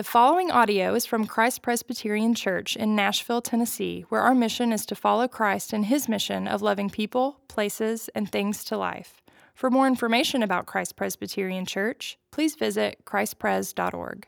The 0.00 0.04
following 0.04 0.50
audio 0.50 0.94
is 0.94 1.04
from 1.04 1.26
Christ 1.26 1.60
Presbyterian 1.60 2.34
Church 2.34 2.74
in 2.74 2.96
Nashville, 2.96 3.42
Tennessee, 3.42 4.06
where 4.08 4.22
our 4.22 4.34
mission 4.34 4.72
is 4.72 4.86
to 4.86 4.94
follow 4.94 5.28
Christ 5.28 5.74
in 5.74 5.82
his 5.82 6.08
mission 6.08 6.48
of 6.48 6.62
loving 6.62 6.88
people, 6.88 7.38
places, 7.48 8.08
and 8.14 8.26
things 8.32 8.64
to 8.64 8.78
life. 8.78 9.20
For 9.52 9.68
more 9.68 9.86
information 9.86 10.42
about 10.42 10.64
Christ 10.64 10.96
Presbyterian 10.96 11.66
Church, 11.66 12.16
please 12.30 12.54
visit 12.54 13.04
christpres.org. 13.04 14.26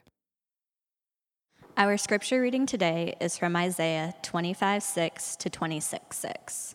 Our 1.78 1.96
scripture 1.96 2.42
reading 2.42 2.66
today 2.66 3.14
is 3.18 3.38
from 3.38 3.56
Isaiah 3.56 4.12
25 4.20 4.82
6 4.82 5.36
to 5.36 5.48
26 5.48 6.18
6. 6.18 6.74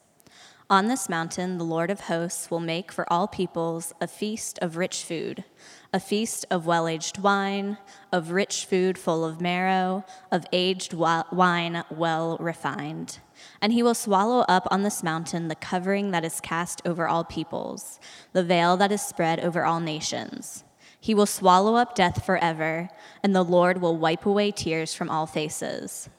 On 0.69 0.87
this 0.87 1.07
mountain, 1.07 1.57
the 1.57 1.63
Lord 1.63 1.89
of 1.89 2.01
hosts 2.01 2.51
will 2.51 2.59
make 2.59 2.91
for 2.91 3.11
all 3.11 3.25
peoples 3.25 3.93
a 4.01 4.07
feast 4.07 4.59
of 4.61 4.75
rich 4.75 5.03
food 5.03 5.45
a 5.93 5.99
feast 6.01 6.45
of 6.51 6.65
well 6.65 6.89
aged 6.89 7.17
wine, 7.19 7.77
of 8.11 8.31
rich 8.31 8.65
food 8.65 8.97
full 8.97 9.23
of 9.23 9.39
marrow, 9.39 10.03
of 10.29 10.45
aged 10.51 10.93
wine 10.93 11.83
well 11.89 12.35
refined. 12.41 13.19
And 13.61 13.71
he 13.71 13.81
will 13.81 13.95
swallow 13.95 14.41
up 14.49 14.67
on 14.69 14.83
this 14.83 15.01
mountain 15.01 15.47
the 15.47 15.55
covering 15.55 16.11
that 16.11 16.25
is 16.25 16.41
cast 16.41 16.81
over 16.85 17.07
all 17.07 17.23
peoples, 17.23 18.01
the 18.33 18.43
veil 18.43 18.75
that 18.75 18.91
is 18.91 19.01
spread 19.01 19.39
over 19.39 19.63
all 19.63 19.79
nations. 19.79 20.65
He 20.99 21.13
will 21.13 21.25
swallow 21.25 21.75
up 21.75 21.95
death 21.95 22.25
forever, 22.25 22.89
and 23.23 23.33
the 23.33 23.43
Lord 23.43 23.79
will 23.79 23.97
wipe 23.97 24.25
away 24.25 24.51
tears 24.51 24.93
from 24.93 25.09
all 25.09 25.27
faces. 25.27 26.09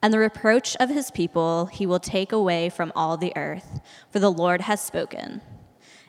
And 0.00 0.12
the 0.12 0.18
reproach 0.18 0.76
of 0.76 0.90
his 0.90 1.10
people 1.10 1.66
he 1.66 1.86
will 1.86 1.98
take 1.98 2.32
away 2.32 2.68
from 2.68 2.92
all 2.94 3.16
the 3.16 3.36
earth, 3.36 3.80
for 4.10 4.18
the 4.20 4.30
Lord 4.30 4.62
has 4.62 4.80
spoken. 4.80 5.40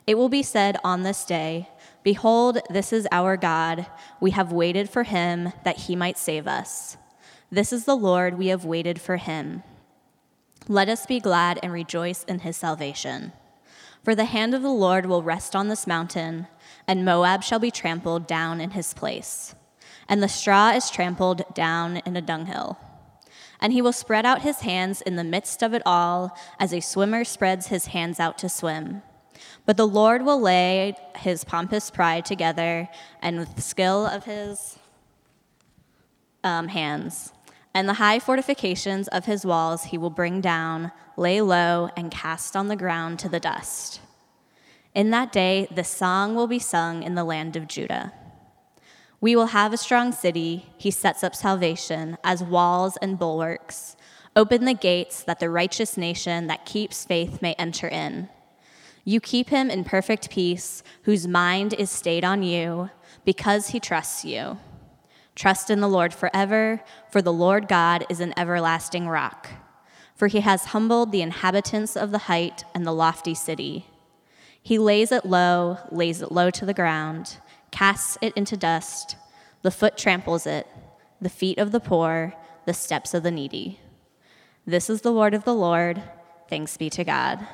It 0.06 0.16
will 0.16 0.28
be 0.28 0.42
said 0.42 0.76
on 0.84 1.02
this 1.02 1.24
day, 1.24 1.68
Behold, 2.02 2.58
this 2.70 2.92
is 2.92 3.06
our 3.12 3.36
God. 3.36 3.86
We 4.20 4.30
have 4.30 4.52
waited 4.52 4.88
for 4.88 5.02
him 5.02 5.52
that 5.64 5.76
he 5.76 5.96
might 5.96 6.18
save 6.18 6.46
us. 6.46 6.96
This 7.50 7.72
is 7.72 7.84
the 7.84 7.96
Lord, 7.96 8.38
we 8.38 8.46
have 8.48 8.64
waited 8.64 9.00
for 9.00 9.16
him. 9.16 9.62
Let 10.68 10.88
us 10.88 11.04
be 11.04 11.20
glad 11.20 11.58
and 11.62 11.72
rejoice 11.72 12.24
in 12.24 12.40
his 12.40 12.56
salvation. 12.56 13.32
For 14.04 14.14
the 14.14 14.24
hand 14.24 14.54
of 14.54 14.62
the 14.62 14.68
Lord 14.68 15.06
will 15.06 15.22
rest 15.22 15.54
on 15.54 15.68
this 15.68 15.86
mountain, 15.86 16.46
and 16.86 17.04
Moab 17.04 17.42
shall 17.42 17.58
be 17.58 17.70
trampled 17.70 18.26
down 18.26 18.60
in 18.60 18.70
his 18.70 18.94
place, 18.94 19.54
and 20.08 20.22
the 20.22 20.28
straw 20.28 20.70
is 20.70 20.90
trampled 20.90 21.42
down 21.54 21.98
in 21.98 22.16
a 22.16 22.22
dunghill. 22.22 22.78
And 23.60 23.72
he 23.72 23.82
will 23.82 23.92
spread 23.92 24.24
out 24.24 24.42
his 24.42 24.60
hands 24.60 25.00
in 25.02 25.16
the 25.16 25.24
midst 25.24 25.62
of 25.62 25.74
it 25.74 25.82
all, 25.84 26.36
as 26.58 26.72
a 26.72 26.80
swimmer 26.80 27.24
spreads 27.24 27.66
his 27.66 27.86
hands 27.86 28.18
out 28.18 28.38
to 28.38 28.48
swim. 28.48 29.02
But 29.66 29.76
the 29.76 29.86
Lord 29.86 30.24
will 30.24 30.40
lay 30.40 30.96
his 31.16 31.44
pompous 31.44 31.90
pride 31.90 32.24
together 32.24 32.88
and 33.22 33.38
with 33.38 33.56
the 33.56 33.62
skill 33.62 34.06
of 34.06 34.24
his 34.24 34.78
um, 36.42 36.68
hands. 36.68 37.32
And 37.72 37.88
the 37.88 37.94
high 37.94 38.18
fortifications 38.18 39.08
of 39.08 39.26
his 39.26 39.46
walls 39.46 39.84
he 39.84 39.98
will 39.98 40.10
bring 40.10 40.40
down, 40.40 40.90
lay 41.16 41.40
low, 41.40 41.90
and 41.96 42.10
cast 42.10 42.56
on 42.56 42.68
the 42.68 42.76
ground 42.76 43.18
to 43.20 43.28
the 43.28 43.40
dust. 43.40 44.00
In 44.94 45.10
that 45.10 45.30
day, 45.30 45.68
the 45.70 45.84
song 45.84 46.34
will 46.34 46.48
be 46.48 46.58
sung 46.58 47.04
in 47.04 47.14
the 47.14 47.22
land 47.22 47.54
of 47.54 47.68
Judah. 47.68 48.12
We 49.20 49.36
will 49.36 49.46
have 49.46 49.72
a 49.72 49.76
strong 49.76 50.12
city. 50.12 50.66
He 50.78 50.90
sets 50.90 51.22
up 51.22 51.34
salvation 51.34 52.16
as 52.24 52.42
walls 52.42 52.96
and 53.02 53.18
bulwarks. 53.18 53.96
Open 54.34 54.64
the 54.64 54.74
gates 54.74 55.22
that 55.24 55.40
the 55.40 55.50
righteous 55.50 55.96
nation 55.96 56.46
that 56.46 56.64
keeps 56.64 57.04
faith 57.04 57.42
may 57.42 57.52
enter 57.54 57.86
in. 57.86 58.30
You 59.04 59.20
keep 59.20 59.50
him 59.50 59.70
in 59.70 59.84
perfect 59.84 60.30
peace, 60.30 60.82
whose 61.02 61.26
mind 61.26 61.74
is 61.74 61.90
stayed 61.90 62.24
on 62.24 62.42
you, 62.42 62.90
because 63.24 63.68
he 63.68 63.80
trusts 63.80 64.24
you. 64.24 64.58
Trust 65.34 65.70
in 65.70 65.80
the 65.80 65.88
Lord 65.88 66.14
forever, 66.14 66.82
for 67.10 67.20
the 67.20 67.32
Lord 67.32 67.68
God 67.68 68.06
is 68.08 68.20
an 68.20 68.32
everlasting 68.38 69.08
rock. 69.08 69.50
For 70.14 70.28
he 70.28 70.40
has 70.40 70.66
humbled 70.66 71.12
the 71.12 71.22
inhabitants 71.22 71.96
of 71.96 72.10
the 72.10 72.18
height 72.18 72.64
and 72.74 72.86
the 72.86 72.92
lofty 72.92 73.34
city. 73.34 73.86
He 74.62 74.78
lays 74.78 75.12
it 75.12 75.24
low, 75.24 75.78
lays 75.90 76.20
it 76.22 76.30
low 76.30 76.50
to 76.50 76.66
the 76.66 76.74
ground, 76.74 77.38
casts 77.70 78.18
it 78.20 78.32
into 78.36 78.56
dust. 78.56 79.16
The 79.62 79.70
foot 79.70 79.96
tramples 79.96 80.46
it, 80.46 80.66
the 81.20 81.28
feet 81.28 81.58
of 81.58 81.72
the 81.72 81.80
poor, 81.80 82.34
the 82.66 82.74
steps 82.74 83.14
of 83.14 83.22
the 83.22 83.30
needy. 83.30 83.80
This 84.66 84.88
is 84.88 85.02
the 85.02 85.12
word 85.12 85.34
of 85.34 85.44
the 85.44 85.54
Lord. 85.54 86.02
Thanks 86.48 86.76
be 86.76 86.90
to 86.90 87.04
God. 87.04 87.46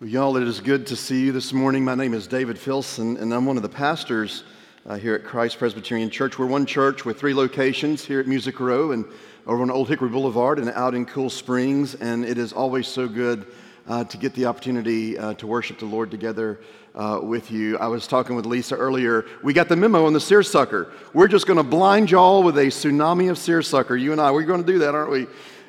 Well, 0.00 0.10
y'all, 0.10 0.36
it 0.36 0.42
is 0.42 0.60
good 0.60 0.86
to 0.88 0.96
see 0.96 1.24
you 1.24 1.32
this 1.32 1.52
morning. 1.52 1.84
My 1.84 1.94
name 1.94 2.14
is 2.14 2.26
David 2.26 2.58
Filson, 2.58 3.16
and 3.16 3.32
I'm 3.32 3.46
one 3.46 3.56
of 3.56 3.62
the 3.62 3.68
pastors 3.68 4.44
uh, 4.84 4.96
here 4.96 5.14
at 5.14 5.24
Christ 5.24 5.58
Presbyterian 5.58 6.10
Church. 6.10 6.38
We're 6.38 6.46
one 6.46 6.66
church 6.66 7.04
with 7.04 7.18
three 7.18 7.34
locations 7.34 8.04
here 8.04 8.20
at 8.20 8.26
Music 8.26 8.60
Row 8.60 8.92
and 8.92 9.04
over 9.46 9.62
on 9.62 9.70
Old 9.70 9.88
Hickory 9.88 10.10
Boulevard 10.10 10.58
and 10.58 10.70
out 10.70 10.94
in 10.94 11.06
Cool 11.06 11.30
Springs. 11.30 11.94
And 11.94 12.24
it 12.24 12.38
is 12.38 12.52
always 12.52 12.86
so 12.86 13.08
good 13.08 13.46
uh, 13.88 14.04
to 14.04 14.16
get 14.16 14.34
the 14.34 14.46
opportunity 14.46 15.18
uh, 15.18 15.34
to 15.34 15.46
worship 15.46 15.78
the 15.78 15.86
Lord 15.86 16.10
together 16.10 16.60
uh, 16.94 17.20
with 17.22 17.50
you. 17.50 17.78
I 17.78 17.86
was 17.88 18.06
talking 18.06 18.36
with 18.36 18.46
Lisa 18.46 18.74
earlier. 18.74 19.26
We 19.42 19.52
got 19.52 19.68
the 19.68 19.76
memo 19.76 20.06
on 20.06 20.12
the 20.12 20.20
seersucker. 20.20 20.90
We're 21.12 21.28
just 21.28 21.46
going 21.46 21.58
to 21.58 21.62
blind 21.62 22.10
y'all 22.10 22.42
with 22.42 22.58
a 22.58 22.66
tsunami 22.66 23.30
of 23.30 23.38
seersucker. 23.38 23.96
You 23.96 24.12
and 24.12 24.20
I, 24.20 24.30
we're 24.30 24.42
going 24.42 24.64
to 24.64 24.72
do 24.72 24.78
that, 24.80 24.94
aren't 24.94 25.10
we? 25.10 25.26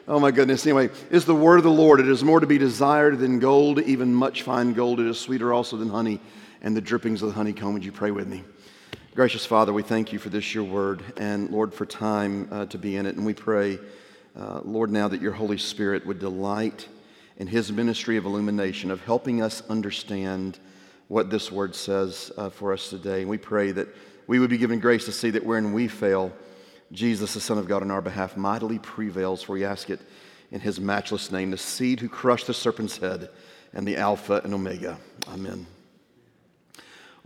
Oh 0.08 0.20
my 0.20 0.32
goodness. 0.32 0.66
Anyway, 0.66 0.90
it's 1.12 1.26
the 1.26 1.36
word 1.36 1.58
of 1.58 1.64
the 1.64 1.72
Lord. 1.72 2.00
It 2.00 2.08
is 2.08 2.24
more 2.24 2.40
to 2.40 2.48
be 2.48 2.58
desired 2.58 3.20
than 3.20 3.40
gold, 3.40 3.82
even 3.82 4.16
much 4.16 4.44
fine 4.44 4.72
gold. 4.72 5.02
It 5.02 5.08
is 5.08 5.20
sweeter 5.20 5.54
also 5.54 5.76
than 5.76 5.90
honey 5.90 6.22
and 6.62 6.76
the 6.76 6.82
drippings 6.82 7.22
of 7.22 7.28
the 7.28 7.36
honeycomb. 7.36 7.74
Would 7.74 7.84
you 7.84 7.92
pray 7.92 8.12
with 8.12 8.28
me? 8.28 8.44
Gracious 9.16 9.46
Father, 9.46 9.74
we 9.74 9.84
thank 9.84 10.14
you 10.14 10.20
for 10.20 10.30
this, 10.30 10.54
your 10.54 10.64
word, 10.64 11.04
and 11.18 11.50
Lord, 11.50 11.74
for 11.74 11.86
time 11.86 12.48
uh, 12.52 12.68
to 12.68 12.78
be 12.78 12.96
in 12.96 13.06
it. 13.06 13.16
And 13.16 13.26
we 13.26 13.34
pray, 13.34 13.80
uh, 14.40 14.62
Lord, 14.64 14.92
now 14.92 15.08
that 15.08 15.22
your 15.22 15.34
Holy 15.34 15.58
Spirit 15.58 16.06
would 16.06 16.20
delight 16.20 16.88
in 17.38 17.48
his 17.48 17.72
ministry 17.72 18.18
of 18.18 18.26
illumination, 18.26 18.92
of 18.92 19.02
helping 19.02 19.42
us 19.42 19.62
understand 19.70 20.60
what 21.08 21.30
this 21.30 21.52
word 21.52 21.76
says 21.76 22.32
uh, 22.38 22.50
for 22.50 22.74
us 22.74 22.90
today. 22.90 23.22
And 23.22 23.30
we 23.30 23.38
pray 23.38 23.72
that 23.72 23.88
we 24.28 24.40
would 24.40 24.50
be 24.50 24.58
given 24.58 24.80
grace 24.80 25.06
to 25.06 25.12
see 25.12 25.30
that 25.32 25.46
wherein 25.46 25.72
we 25.72 25.88
fail, 25.88 26.34
Jesus, 26.92 27.34
the 27.34 27.40
Son 27.40 27.58
of 27.58 27.68
God, 27.68 27.82
on 27.82 27.92
our 27.92 28.02
behalf, 28.02 28.36
mightily 28.36 28.80
prevails, 28.80 29.44
for 29.44 29.54
we 29.54 29.64
ask 29.64 29.90
it 29.90 30.00
in 30.52 30.60
his 30.60 30.80
matchless 30.80 31.32
name, 31.32 31.52
the 31.52 31.58
seed 31.58 32.00
who 32.00 32.10
crushed 32.10 32.48
the 32.48 32.54
serpent's 32.54 32.98
head 32.98 33.30
and 33.74 33.88
the 33.88 33.98
Alpha 33.98 34.42
and 34.44 34.54
Omega. 34.54 34.98
Amen. 35.28 35.68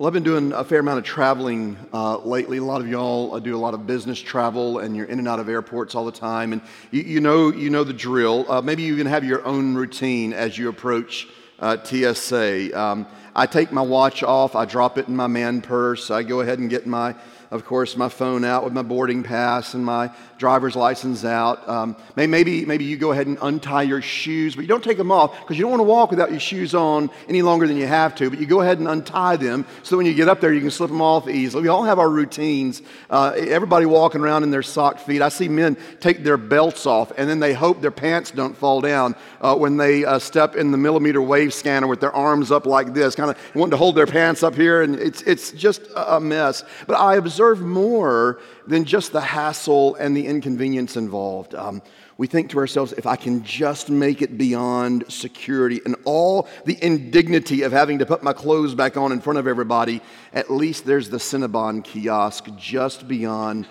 Well, 0.02 0.08
I've 0.08 0.14
been 0.14 0.24
doing 0.24 0.52
a 0.52 0.64
fair 0.64 0.80
amount 0.80 0.98
of 0.98 1.04
traveling 1.04 1.78
uh, 1.94 2.18
lately. 2.18 2.58
A 2.58 2.64
lot 2.64 2.82
of 2.82 2.88
y'all 2.88 3.40
do 3.40 3.56
a 3.56 3.62
lot 3.62 3.76
of 3.76 3.86
business 3.86 4.20
travel, 4.20 4.80
and 4.80 4.98
you're 4.98 5.06
in 5.06 5.20
and 5.20 5.28
out 5.28 5.40
of 5.40 5.48
airports 5.48 5.94
all 5.94 6.06
the 6.06 6.12
time. 6.12 6.54
And 6.54 6.64
you, 6.90 7.04
you 7.04 7.20
know, 7.20 7.52
you 7.52 7.70
know 7.70 7.84
the 7.84 7.94
drill. 7.94 8.52
Uh, 8.52 8.64
maybe 8.64 8.82
you 8.82 8.94
even 8.94 9.06
have 9.06 9.24
your 9.24 9.46
own 9.46 9.76
routine 9.76 10.34
as 10.34 10.58
you 10.58 10.70
approach 10.70 11.28
uh, 11.60 11.78
TSA. 11.84 12.76
Um, 12.76 13.06
I 13.36 13.46
take 13.46 13.72
my 13.72 13.84
watch 13.84 14.24
off. 14.24 14.56
I 14.56 14.66
drop 14.66 14.98
it 14.98 15.08
in 15.08 15.16
my 15.16 15.28
man 15.28 15.62
purse. 15.62 16.10
I 16.10 16.24
go 16.24 16.42
ahead 16.42 16.58
and 16.58 16.68
get 16.68 16.88
my 16.88 17.14
of 17.52 17.66
course, 17.66 17.98
my 17.98 18.08
phone 18.08 18.46
out 18.46 18.64
with 18.64 18.72
my 18.72 18.82
boarding 18.82 19.24
pass 19.24 19.74
and 19.74 19.86
my 19.86 20.10
driver's 20.38 20.74
license 20.74 21.26
out. 21.26 21.68
Um, 21.68 21.98
maybe, 22.16 22.66
maybe 22.66 22.86
you 22.86 22.96
go 22.96 23.12
ahead 23.12 23.28
and 23.28 23.38
untie 23.42 23.84
your 23.84 24.02
shoes, 24.02 24.56
but 24.56 24.62
you 24.62 24.70
don't 24.70 24.84
take 24.84 24.98
them 24.98 25.12
off 25.12 25.38
because 25.42 25.58
you 25.58 25.64
don't 25.64 25.72
want 25.72 25.82
to 25.82 25.86
walk 25.86 26.12
without 26.12 26.32
your 26.32 26.40
shoes 26.40 26.74
on 26.74 27.10
any 27.28 27.42
longer 27.42 27.68
than 27.68 27.76
you 27.76 27.86
have 27.86 28.16
to. 28.16 28.30
But 28.30 28.40
you 28.40 28.46
go 28.46 28.62
ahead 28.62 28.80
and 28.80 28.88
untie 28.88 29.36
them 29.36 29.66
so 29.84 29.92
that 29.92 29.98
when 29.98 30.06
you 30.06 30.14
get 30.14 30.30
up 30.30 30.40
there, 30.40 30.54
you 30.54 30.62
can 30.62 30.72
slip 30.72 30.90
them 30.90 31.02
off 31.02 31.28
easily. 31.28 31.64
We 31.64 31.68
all 31.68 31.84
have 31.84 32.00
our 32.00 32.10
routines. 32.10 32.82
Uh, 33.10 33.34
everybody 33.36 33.86
walking 33.86 34.22
around 34.22 34.44
in 34.44 34.52
their 34.52 34.64
socked 34.64 35.02
feet. 35.02 35.22
I 35.22 35.28
see 35.28 35.50
men 35.50 35.76
take 36.00 36.24
their 36.24 36.38
belts 36.38 36.86
off 36.86 37.12
and 37.18 37.30
then 37.30 37.42
they 37.42 37.54
hope 37.54 37.82
their 37.82 37.92
pants 37.92 38.32
don't 38.32 38.56
fall 38.56 38.80
down 38.80 39.14
uh, 39.42 39.56
when 39.56 39.76
they 39.76 40.06
uh, 40.06 40.20
step 40.20 40.56
in 40.56 40.72
the 40.72 40.78
millimeter 40.78 41.22
wave 41.22 41.54
scanner 41.54 41.88
with 41.88 42.00
their 42.00 42.14
arms 42.14 42.50
up 42.50 42.66
like 42.66 42.94
this, 42.94 43.14
kind 43.14 43.30
of 43.30 43.38
wanting 43.56 43.72
to 43.72 43.78
hold 43.78 43.96
their 43.96 44.08
pants 44.08 44.42
up 44.42 44.56
here, 44.56 44.84
and 44.84 44.96
it's, 44.96 45.22
it's 45.24 45.52
just 45.52 45.82
a 45.96 46.20
mess. 46.20 46.64
But 46.88 46.96
I 46.96 47.16
observe 47.16 47.41
deserve 47.42 47.62
more 47.62 48.40
than 48.68 48.86
just 48.86 49.12
the 49.12 49.22
hassle 49.22 49.96
and 49.96 50.16
the 50.16 50.28
inconvenience 50.28 50.96
involved. 50.96 51.56
Um, 51.56 51.82
we 52.20 52.28
think 52.28 52.52
to 52.52 52.60
ourselves, 52.60 52.94
if 52.94 53.08
I 53.08 53.16
can 53.16 53.44
just 53.44 53.90
make 53.90 54.22
it 54.22 54.38
beyond 54.38 55.12
security 55.12 55.82
and 55.84 55.96
all 56.06 56.48
the 56.66 56.78
indignity 56.84 57.64
of 57.64 57.72
having 57.72 57.98
to 57.98 58.06
put 58.06 58.22
my 58.22 58.32
clothes 58.32 58.76
back 58.76 58.96
on 58.96 59.12
in 59.12 59.22
front 59.22 59.40
of 59.40 59.48
everybody, 59.48 60.02
at 60.34 60.52
least 60.52 60.86
there's 60.86 61.10
the 61.10 61.18
Cinnabon 61.18 61.84
kiosk 61.84 62.46
just 62.58 63.08
beyond, 63.08 63.68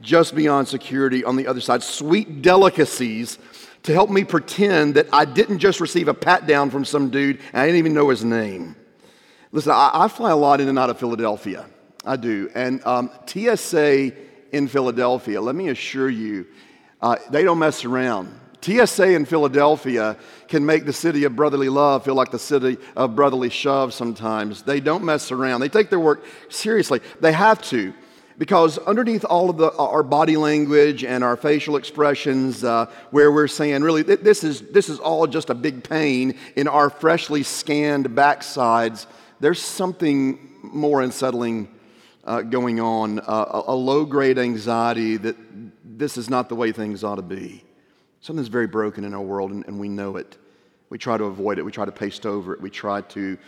just 0.00 0.36
beyond 0.36 0.68
security 0.68 1.24
on 1.24 1.34
the 1.34 1.48
other 1.48 1.60
side. 1.60 1.82
Sweet 1.82 2.40
delicacies 2.40 3.36
to 3.82 3.92
help 3.92 4.10
me 4.10 4.22
pretend 4.22 4.94
that 4.94 5.08
I 5.12 5.24
didn't 5.24 5.58
just 5.58 5.80
receive 5.80 6.06
a 6.06 6.14
pat 6.14 6.46
down 6.46 6.70
from 6.70 6.84
some 6.84 7.10
dude 7.10 7.40
and 7.52 7.62
I 7.62 7.66
didn't 7.66 7.80
even 7.80 7.94
know 7.94 8.10
his 8.10 8.22
name. 8.22 8.76
Listen, 9.50 9.72
I, 9.72 9.90
I 9.92 10.06
fly 10.06 10.30
a 10.30 10.36
lot 10.36 10.60
in 10.60 10.68
and 10.68 10.78
out 10.78 10.88
of 10.88 11.00
Philadelphia. 11.00 11.66
I 12.04 12.16
do. 12.16 12.50
And 12.54 12.84
um, 12.86 13.10
TSA 13.26 14.12
in 14.52 14.68
Philadelphia, 14.68 15.40
let 15.40 15.54
me 15.54 15.68
assure 15.68 16.08
you, 16.08 16.46
uh, 17.00 17.16
they 17.30 17.44
don't 17.44 17.58
mess 17.58 17.84
around. 17.84 18.38
TSA 18.60 19.14
in 19.14 19.24
Philadelphia 19.24 20.16
can 20.48 20.66
make 20.66 20.84
the 20.84 20.92
city 20.92 21.24
of 21.24 21.36
brotherly 21.36 21.68
love 21.68 22.04
feel 22.04 22.14
like 22.14 22.30
the 22.30 22.38
city 22.38 22.76
of 22.96 23.14
brotherly 23.14 23.50
shove 23.50 23.94
sometimes. 23.94 24.62
They 24.62 24.80
don't 24.80 25.04
mess 25.04 25.30
around. 25.30 25.60
They 25.60 25.68
take 25.68 25.90
their 25.90 26.00
work 26.00 26.24
seriously. 26.48 27.00
They 27.20 27.32
have 27.32 27.62
to 27.62 27.94
Because 28.36 28.78
underneath 28.78 29.24
all 29.24 29.50
of 29.50 29.56
the, 29.58 29.72
our 29.76 30.02
body 30.02 30.36
language 30.36 31.04
and 31.04 31.24
our 31.24 31.36
facial 31.36 31.76
expressions, 31.76 32.62
uh, 32.62 32.86
where 33.10 33.32
we're 33.32 33.48
saying, 33.48 33.82
really, 33.82 34.02
this 34.02 34.44
is, 34.44 34.60
this 34.60 34.88
is 34.88 34.98
all 34.98 35.26
just 35.26 35.50
a 35.50 35.54
big 35.54 35.82
pain 35.82 36.36
in 36.54 36.68
our 36.68 36.88
freshly 36.88 37.42
scanned 37.42 38.08
backsides, 38.10 39.06
there's 39.40 39.60
something 39.60 40.38
more 40.62 41.02
unsettling 41.02 41.68
uh, 42.28 42.42
going 42.42 42.78
on, 42.78 43.20
uh, 43.20 43.62
a, 43.68 43.74
low 43.74 44.04
grade 44.04 44.38
anxiety 44.38 45.16
that 45.16 45.34
this 45.82 46.18
is 46.18 46.28
not 46.28 46.50
the 46.50 46.54
way 46.54 46.72
things 46.72 47.02
ought 47.02 47.14
to 47.14 47.22
be. 47.22 47.64
Something's 48.20 48.48
very 48.48 48.66
broken 48.66 49.02
in 49.04 49.14
our 49.14 49.22
world, 49.22 49.50
and, 49.50 49.66
and 49.66 49.80
we 49.80 49.88
know 49.88 50.16
it. 50.16 50.36
We 50.90 50.98
try 50.98 51.16
to 51.16 51.24
avoid 51.24 51.58
it, 51.58 51.62
we 51.64 51.72
try 51.72 51.86
to 51.86 51.92
paste 51.92 52.26
over 52.26 52.52
it, 52.52 52.60
we 52.60 52.68
try 52.68 53.00
to 53.00 53.38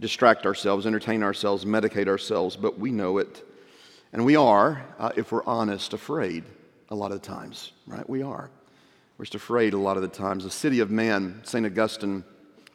distract 0.00 0.46
ourselves, 0.46 0.84
entertain 0.84 1.22
ourselves, 1.22 1.64
medicate 1.64 2.08
ourselves, 2.08 2.56
but 2.56 2.76
we 2.76 2.90
know 2.90 3.18
it. 3.18 3.46
And 4.12 4.24
we 4.24 4.34
are, 4.34 4.84
uh, 4.98 5.12
if 5.16 5.30
we're 5.30 5.44
honest, 5.44 5.92
afraid 5.92 6.42
a 6.88 6.94
lot 6.94 7.12
of 7.12 7.22
the 7.22 7.26
times, 7.26 7.70
right? 7.86 8.08
We 8.10 8.22
are. 8.22 8.50
We're 9.16 9.26
just 9.26 9.36
afraid 9.36 9.74
a 9.74 9.78
lot 9.78 9.96
of 9.96 10.02
the 10.02 10.08
times. 10.08 10.42
The 10.42 10.50
city 10.50 10.80
of 10.80 10.90
man, 10.90 11.40
St. 11.44 11.64
Augustine 11.64 12.24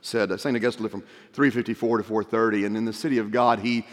said, 0.01 0.31
uh, 0.31 0.37
St. 0.37 0.55
Augustine 0.55 0.83
lived 0.83 0.93
from 0.93 1.03
354 1.33 1.97
to 1.97 2.03
430, 2.05 2.63
and 2.63 2.77
in 2.77 2.85
the 2.85 2.93
city 2.93 3.17
of 3.17 3.31
God, 3.31 3.59
he, 3.59 3.85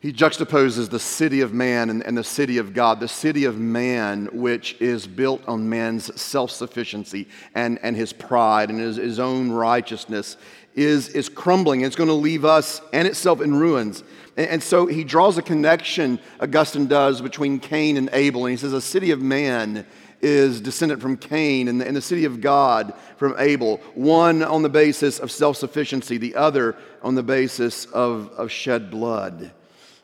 he 0.00 0.14
juxtaposes 0.14 0.88
the 0.88 0.98
city 0.98 1.42
of 1.42 1.52
man 1.52 1.90
and, 1.90 2.02
and 2.02 2.16
the 2.16 2.24
city 2.24 2.56
of 2.56 2.72
God. 2.72 3.00
The 3.00 3.08
city 3.08 3.44
of 3.44 3.58
man, 3.58 4.30
which 4.32 4.80
is 4.80 5.06
built 5.06 5.46
on 5.46 5.68
man's 5.68 6.18
self 6.18 6.50
sufficiency 6.50 7.28
and, 7.54 7.78
and 7.82 7.94
his 7.94 8.14
pride 8.14 8.70
and 8.70 8.80
his, 8.80 8.96
his 8.96 9.20
own 9.20 9.52
righteousness, 9.52 10.38
is, 10.74 11.08
is 11.10 11.28
crumbling. 11.28 11.82
It's 11.82 11.96
going 11.96 12.08
to 12.08 12.14
leave 12.14 12.46
us 12.46 12.80
and 12.94 13.06
itself 13.06 13.42
in 13.42 13.54
ruins. 13.54 14.02
And 14.38 14.62
so 14.62 14.86
he 14.86 15.04
draws 15.04 15.36
a 15.36 15.42
connection, 15.42 16.18
Augustine 16.40 16.86
does, 16.86 17.20
between 17.20 17.58
Cain 17.58 17.98
and 17.98 18.08
Abel. 18.14 18.46
And 18.46 18.52
he 18.52 18.56
says, 18.56 18.72
A 18.72 18.80
city 18.80 19.10
of 19.10 19.20
man 19.20 19.84
is 20.22 20.62
descendant 20.62 21.02
from 21.02 21.18
Cain, 21.18 21.68
and 21.68 21.78
the, 21.78 21.86
and 21.86 21.94
the 21.94 22.00
city 22.00 22.24
of 22.24 22.40
God 22.40 22.94
from 23.18 23.34
Abel. 23.38 23.78
One 23.94 24.42
on 24.42 24.62
the 24.62 24.70
basis 24.70 25.18
of 25.18 25.30
self 25.30 25.58
sufficiency, 25.58 26.16
the 26.16 26.36
other 26.36 26.76
on 27.02 27.16
the 27.16 27.22
basis 27.22 27.84
of, 27.84 28.30
of 28.30 28.50
shed 28.50 28.90
blood. 28.90 29.52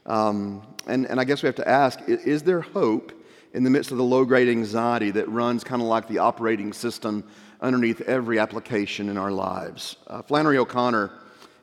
Um, 0.06 0.62
and, 0.86 1.06
and 1.06 1.20
I 1.20 1.24
guess 1.24 1.42
we 1.42 1.46
have 1.46 1.56
to 1.56 1.68
ask 1.68 2.00
is 2.06 2.42
there 2.42 2.60
hope 2.60 3.12
in 3.52 3.64
the 3.64 3.70
midst 3.70 3.90
of 3.90 3.98
the 3.98 4.04
low 4.04 4.24
grade 4.24 4.48
anxiety 4.48 5.10
that 5.12 5.28
runs 5.28 5.64
kind 5.64 5.82
of 5.82 5.88
like 5.88 6.08
the 6.08 6.18
operating 6.18 6.72
system 6.72 7.24
underneath 7.60 8.00
every 8.02 8.38
application 8.38 9.08
in 9.08 9.18
our 9.18 9.32
lives? 9.32 9.96
Uh, 10.06 10.22
Flannery 10.22 10.58
O'Connor 10.58 11.10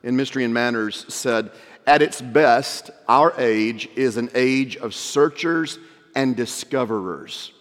in 0.02 0.14
Mystery 0.16 0.44
and 0.44 0.52
Manners 0.52 1.06
said, 1.12 1.50
at 1.86 2.02
its 2.02 2.20
best, 2.20 2.90
our 3.08 3.34
age 3.38 3.88
is 3.94 4.16
an 4.16 4.30
age 4.34 4.76
of 4.76 4.94
searchers 4.94 5.78
and 6.14 6.36
discoverers. 6.36 7.52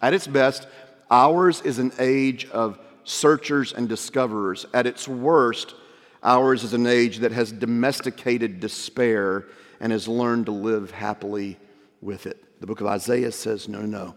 At 0.00 0.14
its 0.14 0.26
best, 0.26 0.66
ours 1.10 1.60
is 1.62 1.78
an 1.78 1.92
age 1.98 2.48
of 2.50 2.78
searchers 3.04 3.72
and 3.72 3.88
discoverers. 3.88 4.66
At 4.72 4.86
its 4.86 5.08
worst, 5.08 5.74
ours 6.22 6.62
is 6.62 6.72
an 6.72 6.86
age 6.86 7.18
that 7.18 7.32
has 7.32 7.52
domesticated 7.52 8.60
despair 8.60 9.46
and 9.84 9.92
has 9.92 10.08
learned 10.08 10.46
to 10.46 10.52
live 10.52 10.90
happily 10.90 11.58
with 12.00 12.26
it. 12.26 12.42
The 12.58 12.66
book 12.66 12.80
of 12.80 12.86
Isaiah 12.86 13.30
says, 13.30 13.68
no, 13.68 13.82
no. 13.82 14.14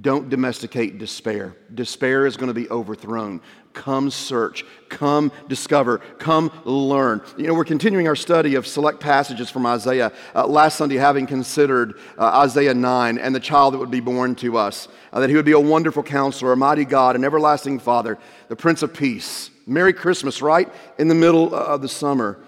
Don't 0.00 0.30
domesticate 0.30 0.96
despair. 0.96 1.54
Despair 1.74 2.24
is 2.24 2.38
going 2.38 2.48
to 2.48 2.54
be 2.54 2.70
overthrown. 2.70 3.42
Come 3.74 4.10
search, 4.10 4.64
come 4.88 5.30
discover, 5.48 5.98
come 6.18 6.50
learn. 6.64 7.20
You 7.36 7.46
know, 7.46 7.52
we're 7.52 7.66
continuing 7.66 8.08
our 8.08 8.16
study 8.16 8.54
of 8.54 8.66
select 8.66 9.00
passages 9.00 9.50
from 9.50 9.66
Isaiah. 9.66 10.12
Uh, 10.34 10.46
last 10.46 10.78
Sunday, 10.78 10.96
having 10.96 11.26
considered 11.26 11.98
uh, 12.16 12.40
Isaiah 12.42 12.72
9 12.72 13.18
and 13.18 13.34
the 13.34 13.40
child 13.40 13.74
that 13.74 13.78
would 13.78 13.90
be 13.90 14.00
born 14.00 14.34
to 14.36 14.56
us, 14.56 14.88
uh, 15.12 15.20
that 15.20 15.28
he 15.28 15.36
would 15.36 15.44
be 15.44 15.52
a 15.52 15.60
wonderful 15.60 16.02
counselor, 16.02 16.52
a 16.52 16.56
mighty 16.56 16.86
God, 16.86 17.16
an 17.16 17.24
everlasting 17.24 17.80
Father, 17.80 18.16
the 18.48 18.56
Prince 18.56 18.82
of 18.82 18.94
Peace. 18.94 19.50
Merry 19.66 19.92
Christmas, 19.92 20.40
right? 20.40 20.72
In 20.98 21.08
the 21.08 21.14
middle 21.14 21.54
of 21.54 21.82
the 21.82 21.88
summer. 21.88 22.38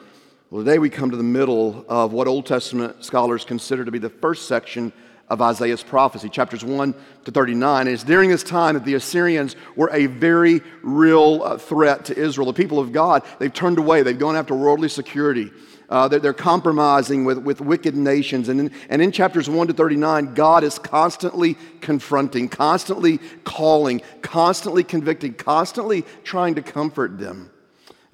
Well, 0.55 0.63
today 0.63 0.79
we 0.79 0.89
come 0.89 1.11
to 1.11 1.17
the 1.17 1.25
middle 1.25 1.85
of 1.89 2.13
what 2.13 2.29
Old 2.29 2.47
Testament 2.47 3.05
scholars 3.05 3.45
consider 3.45 3.85
to 3.85 3.91
be 3.91 3.99
the 3.99 4.09
first 4.09 4.47
section 4.47 4.93
of 5.29 5.43
Isaiah's 5.43 5.83
prophecy, 5.83 6.29
chapters 6.29 6.65
1 6.65 6.95
to 7.25 7.33
39. 7.33 7.81
And 7.81 7.93
it's 7.93 8.05
during 8.05 8.31
this 8.31 8.45
time 8.45 8.75
that 8.75 8.85
the 8.85 8.95
Assyrians 8.95 9.57
were 9.75 9.91
a 9.93 10.07
very 10.07 10.63
real 10.81 11.43
uh, 11.43 11.59
threat 11.59 12.05
to 12.05 12.17
Israel. 12.17 12.47
The 12.47 12.53
people 12.53 12.79
of 12.79 12.93
God, 12.93 13.25
they've 13.41 13.53
turned 13.53 13.79
away, 13.79 14.05
they've 14.05 14.17
gone 14.17 14.37
after 14.37 14.55
worldly 14.55 14.89
security. 14.89 15.51
Uh, 15.89 16.07
they're, 16.07 16.21
they're, 16.21 16.33
compromising 16.33 17.25
with, 17.25 17.39
with 17.39 17.61
wicked 17.61 17.97
nations. 17.97 18.49
And 18.49 18.61
in, 18.61 18.71
and 18.89 19.03
in 19.03 19.11
chapters 19.11 19.51
1 19.51 19.67
to 19.67 19.73
39, 19.73 20.35
God 20.35 20.63
is 20.63 20.79
constantly 20.79 21.57
confronting, 21.81 22.49
constantly 22.49 23.19
calling, 23.43 24.03
constantly 24.23 24.85
convicting, 24.85 25.35
constantly 25.35 26.05
trying 26.23 26.55
to 26.55 26.63
comfort 26.63 27.19
them. 27.19 27.51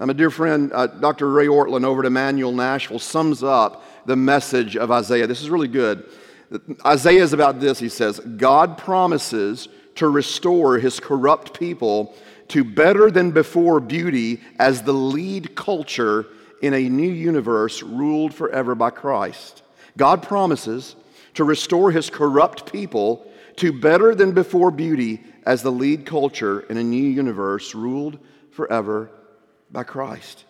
My 0.02 0.14
dear 0.14 0.30
friend, 0.30 0.72
uh, 0.72 0.86
Dr. 0.86 1.30
Ray 1.30 1.46
Ortlund 1.46 1.84
over 1.84 2.00
at 2.00 2.06
Immanuel 2.06 2.52
Nashville 2.52 2.98
sums 2.98 3.42
up 3.42 3.84
the 4.06 4.16
message 4.16 4.74
of 4.74 4.90
Isaiah. 4.90 5.26
This 5.26 5.42
is 5.42 5.50
really 5.50 5.68
good. 5.68 6.08
Isaiah 6.86 7.22
is 7.22 7.34
about 7.34 7.60
this. 7.60 7.78
He 7.78 7.90
says, 7.90 8.18
God 8.18 8.78
promises 8.78 9.68
to 9.96 10.08
restore 10.08 10.78
his 10.78 11.00
corrupt 11.00 11.58
people 11.58 12.14
to 12.48 12.64
better 12.64 13.10
than 13.10 13.30
before 13.30 13.78
beauty 13.78 14.40
as 14.58 14.82
the 14.82 14.94
lead 14.94 15.54
culture 15.54 16.24
in 16.62 16.72
a 16.72 16.88
new 16.88 17.12
universe 17.12 17.82
ruled 17.82 18.32
forever 18.32 18.74
by 18.74 18.88
Christ. 18.88 19.62
God 19.98 20.22
promises 20.22 20.96
to 21.34 21.44
restore 21.44 21.90
his 21.90 22.08
corrupt 22.08 22.72
people 22.72 23.30
to 23.56 23.70
better 23.70 24.14
than 24.14 24.32
before 24.32 24.70
beauty 24.70 25.22
as 25.44 25.62
the 25.62 25.70
lead 25.70 26.06
culture 26.06 26.60
in 26.60 26.78
a 26.78 26.82
new 26.82 26.96
universe 26.96 27.74
ruled 27.74 28.18
forever 28.50 29.10
by 29.70 29.84
Christ. 29.84 30.44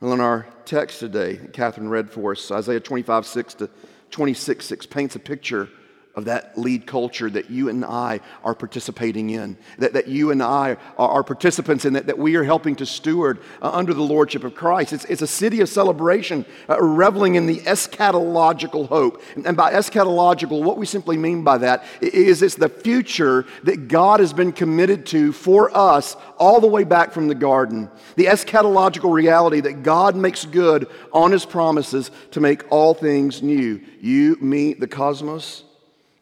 Well, 0.00 0.12
in 0.12 0.20
our 0.20 0.46
text 0.64 1.00
today, 1.00 1.38
Catherine 1.52 1.88
read 1.88 2.10
for 2.10 2.32
us 2.32 2.50
Isaiah 2.50 2.80
25, 2.80 3.26
6 3.26 3.54
to 3.54 3.70
26 4.10 4.64
6 4.64 4.86
paints 4.86 5.16
a 5.16 5.18
picture 5.18 5.68
of 6.14 6.26
that 6.26 6.58
lead 6.58 6.86
culture 6.86 7.30
that 7.30 7.50
you 7.50 7.68
and 7.68 7.84
I 7.84 8.20
are 8.44 8.54
participating 8.54 9.30
in, 9.30 9.56
that, 9.78 9.94
that 9.94 10.08
you 10.08 10.30
and 10.30 10.42
I 10.42 10.76
are, 10.98 11.08
are 11.08 11.24
participants 11.24 11.84
in, 11.84 11.94
that, 11.94 12.06
that 12.06 12.18
we 12.18 12.36
are 12.36 12.44
helping 12.44 12.76
to 12.76 12.86
steward 12.86 13.40
uh, 13.62 13.70
under 13.70 13.94
the 13.94 14.02
lordship 14.02 14.44
of 14.44 14.54
Christ. 14.54 14.92
It's, 14.92 15.06
it's 15.06 15.22
a 15.22 15.26
city 15.26 15.60
of 15.60 15.68
celebration, 15.70 16.44
uh, 16.68 16.80
reveling 16.80 17.36
in 17.36 17.46
the 17.46 17.60
eschatological 17.60 18.88
hope. 18.88 19.22
And, 19.34 19.46
and 19.46 19.56
by 19.56 19.72
eschatological, 19.72 20.62
what 20.62 20.76
we 20.76 20.84
simply 20.84 21.16
mean 21.16 21.44
by 21.44 21.58
that 21.58 21.84
is 22.02 22.42
it's 22.42 22.56
the 22.56 22.68
future 22.68 23.46
that 23.62 23.88
God 23.88 24.20
has 24.20 24.34
been 24.34 24.52
committed 24.52 25.06
to 25.06 25.32
for 25.32 25.74
us 25.74 26.16
all 26.36 26.60
the 26.60 26.66
way 26.66 26.84
back 26.84 27.12
from 27.12 27.28
the 27.28 27.34
garden. 27.34 27.90
The 28.16 28.26
eschatological 28.26 29.12
reality 29.12 29.60
that 29.60 29.82
God 29.82 30.14
makes 30.14 30.44
good 30.44 30.88
on 31.12 31.32
his 31.32 31.46
promises 31.46 32.10
to 32.32 32.40
make 32.40 32.70
all 32.70 32.92
things 32.92 33.42
new. 33.42 33.80
You, 34.00 34.36
me, 34.40 34.74
the 34.74 34.88
cosmos, 34.88 35.64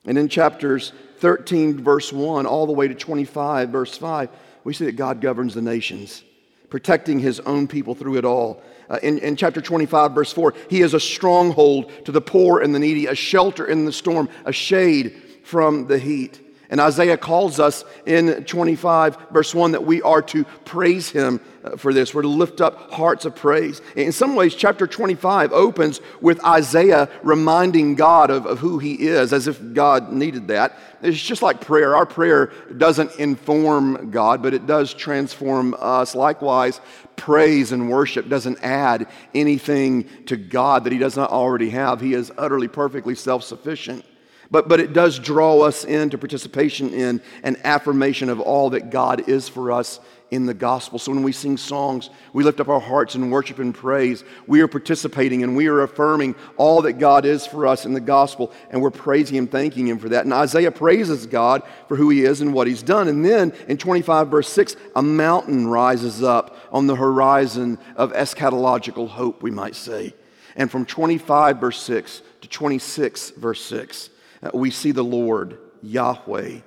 and 0.05 0.17
in 0.17 0.29
chapters 0.29 0.93
13, 1.19 1.83
verse 1.83 2.13
1, 2.13 2.47
all 2.47 2.67
the 2.67 2.73
way 2.73 2.89
to 2.89 2.95
25, 2.95 3.69
verse 3.69 3.97
5, 3.99 4.31
we 4.65 4.73
see 4.73 4.87
that 4.87 4.97
God 4.97 5.21
governs 5.21 5.55
the 5.55 5.63
nations, 5.63 6.25
protecting 6.71 7.19
his 7.19 7.41
own 7.41 7.69
people 7.69 7.95
through 7.95 8.17
it 8.17 8.25
all. 8.25 8.63
Uh, 8.89 8.99
in, 9.03 9.19
in 9.19 9.37
chapter 9.37 9.61
25, 9.61 10.13
verse 10.13 10.33
4, 10.33 10.55
he 10.69 10.81
is 10.81 10.95
a 10.95 11.01
stronghold 11.01 11.93
to 12.07 12.13
the 12.13 12.21
poor 12.21 12.61
and 12.61 12.75
the 12.75 12.79
needy, 12.79 13.07
a 13.07 13.15
shelter 13.15 13.67
in 13.67 13.85
the 13.85 13.93
storm, 13.93 14.29
a 14.45 14.53
shade 14.53 15.21
from 15.45 15.87
the 15.87 15.99
heat. 15.99 16.41
And 16.71 16.81
Isaiah 16.81 17.17
calls 17.17 17.59
us 17.59 17.85
in 18.07 18.45
25, 18.45 19.31
verse 19.33 19.53
1, 19.53 19.73
that 19.73 19.85
we 19.85 20.01
are 20.03 20.23
to 20.23 20.45
praise 20.65 21.11
him 21.11 21.41
uh, 21.65 21.77
for 21.77 21.93
this. 21.93 22.15
We're 22.15 22.23
to 22.23 22.29
lift 22.29 22.61
up 22.61 22.93
hearts 22.93 23.25
of 23.25 23.35
praise. 23.35 23.83
In 23.97 24.13
some 24.13 24.37
ways, 24.37 24.55
chapter 24.55 24.87
25 24.87 25.53
opens 25.53 26.01
with 26.21 26.43
Isaiah 26.45 27.09
reminding 27.25 27.97
God 27.97 28.31
of, 28.31 28.47
of 28.47 28.61
who 28.61 28.79
he 28.79 28.95
is, 28.95 29.33
as 29.33 29.49
if 29.49 29.61
God 29.75 30.13
needed 30.13 30.47
that. 30.49 30.79
It's 31.03 31.21
just 31.21 31.43
like 31.43 31.61
prayer. 31.61 31.97
Our 31.97 32.07
prayer 32.07 32.53
doesn't 32.77 33.17
inform 33.17 34.13
God, 34.13 34.41
but 34.41 34.55
it 34.55 34.69
does 34.69 34.95
transform 34.95 35.75
us. 35.77 36.15
Likewise, 36.15 36.81
praise 37.17 37.73
and 37.73 37.91
worship 37.91 38.29
doesn't 38.29 38.63
add 38.63 39.09
anything 39.35 40.09
to 40.27 40.37
God 40.37 40.85
that 40.85 40.93
he 40.93 40.99
does 40.99 41.17
not 41.17 41.31
already 41.31 41.71
have. 41.71 42.01
He 42.01 42.15
is 42.15 42.31
utterly, 42.39 42.69
perfectly 42.69 43.17
self 43.17 43.43
sufficient. 43.43 44.05
But, 44.51 44.69
but 44.69 44.81
it 44.81 44.93
does 44.93 45.19
draw 45.19 45.61
us 45.61 45.85
into 45.85 46.19
participation 46.19 46.93
in 46.93 47.23
an 47.43 47.57
affirmation 47.63 48.29
of 48.29 48.41
all 48.41 48.71
that 48.71 48.91
God 48.91 49.29
is 49.29 49.49
for 49.49 49.71
us 49.71 50.01
in 50.31 50.47
the 50.47 50.55
gospel. 50.55 50.99
So 50.99 51.13
when 51.13 51.23
we 51.23 51.33
sing 51.33 51.57
songs, 51.57 52.11
we 52.33 52.45
lift 52.45 52.61
up 52.61 52.69
our 52.69 52.81
hearts 52.81 53.15
in 53.15 53.31
worship 53.31 53.59
and 53.59 53.75
praise. 53.75 54.25
We 54.47 54.61
are 54.61 54.69
participating 54.69 55.43
and 55.43 55.57
we 55.57 55.67
are 55.67 55.83
affirming 55.83 56.37
all 56.57 56.83
that 56.83 56.95
God 56.95 57.25
is 57.25 57.47
for 57.47 57.67
us 57.67 57.85
in 57.85 57.93
the 57.93 58.01
gospel, 58.01 58.53
and 58.71 58.81
we're 58.81 58.91
praising 58.91 59.37
Him, 59.37 59.47
thanking 59.47 59.89
Him 59.89 59.99
for 59.99 60.09
that. 60.11 60.25
And 60.25 60.33
Isaiah 60.33 60.71
praises 60.71 61.27
God 61.27 61.63
for 61.89 61.97
who 61.97 62.11
He 62.11 62.25
is 62.25 62.41
and 62.41 62.55
what 62.55 62.67
He's 62.67 62.83
done. 62.83 63.09
And 63.09 63.25
then 63.25 63.53
in 63.69 63.77
25, 63.77 64.29
verse 64.29 64.49
6, 64.49 64.77
a 64.95 65.03
mountain 65.03 65.67
rises 65.67 66.23
up 66.23 66.57
on 66.71 66.87
the 66.87 66.97
horizon 66.97 67.79
of 67.97 68.13
eschatological 68.13 69.09
hope, 69.09 69.43
we 69.43 69.51
might 69.51 69.77
say. 69.77 70.15
And 70.57 70.71
from 70.71 70.87
25, 70.87 71.59
verse 71.59 71.81
6 71.83 72.23
to 72.43 72.49
26, 72.49 73.31
verse 73.31 73.65
6, 73.65 74.09
uh, 74.09 74.10
Uh, 74.43 74.51
we 74.55 74.71
see 74.71 74.93
the 74.93 75.03
Lord, 75.03 75.59
Yahweh, 75.83 76.61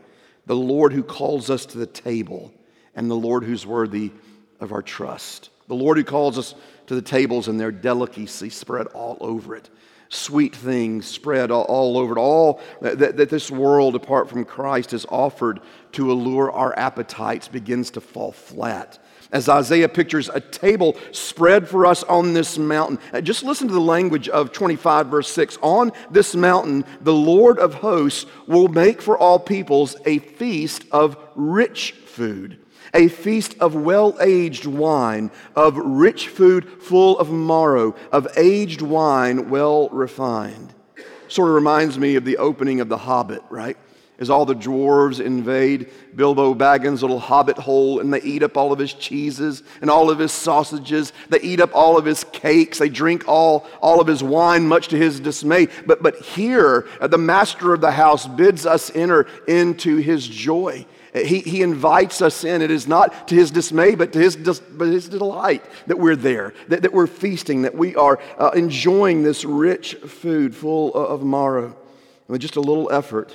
the 0.46 0.56
Lord 0.56 0.94
who 0.94 1.04
calls 1.04 1.50
us 1.50 1.66
to 1.68 1.78
the 1.78 1.86
table, 1.86 2.54
and 2.96 3.10
the 3.10 3.16
Lord 3.16 3.44
who's 3.44 3.66
worthy 3.66 4.12
of 4.60 4.72
our 4.72 4.82
trust. 4.82 5.50
The 5.68 5.76
Lord 5.76 5.98
who 5.98 6.04
calls 6.04 6.38
us 6.38 6.56
to 6.88 6.96
the 6.96 7.02
tables 7.02 7.48
and 7.48 7.60
their 7.60 7.72
delicacy 7.72 8.50
spread 8.50 8.88
all 8.88 9.18
over 9.22 9.56
it. 9.56 9.70
Sweet 10.10 10.56
things 10.56 11.08
spread 11.08 11.50
all, 11.50 11.64
all 11.64 11.98
over 11.98 12.16
it. 12.16 12.20
All 12.20 12.62
that, 12.82 13.18
that 13.18 13.30
this 13.30 13.50
world, 13.50 13.96
apart 13.96 14.30
from 14.30 14.46
Christ, 14.46 14.92
has 14.92 15.06
offered 15.10 15.60
to 15.94 16.12
allure 16.12 16.52
our 16.52 16.78
appetites 16.78 17.48
begins 17.48 17.90
to 17.92 18.02
fall 18.02 18.32
flat 18.32 19.03
as 19.34 19.50
Isaiah 19.50 19.90
pictures 19.90 20.30
a 20.30 20.40
table 20.40 20.96
spread 21.12 21.68
for 21.68 21.86
us 21.86 22.04
on 22.04 22.34
this 22.34 22.58
mountain. 22.58 23.00
Uh, 23.12 23.20
just 23.20 23.44
listen 23.44 23.68
to 23.68 23.74
the 23.74 23.82
language 23.82 24.30
of 24.30 24.54
25, 24.54 25.08
verse 25.08 25.30
6. 25.30 25.58
On 25.62 25.92
this 26.10 26.36
mountain, 26.36 26.86
the 27.02 27.14
Lord 27.14 27.60
of 27.60 27.74
hosts 27.74 28.26
will 28.48 28.70
make 28.70 29.02
for 29.02 29.18
all 29.18 29.40
peoples 29.40 29.98
a 30.06 30.20
feast 30.20 30.86
of 30.92 31.18
rich 31.36 31.92
food 32.06 32.60
a 32.94 33.08
feast 33.08 33.56
of 33.60 33.74
well 33.74 34.16
aged 34.22 34.66
wine, 34.66 35.32
of 35.56 35.78
rich 35.78 36.28
food 36.28 36.70
full 36.84 37.18
of 37.18 37.32
marrow, 37.32 37.96
of 38.12 38.28
aged 38.38 38.82
wine 38.82 39.50
well 39.50 39.90
refined. 39.90 40.74
Sort 41.28 41.50
of 41.50 41.56
reminds 41.56 41.98
me 41.98 42.16
of 42.16 42.26
the 42.26 42.38
opening 42.38 42.82
of 42.82 42.90
The 42.90 42.98
Hobbit, 42.98 43.42
right? 43.50 43.78
As 44.20 44.30
all 44.30 44.46
the 44.46 44.56
dwarves 44.56 45.20
invade 45.20 45.90
Bilbo 46.16 46.54
Baggins' 46.54 47.02
little 47.02 47.20
hobbit 47.20 47.58
hole 47.58 48.00
and 48.00 48.14
they 48.14 48.22
eat 48.22 48.44
up 48.44 48.56
all 48.56 48.72
of 48.72 48.78
his 48.78 48.94
cheeses 48.94 49.64
and 49.82 49.90
all 49.90 50.12
of 50.12 50.20
his 50.20 50.32
sausages. 50.32 51.12
They 51.30 51.42
eat 51.42 51.60
up 51.60 51.72
all 51.74 51.98
of 51.98 52.06
his 52.06 52.24
cakes. 52.26 52.78
They 52.78 52.90
drink 52.90 53.28
all, 53.28 53.66
all 53.82 54.00
of 54.00 54.08
his 54.08 54.22
wine, 54.22 54.68
much 54.68 54.90
to 54.90 54.98
his 54.98 55.20
dismay. 55.20 55.68
But, 55.88 56.04
but 56.04 56.18
here, 56.18 56.88
the 57.02 57.18
master 57.18 57.74
of 57.74 57.82
the 57.82 57.92
house 57.92 58.28
bids 58.28 58.66
us 58.66 58.96
enter 58.96 59.26
into 59.48 59.98
his 59.98 60.28
joy. 60.28 60.86
He, 61.14 61.40
he 61.40 61.62
invites 61.62 62.22
us 62.22 62.44
in. 62.44 62.62
It 62.62 62.72
is 62.72 62.88
not 62.88 63.28
to 63.28 63.36
his 63.36 63.52
dismay, 63.52 63.96
but 63.96 64.14
to 64.14 64.20
his, 64.20 64.36
but 64.36 64.88
his 64.88 65.10
delight 65.10 65.64
that 65.88 66.00
we're 66.00 66.16
there, 66.16 66.54
that, 66.70 66.82
that 66.82 66.94
we're 66.94 67.08
feasting, 67.08 67.64
that 67.64 67.76
we 67.76 67.96
are 67.96 68.20
uh, 68.40 68.50
enjoying 68.52 69.22
this 69.22 69.46
rich 69.46 69.96
food 69.96 70.56
full 70.56 70.94
of 70.94 71.24
marrow. 71.24 71.76
With 72.28 72.42
just 72.42 72.56
a 72.56 72.62
little 72.62 72.92
effort, 72.92 73.34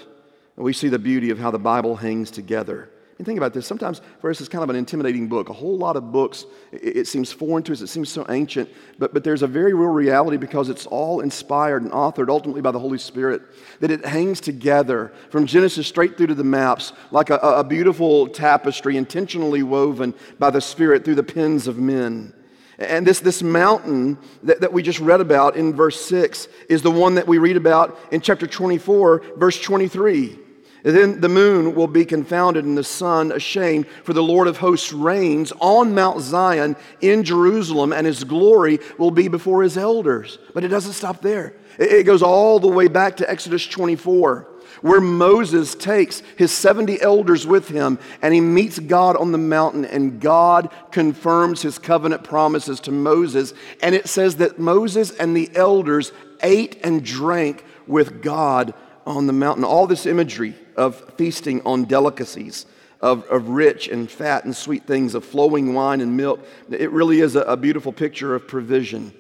we 0.65 0.73
see 0.73 0.89
the 0.89 0.99
beauty 0.99 1.31
of 1.31 1.39
how 1.39 1.51
the 1.51 1.59
Bible 1.59 1.97
hangs 1.97 2.31
together. 2.31 2.91
And 3.19 3.27
think 3.27 3.37
about 3.37 3.53
this. 3.53 3.67
Sometimes 3.67 4.01
us, 4.23 4.41
it's 4.41 4.49
kind 4.49 4.63
of 4.63 4.71
an 4.71 4.77
intimidating 4.77 5.27
book. 5.27 5.49
A 5.49 5.53
whole 5.53 5.77
lot 5.77 5.97
of 5.97 6.13
books, 6.13 6.47
it, 6.71 6.99
it, 6.99 7.07
seems 7.09 7.33
foreign 7.33 7.65
to 7.65 7.73
us, 7.73 7.81
it 7.81 7.89
seems 7.89 8.09
so 8.09 8.25
ancient. 8.29 8.71
But, 8.97 9.13
but 9.13 9.25
there's 9.25 9.43
a 9.43 9.49
very 9.49 9.75
real 9.75 9.91
reality 9.91 10.37
because 10.37 10.69
it's 10.69 10.87
all 10.87 11.21
inspired 11.21 11.83
and 11.83 11.91
authored 11.91 12.29
ultimately 12.29 12.63
by 12.63 12.71
the 12.71 12.79
Holy 12.79 12.99
Spirit, 12.99 13.43
that 13.81 13.91
it 13.91 14.05
hangs 14.05 14.41
together 14.41 15.13
from 15.31 15.47
Genesis 15.47 15.89
straight 15.89 16.17
through 16.17 16.29
to 16.29 16.35
the 16.35 16.45
maps 16.45 16.93
like 17.11 17.31
a, 17.31 17.39
a 17.39 17.65
beautiful 17.65 18.29
tapestry 18.29 18.97
intentionally 18.97 19.65
woven 19.65 20.15
by 20.39 20.51
the 20.51 20.61
Spirit 20.61 21.05
through 21.05 21.17
the 21.17 21.25
pens 21.25 21.67
of 21.67 21.77
men. 21.77 22.33
And 22.79 23.05
this, 23.05 23.19
this 23.19 23.43
mountain 23.43 24.17
that, 24.45 24.61
that 24.61 24.73
we 24.73 24.85
just 24.85 25.01
read 25.01 25.21
about 25.21 25.57
in 25.57 25.75
verse 25.75 26.01
6 26.03 26.47
is 26.69 26.83
the 26.83 26.91
one 26.93 27.17
that 27.17 27.27
we 27.27 27.39
read 27.39 27.57
about 27.57 27.99
in 28.13 28.21
chapter 28.21 28.47
24, 28.47 29.25
verse 29.37 29.61
23. 29.61 30.39
Then 30.83 31.21
the 31.21 31.29
moon 31.29 31.75
will 31.75 31.89
be 31.89 32.05
confounded 32.05 32.65
and 32.65 32.79
the 32.79 32.85
sun 32.85 33.33
ashamed, 33.33 33.87
for 34.05 34.13
the 34.13 34.23
Lord 34.23 34.47
of 34.47 34.59
hosts 34.59 34.93
reigns 34.93 35.53
on 35.61 35.95
Mount 35.95 36.21
Zion 36.21 36.77
in 37.01 37.25
Jerusalem, 37.25 37.93
and 37.93 38.07
his 38.07 38.25
glory 38.25 38.79
will 38.97 39.11
be 39.11 39.29
before 39.29 39.63
his 39.63 39.77
elders. 39.77 40.39
But 40.55 40.65
it 40.65 40.69
doesn't 40.69 40.93
stop 40.93 41.21
there, 41.21 41.55
it 41.79 42.05
goes 42.05 42.23
all 42.23 42.61
the 42.61 42.69
way 42.69 42.89
back 42.89 43.17
to 43.17 43.31
Exodus 43.31 43.67
24, 43.67 44.47
where 44.83 45.01
Moses 45.01 45.75
takes 45.75 46.23
his 46.37 46.53
70 46.53 47.01
elders 47.03 47.47
with 47.47 47.69
him 47.69 47.99
and 48.23 48.33
he 48.33 48.41
meets 48.41 48.79
God 48.79 49.17
on 49.17 49.33
the 49.33 49.39
mountain, 49.39 49.85
and 49.85 50.21
God 50.21 50.73
confirms 50.93 51.63
his 51.63 51.79
covenant 51.79 52.23
promises 52.23 52.79
to 52.81 52.93
Moses. 52.93 53.53
And 53.83 53.95
it 53.95 54.09
says 54.09 54.37
that 54.37 54.59
Moses 54.59 55.11
and 55.11 55.37
the 55.37 55.51
elders 55.55 56.13
ate 56.43 56.79
and 56.85 57.05
drank 57.05 57.65
with 57.89 58.23
God 58.23 58.75
on 59.07 59.27
the 59.27 59.33
mountain. 59.33 59.65
All 59.65 59.87
this 59.87 60.07
imagery 60.07 60.55
of 60.79 61.15
feasting 61.17 61.61
on 61.67 61.85
delicacies, 61.85 62.65
of, 63.01 63.25
of 63.25 63.49
rich 63.49 63.89
and 63.89 64.11
fat 64.11 64.45
and 64.45 64.57
sweet 64.57 64.87
things, 64.87 65.15
of 65.15 65.25
flowing 65.25 65.75
wine 65.75 66.01
and 66.01 66.17
milk. 66.17 66.41
It 66.71 66.91
really 66.91 67.21
is 67.21 67.37
a, 67.37 67.43
a 67.43 67.57
beautiful 67.57 67.93
picture 67.93 68.35
of 68.35 68.49
provision, 68.49 69.13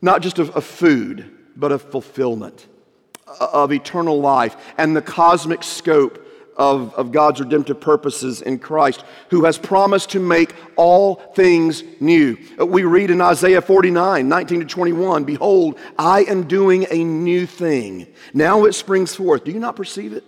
not 0.00 0.22
just 0.22 0.38
of, 0.38 0.50
of 0.50 0.64
food, 0.64 1.30
but 1.56 1.72
of 1.72 1.82
fulfillment, 1.82 2.66
of 3.40 3.72
eternal 3.72 4.20
life, 4.20 4.56
and 4.78 4.94
the 4.94 5.02
cosmic 5.02 5.62
scope 5.62 6.18
of, 6.56 6.94
of 6.94 7.12
God's 7.12 7.40
redemptive 7.40 7.80
purposes 7.80 8.42
in 8.42 8.58
Christ, 8.58 9.04
who 9.30 9.44
has 9.44 9.56
promised 9.56 10.10
to 10.10 10.20
make 10.20 10.54
all 10.76 11.16
things 11.34 11.82
new. 11.98 12.36
We 12.58 12.84
read 12.84 13.10
in 13.10 13.22
Isaiah 13.22 13.62
49, 13.62 14.28
19 14.28 14.60
to 14.60 14.66
21, 14.66 15.24
Behold, 15.24 15.78
I 15.98 16.24
am 16.24 16.46
doing 16.46 16.86
a 16.90 17.02
new 17.02 17.46
thing. 17.46 18.06
Now 18.34 18.66
it 18.66 18.74
springs 18.74 19.14
forth. 19.14 19.44
Do 19.44 19.50
you 19.50 19.60
not 19.60 19.76
perceive 19.76 20.12
it? 20.12 20.24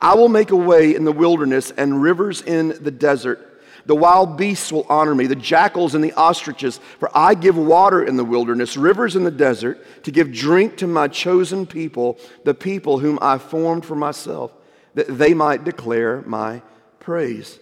I 0.00 0.14
will 0.14 0.28
make 0.28 0.50
a 0.50 0.56
way 0.56 0.94
in 0.94 1.04
the 1.04 1.12
wilderness 1.12 1.70
and 1.70 2.02
rivers 2.02 2.42
in 2.42 2.82
the 2.82 2.90
desert. 2.90 3.50
The 3.86 3.94
wild 3.94 4.38
beasts 4.38 4.72
will 4.72 4.86
honor 4.88 5.14
me, 5.14 5.26
the 5.26 5.36
jackals 5.36 5.94
and 5.94 6.02
the 6.02 6.14
ostriches, 6.14 6.78
for 6.98 7.10
I 7.14 7.34
give 7.34 7.56
water 7.56 8.02
in 8.02 8.16
the 8.16 8.24
wilderness, 8.24 8.76
rivers 8.76 9.14
in 9.14 9.24
the 9.24 9.30
desert, 9.30 9.84
to 10.04 10.10
give 10.10 10.32
drink 10.32 10.78
to 10.78 10.86
my 10.86 11.08
chosen 11.08 11.66
people, 11.66 12.18
the 12.44 12.54
people 12.54 12.98
whom 12.98 13.18
I 13.20 13.38
formed 13.38 13.84
for 13.84 13.94
myself, 13.94 14.52
that 14.94 15.18
they 15.18 15.34
might 15.34 15.64
declare 15.64 16.22
my 16.22 16.62
praise. 16.98 17.58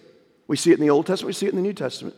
We 0.47 0.55
see 0.55 0.71
it 0.71 0.75
in 0.75 0.81
the 0.81 0.91
Old 0.91 1.07
Testament, 1.07 1.27
we 1.27 1.33
see 1.33 1.47
it 1.47 1.49
in 1.49 1.57
the 1.57 1.61
New 1.61 1.73
Testament. 1.73 2.15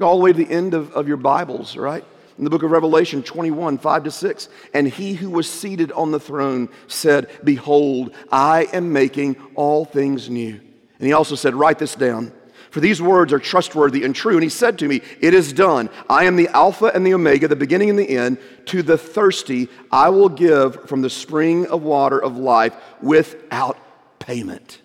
All 0.00 0.18
the 0.18 0.22
way 0.22 0.32
to 0.32 0.38
the 0.38 0.50
end 0.50 0.74
of, 0.74 0.92
of 0.92 1.08
your 1.08 1.16
Bibles, 1.16 1.76
right? 1.76 2.04
In 2.38 2.44
the 2.44 2.50
book 2.50 2.62
of 2.62 2.70
Revelation 2.70 3.22
21, 3.22 3.78
5 3.78 4.04
to 4.04 4.10
6. 4.10 4.48
And 4.74 4.86
he 4.86 5.14
who 5.14 5.30
was 5.30 5.50
seated 5.50 5.92
on 5.92 6.10
the 6.10 6.20
throne 6.20 6.68
said, 6.86 7.30
Behold, 7.44 8.14
I 8.30 8.68
am 8.72 8.92
making 8.92 9.36
all 9.54 9.84
things 9.84 10.28
new. 10.28 10.60
And 10.98 11.06
he 11.06 11.12
also 11.12 11.34
said, 11.34 11.54
Write 11.54 11.78
this 11.78 11.94
down. 11.94 12.32
For 12.70 12.80
these 12.80 13.00
words 13.00 13.32
are 13.32 13.38
trustworthy 13.38 14.04
and 14.04 14.14
true. 14.14 14.34
And 14.34 14.42
he 14.42 14.50
said 14.50 14.78
to 14.80 14.88
me, 14.88 15.00
It 15.20 15.32
is 15.32 15.52
done. 15.52 15.88
I 16.10 16.24
am 16.24 16.36
the 16.36 16.48
Alpha 16.48 16.86
and 16.86 17.06
the 17.06 17.14
Omega, 17.14 17.48
the 17.48 17.56
beginning 17.56 17.88
and 17.88 17.98
the 17.98 18.16
end. 18.16 18.38
To 18.66 18.82
the 18.82 18.98
thirsty, 18.98 19.68
I 19.90 20.10
will 20.10 20.28
give 20.28 20.88
from 20.88 21.00
the 21.00 21.10
spring 21.10 21.66
of 21.68 21.82
water 21.82 22.22
of 22.22 22.36
life 22.36 22.76
without 23.00 23.78
payment. 24.18 24.82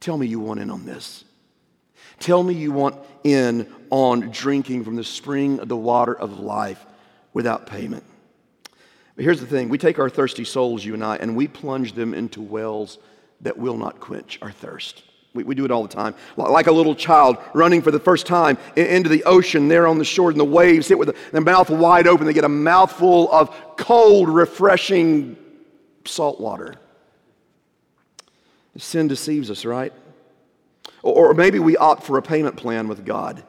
Tell 0.00 0.18
me 0.18 0.26
you 0.26 0.40
want 0.40 0.60
in 0.60 0.70
on 0.70 0.84
this. 0.84 1.24
Tell 2.20 2.42
me 2.42 2.54
you 2.54 2.72
want 2.72 2.96
in 3.24 3.72
on 3.90 4.30
drinking 4.30 4.84
from 4.84 4.96
the 4.96 5.04
spring 5.04 5.60
of 5.60 5.68
the 5.68 5.76
water 5.76 6.14
of 6.14 6.40
life 6.40 6.84
without 7.32 7.66
payment. 7.66 8.04
But 9.16 9.24
here's 9.24 9.40
the 9.40 9.46
thing 9.46 9.68
we 9.68 9.78
take 9.78 9.98
our 9.98 10.10
thirsty 10.10 10.44
souls, 10.44 10.84
you 10.84 10.94
and 10.94 11.04
I, 11.04 11.16
and 11.16 11.36
we 11.36 11.48
plunge 11.48 11.92
them 11.92 12.14
into 12.14 12.40
wells 12.40 12.98
that 13.40 13.56
will 13.56 13.76
not 13.76 14.00
quench 14.00 14.38
our 14.42 14.52
thirst. 14.52 15.02
We, 15.34 15.44
we 15.44 15.54
do 15.54 15.64
it 15.64 15.70
all 15.70 15.82
the 15.82 15.94
time. 15.94 16.14
Like 16.36 16.66
a 16.66 16.72
little 16.72 16.94
child 16.94 17.36
running 17.52 17.82
for 17.82 17.90
the 17.90 18.00
first 18.00 18.26
time 18.26 18.58
into 18.76 19.08
the 19.08 19.24
ocean 19.24 19.68
there 19.68 19.86
on 19.86 19.98
the 19.98 20.04
shore, 20.04 20.30
and 20.30 20.40
the 20.40 20.44
waves 20.44 20.88
hit 20.88 20.98
with 20.98 21.16
their 21.32 21.40
mouth 21.40 21.70
wide 21.70 22.06
open. 22.06 22.26
They 22.26 22.32
get 22.32 22.44
a 22.44 22.48
mouthful 22.48 23.30
of 23.32 23.54
cold, 23.76 24.28
refreshing 24.28 25.36
salt 26.04 26.40
water. 26.40 26.76
Sin 28.76 29.08
deceives 29.08 29.50
us, 29.50 29.64
right? 29.64 29.92
Or 31.12 31.34
maybe 31.34 31.58
we 31.58 31.76
opt 31.76 32.02
for 32.02 32.18
a 32.18 32.22
payment 32.22 32.56
plan 32.56 32.88
with 32.88 33.04
God. 33.04 33.44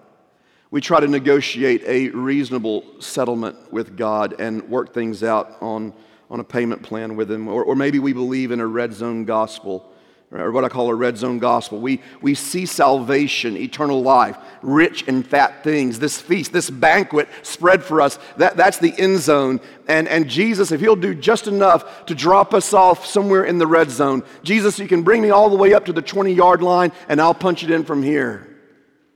We 0.72 0.82
try 0.82 1.00
to 1.00 1.08
negotiate 1.08 1.84
a 1.86 2.10
reasonable 2.10 3.01
settlement 3.01 3.72
with 3.74 3.98
God 3.98 4.36
and 4.39 4.70
work 4.70 4.94
things 4.94 5.24
out 5.24 5.58
on, 5.62 5.94
on 6.30 6.39
a 6.39 6.44
payment 6.44 6.84
plan 6.84 7.16
with 7.16 7.32
Him. 7.32 7.48
Or, 7.48 7.63
or 7.63 7.75
maybe 7.75 7.98
we 8.00 8.13
believe 8.13 8.51
in 8.51 8.60
a 8.60 8.68
red 8.68 8.94
zone 8.94 9.25
gospel 9.25 9.92
or 10.32 10.52
what 10.52 10.64
I 10.64 10.70
call 10.70 10.90
a 10.90 10.96
red 10.96 11.18
zone 11.18 11.40
gospel. 11.40 11.80
We, 11.80 12.02
we 12.22 12.36
see 12.36 12.68
salvation, 12.68 13.58
eternal 13.58 14.04
life, 14.04 14.38
rich 14.62 15.08
and 15.08 15.26
fat 15.26 15.64
things, 15.64 15.98
this 15.98 16.22
feast, 16.22 16.54
this 16.54 16.70
banquet 16.70 17.28
spread 17.42 17.84
for 17.84 18.00
us. 18.00 18.20
That, 18.38 18.56
that's 18.56 18.78
the 18.78 18.94
end 19.00 19.20
zone. 19.20 19.60
And, 19.88 20.08
and 20.08 20.30
Jesus, 20.30 20.72
if 20.72 20.82
He'll 20.82 20.96
do 20.96 21.16
just 21.16 21.48
enough 21.48 22.06
to 22.06 22.14
drop 22.14 22.54
us 22.54 22.74
off 22.74 23.08
somewhere 23.08 23.44
in 23.44 23.58
the 23.58 23.66
red 23.66 23.90
zone, 23.90 24.24
Jesus, 24.44 24.78
you 24.78 24.88
can 24.88 25.02
bring 25.02 25.24
me 25.24 25.32
all 25.32 25.50
the 25.50 25.56
way 25.56 25.74
up 25.74 25.86
to 25.86 25.94
the 25.94 26.02
20 26.02 26.32
yard 26.34 26.62
line 26.62 26.92
and 27.08 27.20
I'll 27.20 27.34
punch 27.34 27.64
it 27.64 27.72
in 27.72 27.84
from 27.84 28.04
here. 28.04 28.56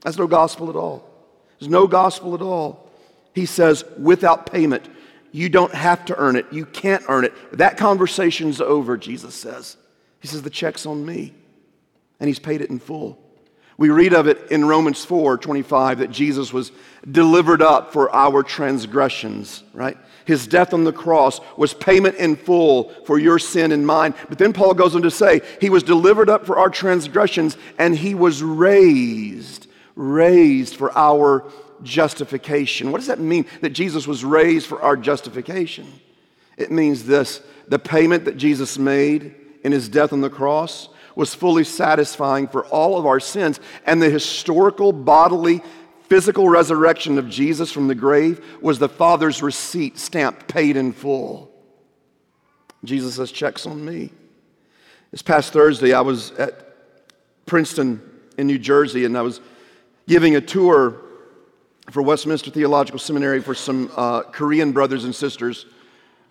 That's 0.02 0.18
no 0.18 0.26
gospel 0.26 0.68
at 0.68 0.76
all. 0.76 1.08
There's 1.60 1.70
no 1.70 1.86
gospel 1.86 2.34
at 2.34 2.42
all. 2.42 2.90
He 3.34 3.46
says, 3.46 3.84
without 3.98 4.50
payment. 4.50 4.88
You 5.30 5.48
don't 5.48 5.74
have 5.74 6.04
to 6.06 6.16
earn 6.16 6.36
it. 6.36 6.46
You 6.52 6.64
can't 6.64 7.02
earn 7.08 7.24
it. 7.24 7.32
That 7.58 7.76
conversation's 7.76 8.60
over, 8.60 8.96
Jesus 8.96 9.34
says. 9.34 9.76
He 10.24 10.28
says, 10.28 10.40
The 10.40 10.48
check's 10.48 10.86
on 10.86 11.04
me. 11.04 11.34
And 12.18 12.28
he's 12.28 12.38
paid 12.38 12.62
it 12.62 12.70
in 12.70 12.78
full. 12.78 13.18
We 13.76 13.90
read 13.90 14.14
of 14.14 14.26
it 14.26 14.50
in 14.50 14.64
Romans 14.64 15.04
4 15.04 15.36
25 15.36 15.98
that 15.98 16.10
Jesus 16.10 16.50
was 16.50 16.72
delivered 17.10 17.60
up 17.60 17.92
for 17.92 18.08
our 18.10 18.42
transgressions, 18.42 19.62
right? 19.74 19.98
His 20.24 20.46
death 20.46 20.72
on 20.72 20.84
the 20.84 20.94
cross 20.94 21.40
was 21.58 21.74
payment 21.74 22.16
in 22.16 22.36
full 22.36 22.88
for 23.04 23.18
your 23.18 23.38
sin 23.38 23.70
and 23.70 23.86
mine. 23.86 24.14
But 24.30 24.38
then 24.38 24.54
Paul 24.54 24.72
goes 24.72 24.96
on 24.96 25.02
to 25.02 25.10
say, 25.10 25.42
He 25.60 25.68
was 25.68 25.82
delivered 25.82 26.30
up 26.30 26.46
for 26.46 26.56
our 26.56 26.70
transgressions 26.70 27.58
and 27.78 27.94
He 27.94 28.14
was 28.14 28.42
raised, 28.42 29.66
raised 29.94 30.74
for 30.74 30.90
our 30.96 31.44
justification. 31.82 32.92
What 32.92 32.96
does 33.00 33.08
that 33.08 33.20
mean 33.20 33.44
that 33.60 33.74
Jesus 33.74 34.06
was 34.06 34.24
raised 34.24 34.68
for 34.68 34.80
our 34.80 34.96
justification? 34.96 35.86
It 36.56 36.70
means 36.70 37.04
this 37.04 37.42
the 37.68 37.78
payment 37.78 38.24
that 38.24 38.38
Jesus 38.38 38.78
made 38.78 39.34
in 39.64 39.72
His 39.72 39.88
death 39.88 40.12
on 40.12 40.20
the 40.20 40.30
cross 40.30 40.88
was 41.16 41.34
fully 41.34 41.64
satisfying 41.64 42.46
for 42.48 42.64
all 42.66 42.98
of 42.98 43.06
our 43.06 43.20
sins, 43.20 43.58
and 43.86 44.00
the 44.00 44.10
historical 44.10 44.92
bodily 44.92 45.62
physical 46.08 46.48
resurrection 46.48 47.18
of 47.18 47.28
Jesus 47.28 47.72
from 47.72 47.88
the 47.88 47.94
grave 47.94 48.44
was 48.60 48.78
the 48.78 48.88
Father's 48.88 49.42
receipt 49.42 49.98
stamped 49.98 50.48
paid 50.48 50.76
in 50.76 50.92
full. 50.92 51.50
Jesus 52.84 53.14
says, 53.14 53.32
checks 53.32 53.66
on 53.66 53.84
me. 53.84 54.12
This 55.10 55.22
past 55.22 55.52
Thursday, 55.52 55.92
I 55.94 56.02
was 56.02 56.32
at 56.32 56.76
Princeton 57.46 58.02
in 58.36 58.46
New 58.46 58.58
Jersey, 58.58 59.04
and 59.04 59.16
I 59.16 59.22
was 59.22 59.40
giving 60.06 60.36
a 60.36 60.40
tour 60.40 61.00
for 61.90 62.02
Westminster 62.02 62.50
Theological 62.50 62.98
Seminary 62.98 63.40
for 63.40 63.54
some 63.54 63.90
uh, 63.96 64.22
Korean 64.22 64.72
brothers 64.72 65.04
and 65.04 65.14
sisters 65.14 65.66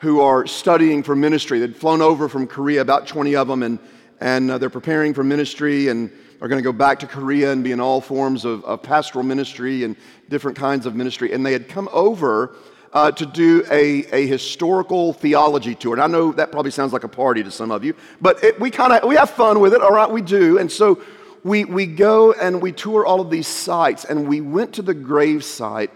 who 0.03 0.19
are 0.19 0.45
studying 0.45 1.01
for 1.01 1.15
ministry. 1.15 1.59
They'd 1.59 1.77
flown 1.77 2.01
over 2.01 2.27
from 2.27 2.45
Korea, 2.45 2.81
about 2.81 3.07
20 3.07 3.37
of 3.37 3.47
them, 3.47 3.63
and, 3.63 3.79
and 4.19 4.51
uh, 4.51 4.57
they're 4.57 4.69
preparing 4.69 5.13
for 5.13 5.23
ministry 5.23 5.87
and 5.87 6.11
are 6.41 6.49
going 6.49 6.59
to 6.59 6.63
go 6.63 6.73
back 6.73 6.99
to 6.99 7.07
Korea 7.07 7.53
and 7.53 7.63
be 7.63 7.71
in 7.71 7.79
all 7.79 8.01
forms 8.01 8.43
of, 8.43 8.65
of 8.65 8.83
pastoral 8.83 9.23
ministry 9.23 9.85
and 9.85 9.95
different 10.27 10.57
kinds 10.57 10.85
of 10.85 10.93
ministry. 10.93 11.31
And 11.31 11.45
they 11.45 11.53
had 11.53 11.69
come 11.69 11.87
over 11.93 12.53
uh, 12.91 13.11
to 13.11 13.25
do 13.25 13.63
a, 13.71 14.03
a 14.13 14.27
historical 14.27 15.13
theology 15.13 15.73
tour. 15.73 15.93
And 15.93 16.03
I 16.03 16.07
know 16.07 16.33
that 16.33 16.51
probably 16.51 16.71
sounds 16.71 16.91
like 16.91 17.05
a 17.05 17.07
party 17.07 17.41
to 17.41 17.49
some 17.49 17.71
of 17.71 17.85
you, 17.85 17.95
but 18.19 18.43
it, 18.43 18.59
we 18.59 18.71
kind 18.71 18.91
of 18.91 19.07
we 19.07 19.15
have 19.15 19.29
fun 19.29 19.61
with 19.61 19.73
it. 19.73 19.81
All 19.81 19.93
right, 19.93 20.11
we 20.11 20.21
do. 20.21 20.59
And 20.59 20.69
so 20.69 21.01
we, 21.45 21.63
we 21.63 21.85
go 21.85 22.33
and 22.33 22.61
we 22.61 22.73
tour 22.73 23.05
all 23.05 23.21
of 23.21 23.29
these 23.29 23.47
sites, 23.47 24.03
and 24.03 24.27
we 24.27 24.41
went 24.41 24.73
to 24.73 24.81
the 24.81 24.93
grave 24.93 25.45
site 25.45 25.91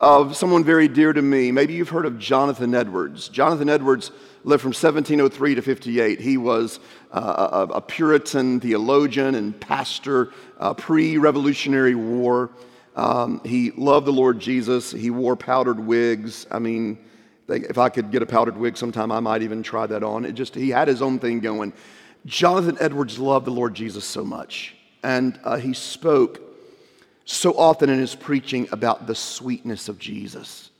of 0.00 0.34
someone 0.34 0.64
very 0.64 0.88
dear 0.88 1.12
to 1.12 1.20
me. 1.20 1.52
Maybe 1.52 1.74
you've 1.74 1.90
heard 1.90 2.06
of 2.06 2.18
Jonathan 2.18 2.74
Edwards. 2.74 3.28
Jonathan 3.28 3.68
Edwards 3.68 4.10
lived 4.44 4.62
from 4.62 4.70
1703 4.70 5.56
to 5.56 5.62
58. 5.62 6.20
He 6.20 6.38
was 6.38 6.80
uh, 7.12 7.66
a, 7.70 7.74
a, 7.74 7.80
Puritan 7.82 8.60
theologian 8.60 9.34
and 9.34 9.60
pastor 9.60 10.32
uh, 10.58 10.72
pre 10.72 11.18
Revolutionary 11.18 11.94
War. 11.94 12.50
Um, 12.96 13.42
he 13.44 13.72
loved 13.72 14.06
the 14.06 14.12
Lord 14.12 14.40
Jesus. 14.40 14.90
He 14.90 15.10
wore 15.10 15.36
powdered 15.36 15.78
wigs. 15.78 16.46
I 16.50 16.58
mean, 16.58 16.98
if 17.48 17.76
I 17.76 17.90
could 17.90 18.10
get 18.10 18.22
a 18.22 18.26
powdered 18.26 18.56
wig 18.56 18.78
sometime, 18.78 19.12
I 19.12 19.20
might 19.20 19.42
even 19.42 19.62
try 19.62 19.86
that 19.86 20.02
on. 20.02 20.24
It 20.24 20.32
just, 20.32 20.54
he 20.54 20.70
had 20.70 20.88
his 20.88 21.02
own 21.02 21.18
thing 21.18 21.40
going. 21.40 21.74
Jonathan 22.24 22.78
Edwards 22.80 23.18
loved 23.18 23.46
the 23.46 23.50
Lord 23.50 23.74
Jesus 23.74 24.04
so 24.04 24.24
much. 24.24 24.74
And 25.02 25.38
uh, 25.44 25.56
he 25.56 25.74
spoke 25.74 26.40
so 27.32 27.52
often 27.56 27.88
in 27.88 27.98
his 27.98 28.14
preaching 28.14 28.68
about 28.72 29.06
the 29.06 29.14
sweetness 29.14 29.88
of 29.88 29.98
Jesus 29.98 30.70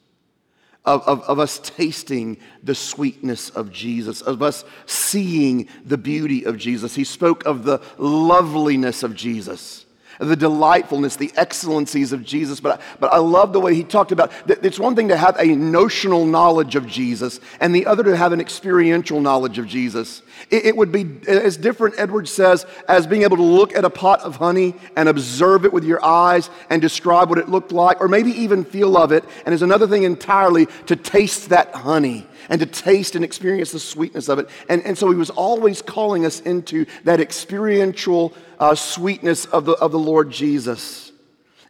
of, 0.85 1.07
of, 1.07 1.23
of, 1.25 1.39
us 1.39 1.59
tasting 1.59 2.39
the 2.63 2.75
sweetness 2.75 3.51
of 3.51 3.71
Jesus, 3.71 4.23
of 4.23 4.43
us 4.43 4.65
seeing 4.87 5.69
the 5.85 5.99
beauty 5.99 6.45
of 6.45 6.57
Jesus. 6.57 6.95
He 6.95 7.05
spoke 7.05 7.45
of 7.45 7.65
the 7.65 7.83
loveliness 7.99 9.03
of 9.03 9.15
Jesus 9.15 9.85
the 10.21 10.37
delightfulness, 10.37 11.17
the 11.17 11.33
excellencies 11.37 12.13
of 12.13 12.23
Jesus. 12.25 12.61
But, 12.61 12.81
but 13.01 13.13
I 13.13 13.19
love 13.19 13.53
the 13.53 13.61
way 13.61 13.75
he 13.75 13.83
talked 13.83 14.13
about 14.13 14.31
that 14.47 14.65
it's 14.65 14.79
one 14.79 14.95
thing 14.95 15.09
to 15.09 15.17
have 15.17 15.37
a 15.39 15.47
notional 15.47 16.27
knowledge 16.27 16.77
of 16.77 16.87
Jesus, 16.87 17.41
and 17.59 17.75
the 17.75 17.87
other 17.87 18.05
to 18.05 18.17
have 18.17 18.33
an 18.33 18.41
experiential 18.41 19.21
knowledge 19.21 19.59
of 19.59 19.67
Jesus. 19.67 20.23
It, 20.51 20.67
it 20.67 20.77
would 20.77 20.93
be 20.93 21.07
as 21.27 21.57
different, 21.57 21.95
Edward 21.99 22.29
says, 22.29 22.67
as 22.87 23.07
being 23.07 23.23
able 23.23 23.39
to 23.39 23.43
look 23.43 23.75
at 23.75 23.85
a 23.85 23.91
pot 23.91 24.21
of 24.21 24.37
honey 24.37 24.75
and 24.95 25.09
observe 25.09 25.65
it 25.65 25.73
with 25.73 25.85
your 25.85 26.05
eyes 26.05 26.51
and 26.69 26.83
describe 26.83 27.31
what 27.31 27.39
it 27.39 27.49
looked 27.49 27.73
like, 27.73 28.01
or 28.01 28.09
maybe 28.09 28.31
even 28.31 28.65
feel 28.65 28.97
of 28.97 29.13
it. 29.13 29.25
And 29.47 29.55
is 29.55 29.63
another 29.63 29.87
thing 29.87 30.03
entirely 30.03 30.67
to 30.87 30.97
taste 30.97 31.49
that 31.49 31.75
honey 31.75 32.27
and 32.51 32.61
to 32.61 32.67
taste 32.67 33.15
and 33.15 33.25
experience 33.25 33.73
the 33.73 33.79
sweetness 33.79 34.29
of 34.29 34.39
it. 34.39 34.49
And, 34.69 34.85
and 34.85 34.99
so 34.99 35.11
he 35.11 35.17
was 35.17 35.31
always 35.31 35.81
calling 35.81 36.27
us 36.27 36.41
into 36.41 36.85
that 37.05 37.21
experiential 37.21 38.35
uh, 38.59 38.75
sweetness 38.75 39.47
of 39.47 39.65
the, 39.65 39.73
of 39.73 39.93
the 39.93 39.99
Lord 39.99 40.10
Jesus. 40.25 41.13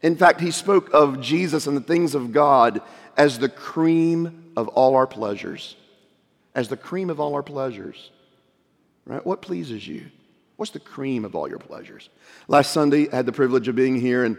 In 0.03 0.17
fact, 0.17 0.41
he 0.41 0.51
spoke 0.51 0.93
of 0.93 1.21
Jesus 1.21 1.67
and 1.67 1.77
the 1.77 1.83
things 1.83 2.15
of 2.15 2.33
God 2.33 2.81
as 3.17 3.39
the 3.39 3.49
cream 3.49 4.53
of 4.57 4.69
all 4.69 4.97
our 4.97 5.07
pleasures. 5.07 5.77
As 6.55 6.69
the 6.69 6.77
cream 6.77 7.11
of 7.11 7.21
all 7.21 7.35
our 7.35 7.43
pleasures. 7.43 8.11
Right? 9.07 9.25
What 9.25 9.43
pleases 9.43 9.87
you? 9.87 10.07
What's 10.57 10.73
the 10.73 10.81
cream 10.81 11.25
of 11.25 11.35
all 11.35 11.49
your 11.49 11.59
pleasures? 11.59 12.11
Last 12.49 12.73
Sunday, 12.73 13.11
I 13.11 13.17
had 13.17 13.27
the 13.27 13.33
privilege 13.33 13.67
of 13.69 13.77
being 13.77 13.99
here, 13.99 14.25
and 14.25 14.37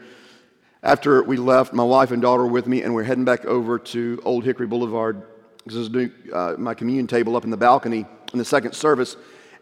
after 0.84 1.24
we 1.24 1.38
left, 1.38 1.74
my 1.74 1.84
wife 1.84 2.12
and 2.12 2.22
daughter 2.22 2.44
were 2.44 2.52
with 2.52 2.68
me, 2.68 2.84
and 2.84 2.94
we're 2.94 3.04
heading 3.04 3.26
back 3.26 3.46
over 3.46 3.80
to 3.80 4.22
Old 4.24 4.44
Hickory 4.44 4.68
Boulevard 4.68 5.24
This 5.66 5.76
is 5.76 5.90
doing 5.90 6.12
uh, 6.34 6.56
my 6.58 6.74
communion 6.74 7.08
table 7.08 7.36
up 7.36 7.44
in 7.44 7.50
the 7.50 7.58
balcony 7.58 8.06
in 8.34 8.40
the 8.40 8.46
second 8.46 8.74
service. 8.74 9.16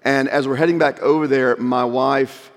And 0.03 0.29
as 0.29 0.47
we're 0.47 0.55
heading 0.55 0.77
back 0.77 1.01
over 1.01 1.27
there, 1.27 1.55
my 1.57 1.83
wife 1.83 2.51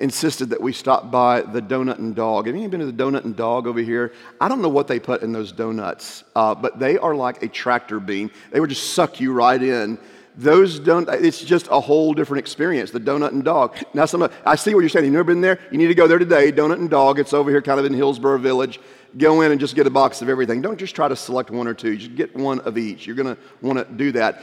insisted 0.00 0.50
that 0.50 0.60
we 0.60 0.72
stop 0.72 1.10
by 1.10 1.42
the 1.42 1.60
Donut 1.60 1.98
and 1.98 2.14
Dog. 2.14 2.46
Have 2.46 2.56
you 2.56 2.68
been 2.68 2.80
to 2.80 2.86
the 2.86 2.92
Donut 2.92 3.24
and 3.24 3.36
Dog 3.36 3.66
over 3.66 3.80
here? 3.80 4.12
I 4.40 4.48
don't 4.48 4.62
know 4.62 4.68
what 4.68 4.88
they 4.88 4.98
put 4.98 5.22
in 5.22 5.32
those 5.32 5.52
donuts, 5.52 6.24
uh, 6.34 6.54
but 6.54 6.78
they 6.78 6.98
are 6.98 7.14
like 7.14 7.42
a 7.42 7.48
tractor 7.48 8.00
beam. 8.00 8.30
They 8.50 8.60
would 8.60 8.70
just 8.70 8.94
suck 8.94 9.20
you 9.20 9.32
right 9.32 9.62
in. 9.62 9.98
Those 10.36 10.80
don't, 10.80 11.08
it's 11.08 11.40
just 11.40 11.68
a 11.70 11.78
whole 11.78 12.12
different 12.12 12.40
experience, 12.40 12.90
the 12.90 12.98
Donut 12.98 13.28
and 13.28 13.44
Dog. 13.44 13.76
Now, 13.94 14.04
some, 14.04 14.28
I 14.44 14.56
see 14.56 14.74
what 14.74 14.80
you're 14.80 14.88
saying. 14.88 15.04
You've 15.04 15.14
never 15.14 15.24
been 15.24 15.40
there? 15.40 15.60
You 15.70 15.78
need 15.78 15.86
to 15.86 15.94
go 15.94 16.08
there 16.08 16.18
today, 16.18 16.50
Donut 16.50 16.78
and 16.78 16.90
Dog. 16.90 17.20
It's 17.20 17.32
over 17.32 17.50
here 17.50 17.62
kind 17.62 17.78
of 17.78 17.86
in 17.86 17.94
Hillsboro 17.94 18.38
Village. 18.38 18.80
Go 19.16 19.42
in 19.42 19.52
and 19.52 19.60
just 19.60 19.76
get 19.76 19.86
a 19.86 19.90
box 19.90 20.22
of 20.22 20.28
everything. 20.28 20.60
Don't 20.60 20.78
just 20.78 20.96
try 20.96 21.06
to 21.06 21.14
select 21.14 21.50
one 21.50 21.68
or 21.68 21.74
two. 21.74 21.96
Just 21.96 22.16
get 22.16 22.34
one 22.34 22.58
of 22.60 22.76
each. 22.76 23.06
You're 23.06 23.14
going 23.14 23.36
to 23.36 23.40
want 23.62 23.78
to 23.78 23.94
do 23.94 24.10
that. 24.12 24.42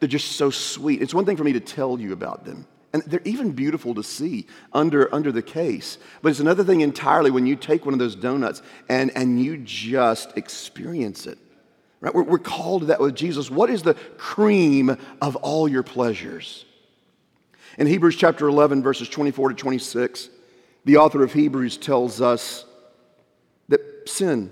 They're 0.00 0.08
just 0.08 0.32
so 0.32 0.50
sweet. 0.50 1.00
It's 1.00 1.14
one 1.14 1.24
thing 1.24 1.36
for 1.36 1.44
me 1.44 1.52
to 1.52 1.60
tell 1.60 2.00
you 2.00 2.12
about 2.12 2.44
them. 2.44 2.66
And 2.92 3.02
they're 3.04 3.20
even 3.24 3.52
beautiful 3.52 3.94
to 3.94 4.02
see 4.02 4.46
under, 4.72 5.12
under 5.14 5.30
the 5.30 5.42
case. 5.42 5.98
But 6.22 6.30
it's 6.30 6.40
another 6.40 6.64
thing 6.64 6.80
entirely 6.80 7.30
when 7.30 7.46
you 7.46 7.54
take 7.54 7.84
one 7.84 7.94
of 7.94 8.00
those 8.00 8.16
donuts 8.16 8.62
and, 8.88 9.12
and 9.14 9.42
you 9.42 9.58
just 9.58 10.36
experience 10.36 11.26
it. 11.26 11.38
Right? 12.00 12.12
We're, 12.14 12.24
we're 12.24 12.38
called 12.38 12.82
to 12.82 12.86
that 12.86 13.00
with 13.00 13.14
Jesus. 13.14 13.50
What 13.50 13.70
is 13.70 13.82
the 13.82 13.94
cream 13.94 14.96
of 15.22 15.36
all 15.36 15.68
your 15.68 15.84
pleasures? 15.84 16.64
In 17.78 17.86
Hebrews 17.86 18.16
chapter 18.16 18.48
11, 18.48 18.82
verses 18.82 19.08
24 19.08 19.50
to 19.50 19.54
26, 19.54 20.28
the 20.84 20.96
author 20.96 21.22
of 21.22 21.32
Hebrews 21.32 21.76
tells 21.76 22.20
us 22.20 22.64
that 23.68 24.08
sin, 24.08 24.50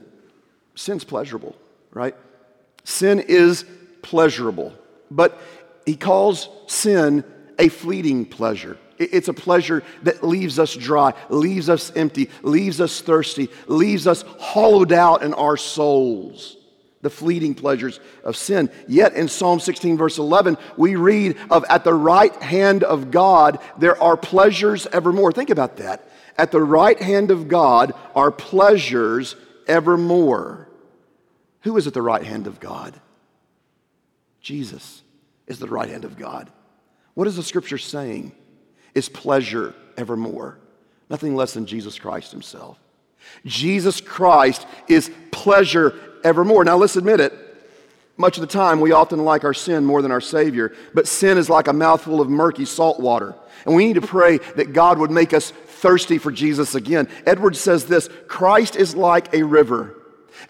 sin's 0.77 1.03
pleasurable, 1.03 1.57
right? 1.91 2.15
Sin 2.85 3.19
is 3.19 3.65
pleasurable, 4.03 4.73
but 5.11 5.41
he 5.85 5.97
calls 5.97 6.49
sin 6.69 7.25
a 7.59 7.69
fleeting 7.69 8.25
pleasure. 8.25 8.79
It's 8.99 9.29
a 9.29 9.35
pleasure 9.35 9.83
that 10.03 10.25
leaves 10.25 10.59
us 10.59 10.75
dry, 10.75 11.15
leaves 11.29 11.69
us 11.69 11.93
empty, 11.95 12.31
leaves 12.43 12.81
us 12.81 13.01
thirsty, 13.01 13.49
leaves 13.67 14.07
us 14.07 14.25
hollowed 14.41 14.93
out 14.93 15.23
in 15.23 15.35
our 15.35 15.57
souls. 15.57 16.57
The 17.01 17.11
fleeting 17.11 17.55
pleasures 17.55 18.01
of 18.25 18.37
sin. 18.37 18.71
Yet 18.89 19.15
in 19.15 19.29
Psalm 19.29 19.61
16, 19.61 19.97
verse 19.97 20.19
11, 20.19 20.59
we 20.77 20.97
read 20.97 21.37
of 21.49 21.65
at 21.69 21.85
the 21.85 21.95
right 21.95 22.35
hand 22.43 22.83
of 22.83 23.13
God 23.13 23.61
there 23.79 24.01
are 24.03 24.17
pleasures 24.17 24.89
evermore. 24.89 25.31
Think 25.31 25.51
about 25.51 25.77
that. 25.77 26.11
At 26.37 26.51
the 26.51 26.63
right 26.63 27.01
hand 27.01 27.31
of 27.31 27.47
God 27.47 27.93
are 28.17 28.33
pleasures 28.33 29.37
evermore. 29.69 30.69
Who 31.63 31.77
is 31.77 31.87
at 31.87 31.95
the 31.95 32.03
right 32.03 32.25
hand 32.25 32.49
of 32.49 32.59
God? 32.59 33.01
Jesus 34.41 35.03
is 35.47 35.61
the 35.61 35.69
right 35.69 35.89
hand 35.89 36.05
of 36.05 36.17
God. 36.17 36.51
What 37.19 37.27
is 37.27 37.35
the 37.35 37.43
scripture 37.43 37.79
saying? 37.79 38.31
Is 38.95 39.09
pleasure 39.09 39.75
evermore. 39.97 40.61
Nothing 41.11 41.35
less 41.35 41.53
than 41.53 41.67
Jesus 41.67 41.99
Christ 41.99 42.31
himself. 42.31 42.79
Jesus 43.45 44.01
Christ 44.01 44.65
is 44.87 45.11
pleasure 45.33 45.99
evermore. 46.23 46.63
Now 46.63 46.77
let's 46.77 46.95
admit 46.95 47.19
it. 47.19 47.33
Much 48.17 48.37
of 48.37 48.43
the 48.43 48.47
time, 48.47 48.79
we 48.79 48.93
often 48.93 49.25
like 49.25 49.43
our 49.43 49.53
sin 49.53 49.85
more 49.85 50.01
than 50.01 50.13
our 50.13 50.21
Savior, 50.21 50.73
but 50.95 51.09
sin 51.09 51.39
is 51.39 51.51
like 51.51 51.67
a 51.67 51.73
mouthful 51.73 52.21
of 52.21 52.31
murky 52.31 52.65
salt 52.65 53.01
water. 53.01 53.35
And 53.67 53.75
we 53.75 53.89
need 53.89 54.01
to 54.01 54.01
pray 54.01 54.39
that 54.55 54.73
God 54.73 55.01
would 55.01 55.11
make 55.11 55.35
us 55.35 55.51
thirsty 55.51 56.19
for 56.19 56.31
Jesus 56.31 56.77
again. 56.77 57.09
Edwards 57.27 57.61
says 57.61 57.87
this 57.87 58.09
Christ 58.29 58.77
is 58.77 58.95
like 58.95 59.35
a 59.35 59.43
river 59.43 59.98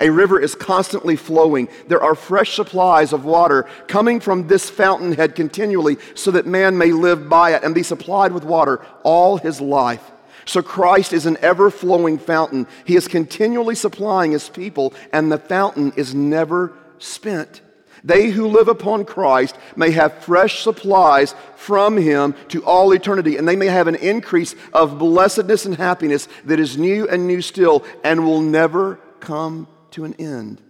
a 0.01 0.11
river 0.11 0.40
is 0.40 0.55
constantly 0.55 1.16
flowing. 1.16 1.68
There 1.88 2.03
are 2.03 2.14
fresh 2.14 2.55
supplies 2.55 3.12
of 3.12 3.24
water 3.24 3.66
coming 3.87 4.20
from 4.20 4.48
this 4.48 4.70
fountainhead 4.70 5.35
continually 5.35 5.96
so 6.14 6.31
that 6.33 6.46
man 6.46 6.79
may 6.79 6.92
live 6.92 7.29
by 7.29 7.55
it 7.55 7.64
and 7.64 7.74
be 7.74 7.83
supplied 7.83 8.33
with 8.33 8.44
water 8.44 8.85
all 9.03 9.38
his 9.38 9.61
life. 9.61 10.11
So 10.44 10.62
Christ 10.62 11.12
is 11.12 11.27
an 11.27 11.37
ever 11.42 11.70
flowing 11.70 12.16
fountain. 12.16 12.66
He 12.87 12.96
is 12.96 13.07
continually 13.07 13.74
supplying 13.74 14.33
his 14.33 14.48
people, 14.48 14.94
and 15.12 15.31
the 15.31 15.38
fountain 15.38 15.92
is 15.94 16.14
never 16.14 16.72
spent. 16.98 17.61
They 18.03 18.31
who 18.31 18.48
live 18.48 18.68
upon 18.68 19.05
Christ 19.05 19.57
may 19.77 19.90
have 19.90 20.24
fresh 20.24 20.62
supplies 20.62 21.35
from 21.57 21.96
him 21.96 22.35
to 22.48 22.64
all 22.64 22.92
eternity, 22.92 23.37
and 23.37 23.46
they 23.46 23.57
may 23.57 23.66
have 23.66 23.88
an 23.88 23.96
increase 23.96 24.55
of 24.72 24.98
blessedness 24.98 25.66
and 25.66 25.77
happiness 25.77 26.29
that 26.44 26.61
is 26.61 26.79
new 26.79 27.07
and 27.07 27.27
new 27.27 27.42
still 27.42 27.85
and 28.03 28.24
will 28.24 28.40
never 28.40 28.98
come 29.20 29.66
to 29.92 30.05
an 30.05 30.14
end. 30.14 30.61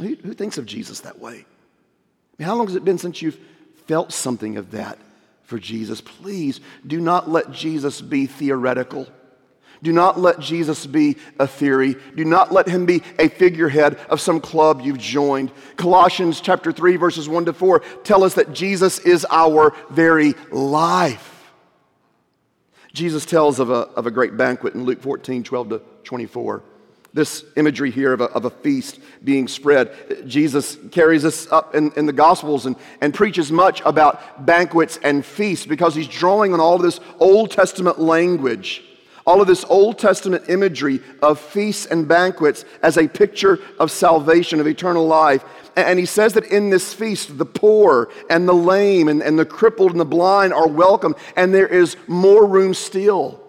Who, 0.00 0.14
who 0.16 0.34
thinks 0.34 0.58
of 0.58 0.66
Jesus 0.66 1.00
that 1.00 1.18
way? 1.18 1.34
I 1.34 2.42
mean, 2.42 2.46
how 2.46 2.56
long 2.56 2.66
has 2.66 2.76
it 2.76 2.84
been 2.84 2.98
since 2.98 3.20
you've 3.20 3.38
felt 3.86 4.12
something 4.12 4.56
of 4.56 4.70
that 4.70 4.98
for 5.42 5.58
Jesus? 5.58 6.00
Please 6.00 6.60
do 6.86 7.00
not 7.00 7.28
let 7.28 7.50
Jesus 7.52 8.00
be 8.00 8.26
theoretical. 8.26 9.06
Do 9.82 9.92
not 9.92 10.20
let 10.20 10.40
Jesus 10.40 10.86
be 10.86 11.16
a 11.38 11.46
theory. 11.46 11.96
Do 12.14 12.24
not 12.24 12.52
let 12.52 12.68
him 12.68 12.84
be 12.84 13.02
a 13.18 13.28
figurehead 13.28 13.98
of 14.10 14.20
some 14.20 14.40
club 14.40 14.82
you've 14.82 14.98
joined. 14.98 15.50
Colossians 15.76 16.40
chapter 16.40 16.70
3 16.70 16.96
verses 16.96 17.28
1 17.28 17.46
to 17.46 17.52
4 17.52 17.80
tell 18.04 18.24
us 18.24 18.34
that 18.34 18.52
Jesus 18.52 18.98
is 18.98 19.26
our 19.30 19.74
very 19.90 20.34
life. 20.50 21.52
Jesus 22.92 23.24
tells 23.24 23.60
of 23.60 23.70
a, 23.70 23.88
of 23.94 24.06
a 24.06 24.10
great 24.10 24.36
banquet 24.36 24.74
in 24.74 24.84
Luke 24.84 25.00
14, 25.00 25.44
12 25.44 25.68
to 25.70 25.82
24. 26.04 26.62
This 27.12 27.44
imagery 27.56 27.90
here 27.90 28.12
of 28.12 28.20
a, 28.20 28.26
of 28.26 28.44
a 28.44 28.50
feast 28.50 29.00
being 29.24 29.48
spread. 29.48 30.26
Jesus 30.26 30.78
carries 30.92 31.22
this 31.22 31.50
up 31.50 31.74
in, 31.74 31.90
in 31.92 32.06
the 32.06 32.12
Gospels 32.12 32.66
and, 32.66 32.76
and 33.00 33.12
preaches 33.12 33.50
much 33.50 33.82
about 33.84 34.46
banquets 34.46 34.98
and 35.02 35.24
feasts 35.24 35.66
because 35.66 35.94
he's 35.94 36.06
drawing 36.06 36.54
on 36.54 36.60
all 36.60 36.76
of 36.76 36.82
this 36.82 37.00
Old 37.18 37.50
Testament 37.50 37.98
language 37.98 38.84
all 39.26 39.40
of 39.40 39.46
this 39.46 39.64
Old 39.68 39.98
Testament 39.98 40.48
imagery 40.48 41.00
of 41.22 41.38
feasts 41.38 41.86
and 41.86 42.08
banquets 42.08 42.64
as 42.82 42.96
a 42.96 43.06
picture 43.06 43.60
of 43.78 43.90
salvation, 43.90 44.60
of 44.60 44.66
eternal 44.66 45.06
life. 45.06 45.44
And 45.76 45.98
he 45.98 46.06
says 46.06 46.32
that 46.34 46.46
in 46.46 46.70
this 46.70 46.92
feast, 46.92 47.38
the 47.38 47.46
poor 47.46 48.10
and 48.28 48.48
the 48.48 48.54
lame 48.54 49.08
and, 49.08 49.22
and 49.22 49.38
the 49.38 49.44
crippled 49.44 49.92
and 49.92 50.00
the 50.00 50.04
blind 50.04 50.52
are 50.52 50.66
welcome, 50.66 51.14
and 51.36 51.54
there 51.54 51.68
is 51.68 51.96
more 52.08 52.44
room 52.46 52.74
still. 52.74 53.39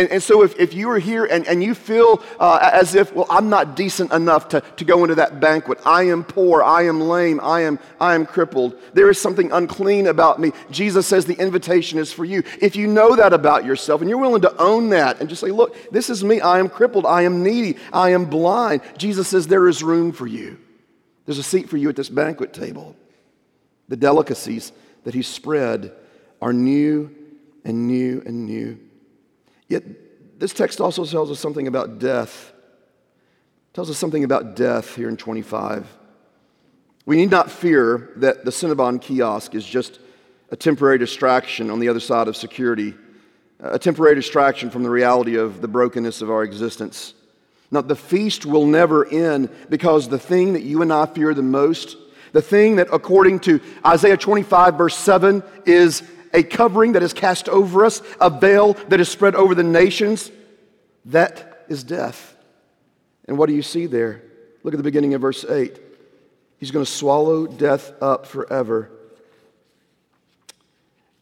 And, 0.00 0.10
and 0.12 0.22
so, 0.22 0.42
if, 0.42 0.58
if 0.58 0.72
you 0.72 0.88
are 0.88 0.98
here 0.98 1.26
and, 1.26 1.46
and 1.46 1.62
you 1.62 1.74
feel 1.74 2.24
uh, 2.38 2.70
as 2.72 2.94
if, 2.94 3.12
well, 3.12 3.26
I'm 3.28 3.50
not 3.50 3.76
decent 3.76 4.12
enough 4.12 4.48
to, 4.48 4.62
to 4.62 4.84
go 4.86 5.04
into 5.04 5.16
that 5.16 5.40
banquet, 5.40 5.78
I 5.84 6.04
am 6.04 6.24
poor, 6.24 6.62
I 6.62 6.84
am 6.84 7.02
lame, 7.02 7.38
I 7.38 7.64
am, 7.64 7.78
I 8.00 8.14
am 8.14 8.24
crippled, 8.24 8.80
there 8.94 9.10
is 9.10 9.20
something 9.20 9.52
unclean 9.52 10.06
about 10.06 10.40
me. 10.40 10.52
Jesus 10.70 11.06
says 11.06 11.26
the 11.26 11.34
invitation 11.34 11.98
is 11.98 12.14
for 12.14 12.24
you. 12.24 12.42
If 12.62 12.76
you 12.76 12.86
know 12.86 13.14
that 13.14 13.34
about 13.34 13.66
yourself 13.66 14.00
and 14.00 14.08
you're 14.08 14.18
willing 14.18 14.40
to 14.40 14.56
own 14.56 14.88
that 14.88 15.20
and 15.20 15.28
just 15.28 15.42
say, 15.42 15.50
look, 15.50 15.76
this 15.92 16.08
is 16.08 16.24
me, 16.24 16.40
I 16.40 16.60
am 16.60 16.70
crippled, 16.70 17.04
I 17.04 17.24
am 17.24 17.42
needy, 17.42 17.78
I 17.92 18.12
am 18.14 18.24
blind, 18.24 18.80
Jesus 18.96 19.28
says 19.28 19.48
there 19.48 19.68
is 19.68 19.82
room 19.82 20.12
for 20.12 20.26
you. 20.26 20.58
There's 21.26 21.36
a 21.36 21.42
seat 21.42 21.68
for 21.68 21.76
you 21.76 21.90
at 21.90 21.96
this 21.96 22.08
banquet 22.08 22.54
table. 22.54 22.96
The 23.88 23.98
delicacies 23.98 24.72
that 25.04 25.12
he 25.12 25.20
spread 25.20 25.92
are 26.40 26.54
new 26.54 27.14
and 27.66 27.86
new 27.86 28.22
and 28.24 28.46
new. 28.46 28.78
Yet, 29.70 29.84
this 30.40 30.52
text 30.52 30.80
also 30.80 31.04
tells 31.04 31.30
us 31.30 31.38
something 31.38 31.68
about 31.68 32.00
death. 32.00 32.52
It 33.70 33.74
tells 33.74 33.88
us 33.88 33.96
something 33.96 34.24
about 34.24 34.56
death 34.56 34.96
here 34.96 35.08
in 35.08 35.16
25. 35.16 35.86
We 37.06 37.16
need 37.16 37.30
not 37.30 37.50
fear 37.50 38.10
that 38.16 38.44
the 38.44 38.50
Cinnabon 38.50 39.00
kiosk 39.00 39.54
is 39.54 39.64
just 39.64 40.00
a 40.50 40.56
temporary 40.56 40.98
distraction 40.98 41.70
on 41.70 41.78
the 41.78 41.88
other 41.88 42.00
side 42.00 42.26
of 42.26 42.36
security, 42.36 42.94
a 43.60 43.78
temporary 43.78 44.16
distraction 44.16 44.70
from 44.70 44.82
the 44.82 44.90
reality 44.90 45.36
of 45.36 45.62
the 45.62 45.68
brokenness 45.68 46.20
of 46.20 46.30
our 46.30 46.42
existence. 46.42 47.14
Now, 47.70 47.82
the 47.82 47.94
feast 47.94 48.44
will 48.44 48.66
never 48.66 49.06
end 49.06 49.50
because 49.68 50.08
the 50.08 50.18
thing 50.18 50.54
that 50.54 50.62
you 50.62 50.82
and 50.82 50.92
I 50.92 51.06
fear 51.06 51.32
the 51.32 51.42
most, 51.42 51.96
the 52.32 52.42
thing 52.42 52.76
that, 52.76 52.88
according 52.92 53.38
to 53.40 53.60
Isaiah 53.86 54.16
25, 54.16 54.74
verse 54.74 54.96
7, 54.96 55.44
is 55.64 56.02
a 56.32 56.42
covering 56.42 56.92
that 56.92 57.02
is 57.02 57.12
cast 57.12 57.48
over 57.48 57.84
us, 57.84 58.02
a 58.20 58.30
veil 58.30 58.74
that 58.88 59.00
is 59.00 59.08
spread 59.08 59.34
over 59.34 59.54
the 59.54 59.62
nations. 59.62 60.30
That 61.06 61.64
is 61.68 61.82
death. 61.84 62.36
And 63.26 63.38
what 63.38 63.48
do 63.48 63.54
you 63.54 63.62
see 63.62 63.86
there? 63.86 64.22
Look 64.62 64.74
at 64.74 64.76
the 64.76 64.84
beginning 64.84 65.14
of 65.14 65.20
verse 65.20 65.44
8. 65.44 65.80
He's 66.58 66.70
going 66.70 66.84
to 66.84 66.90
swallow 66.90 67.46
death 67.46 67.92
up 68.02 68.26
forever. 68.26 68.90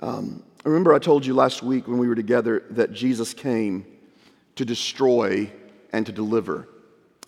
Um, 0.01 0.43
remember, 0.65 0.93
I 0.93 0.99
told 0.99 1.25
you 1.25 1.35
last 1.35 1.63
week 1.63 1.87
when 1.87 1.99
we 1.99 2.09
were 2.09 2.15
together 2.15 2.65
that 2.71 2.93
Jesus 2.93 3.35
came 3.35 3.87
to 4.57 4.65
destroy 4.65 5.51
and 5.93 6.05
to 6.07 6.13
deliver. 6.13 6.69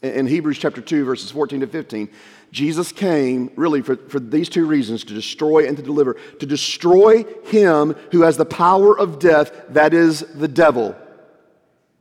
In 0.02 0.26
Hebrews 0.26 0.58
chapter 0.58 0.80
2, 0.80 1.04
verses 1.04 1.30
14 1.30 1.60
to 1.60 1.66
15, 1.66 2.08
Jesus 2.52 2.90
came 2.90 3.50
really 3.54 3.80
for, 3.82 3.96
for 3.96 4.18
these 4.18 4.48
two 4.48 4.66
reasons 4.66 5.04
to 5.04 5.14
destroy 5.14 5.68
and 5.68 5.76
to 5.76 5.82
deliver. 5.82 6.14
To 6.14 6.46
destroy 6.46 7.24
him 7.44 7.94
who 8.10 8.22
has 8.22 8.36
the 8.36 8.44
power 8.44 8.98
of 8.98 9.18
death, 9.18 9.52
that 9.70 9.94
is 9.94 10.20
the 10.20 10.48
devil. 10.48 10.96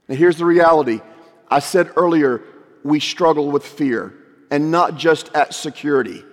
Now, 0.07 0.15
here's 0.15 0.37
the 0.37 0.45
reality 0.45 1.01
I 1.49 1.59
said 1.59 1.91
earlier, 1.95 2.41
we 2.83 2.99
struggle 2.99 3.51
with 3.51 3.65
fear, 3.65 4.13
and 4.49 4.71
not 4.71 4.95
just 4.95 5.33
at 5.35 5.53
security 5.53 6.23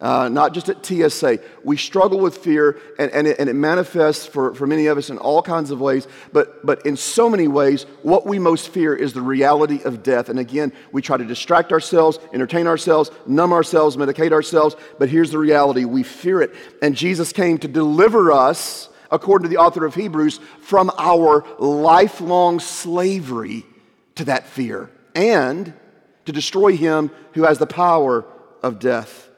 uh, 0.00 0.28
not 0.28 0.54
just 0.54 0.68
at 0.68 0.84
TSA. 0.84 1.40
We 1.62 1.76
struggle 1.76 2.18
with 2.18 2.38
fear, 2.38 2.78
and, 2.98 3.10
and, 3.12 3.26
it, 3.26 3.38
and 3.38 3.50
it 3.50 3.54
manifests 3.54 4.26
for, 4.26 4.54
for 4.54 4.66
many 4.66 4.86
of 4.86 4.96
us 4.96 5.10
in 5.10 5.18
all 5.18 5.42
kinds 5.42 5.70
of 5.70 5.80
ways, 5.80 6.08
but, 6.32 6.64
but 6.64 6.84
in 6.86 6.96
so 6.96 7.28
many 7.28 7.48
ways, 7.48 7.84
what 8.02 8.26
we 8.26 8.38
most 8.38 8.68
fear 8.68 8.94
is 8.94 9.12
the 9.12 9.20
reality 9.20 9.80
of 9.84 10.02
death. 10.02 10.28
And 10.28 10.38
again, 10.38 10.72
we 10.92 11.02
try 11.02 11.16
to 11.16 11.24
distract 11.24 11.72
ourselves, 11.72 12.18
entertain 12.32 12.66
ourselves, 12.66 13.10
numb 13.26 13.52
ourselves, 13.52 13.96
medicate 13.96 14.32
ourselves, 14.32 14.74
but 14.98 15.08
here's 15.08 15.30
the 15.30 15.38
reality 15.38 15.84
we 15.84 16.02
fear 16.02 16.40
it. 16.40 16.54
And 16.82 16.96
Jesus 16.96 17.32
came 17.32 17.58
to 17.58 17.68
deliver 17.68 18.32
us, 18.32 18.88
according 19.10 19.44
to 19.44 19.48
the 19.48 19.60
author 19.60 19.84
of 19.84 19.94
Hebrews, 19.94 20.40
from 20.62 20.90
our 20.96 21.44
lifelong 21.58 22.60
slavery 22.60 23.66
to 24.14 24.24
that 24.26 24.46
fear 24.46 24.90
and 25.14 25.72
to 26.26 26.32
destroy 26.32 26.76
him 26.76 27.10
who 27.32 27.44
has 27.44 27.58
the 27.58 27.66
power 27.66 28.24
of 28.62 28.78
death. 28.78 29.29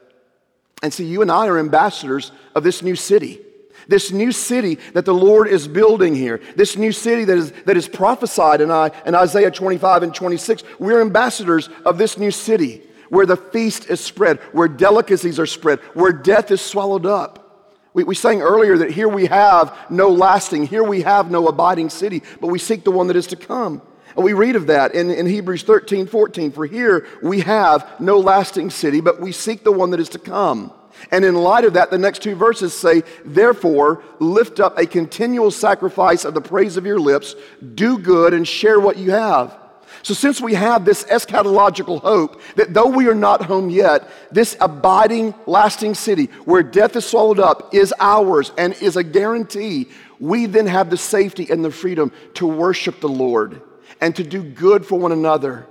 And 0.83 0.93
so 0.93 1.01
you 1.01 1.21
and 1.21 1.31
I 1.31 1.47
are 1.47 1.57
ambassadors 1.57 2.33
of 2.53 2.63
this 2.63 2.83
new 2.83 2.95
city. 2.95 3.39
This 3.87 4.11
new 4.11 4.31
city 4.31 4.75
that 4.93 5.05
the 5.05 5.13
Lord 5.13 5.47
is 5.47 5.67
building 5.67 6.15
here, 6.15 6.39
this 6.55 6.77
new 6.77 6.91
city 6.91 7.25
that 7.25 7.37
is, 7.37 7.51
that 7.65 7.75
is 7.75 7.87
prophesied 7.87 8.61
in, 8.61 8.71
I, 8.71 8.91
in 9.05 9.15
Isaiah 9.15 9.51
25 9.51 10.03
and 10.03 10.15
26, 10.15 10.63
we're 10.79 11.01
ambassadors 11.01 11.69
of 11.85 11.97
this 11.97 12.17
new 12.17 12.31
city 12.31 12.81
where 13.09 13.25
the 13.25 13.35
feast 13.35 13.89
is 13.89 13.99
spread, 13.99 14.39
where 14.53 14.67
delicacies 14.67 15.37
are 15.37 15.45
spread, 15.45 15.79
where 15.93 16.13
death 16.13 16.49
is 16.49 16.61
swallowed 16.61 17.05
up. 17.05 17.79
We, 17.93 18.05
we 18.05 18.15
sang 18.15 18.41
earlier 18.41 18.77
that 18.77 18.91
here 18.91 19.09
we 19.09 19.25
have 19.25 19.77
no 19.89 20.09
lasting, 20.09 20.67
here 20.67 20.83
we 20.83 21.01
have 21.01 21.29
no 21.29 21.47
abiding 21.47 21.89
city, 21.89 22.23
but 22.39 22.47
we 22.47 22.59
seek 22.59 22.83
the 22.83 22.91
one 22.91 23.07
that 23.07 23.17
is 23.17 23.27
to 23.27 23.35
come. 23.35 23.81
And 24.15 24.23
we 24.23 24.33
read 24.33 24.55
of 24.55 24.67
that 24.67 24.93
in, 24.93 25.09
in 25.09 25.25
Hebrews 25.25 25.63
13, 25.63 26.07
14. 26.07 26.51
For 26.51 26.65
here 26.65 27.07
we 27.21 27.41
have 27.41 27.99
no 27.99 28.19
lasting 28.19 28.69
city, 28.69 29.01
but 29.01 29.19
we 29.19 29.31
seek 29.31 29.63
the 29.63 29.71
one 29.71 29.91
that 29.91 29.99
is 29.99 30.09
to 30.09 30.19
come. 30.19 30.71
And 31.11 31.25
in 31.25 31.35
light 31.35 31.65
of 31.65 31.73
that, 31.73 31.89
the 31.89 31.97
next 31.97 32.21
two 32.21 32.35
verses 32.35 32.73
say, 32.73 33.03
Therefore, 33.25 34.03
lift 34.19 34.59
up 34.59 34.77
a 34.77 34.85
continual 34.85 35.51
sacrifice 35.51 36.23
of 36.25 36.33
the 36.33 36.41
praise 36.41 36.77
of 36.77 36.85
your 36.85 36.99
lips, 36.99 37.35
do 37.75 37.97
good, 37.97 38.33
and 38.33 38.47
share 38.47 38.79
what 38.79 38.97
you 38.97 39.11
have. 39.11 39.57
So, 40.01 40.13
since 40.13 40.41
we 40.41 40.53
have 40.53 40.85
this 40.85 41.03
eschatological 41.05 42.01
hope 42.01 42.41
that 42.55 42.73
though 42.73 42.87
we 42.87 43.07
are 43.07 43.15
not 43.15 43.45
home 43.45 43.69
yet, 43.69 44.09
this 44.31 44.57
abiding, 44.59 45.33
lasting 45.45 45.95
city 45.95 46.25
where 46.45 46.63
death 46.63 46.95
is 46.95 47.05
swallowed 47.05 47.39
up 47.39 47.73
is 47.73 47.93
ours 47.99 48.51
and 48.57 48.73
is 48.81 48.97
a 48.97 49.03
guarantee, 49.03 49.89
we 50.19 50.45
then 50.45 50.67
have 50.67 50.89
the 50.89 50.97
safety 50.97 51.47
and 51.49 51.63
the 51.63 51.71
freedom 51.71 52.11
to 52.35 52.47
worship 52.47 52.99
the 53.01 53.09
Lord 53.09 53.61
and 54.03 54.13
to 54.17 54.23
do 54.23 54.43
good 54.43 54.85
for 54.85 54.99
one 54.99 55.13
another, 55.13 55.65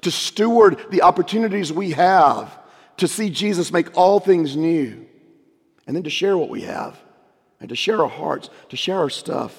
to 0.00 0.10
steward 0.10 0.84
the 0.90 1.02
opportunities 1.02 1.72
we 1.72 1.92
have 1.92 2.58
to 2.96 3.06
see 3.06 3.30
Jesus 3.30 3.72
make 3.72 3.96
all 3.96 4.18
things 4.18 4.56
new, 4.56 5.06
and 5.86 5.94
then 5.94 6.02
to 6.02 6.10
share 6.10 6.36
what 6.36 6.48
we 6.48 6.62
have, 6.62 6.98
and 7.60 7.68
to 7.68 7.76
share 7.76 8.02
our 8.02 8.08
hearts, 8.08 8.50
to 8.70 8.76
share 8.76 8.98
our 8.98 9.08
stuff. 9.08 9.56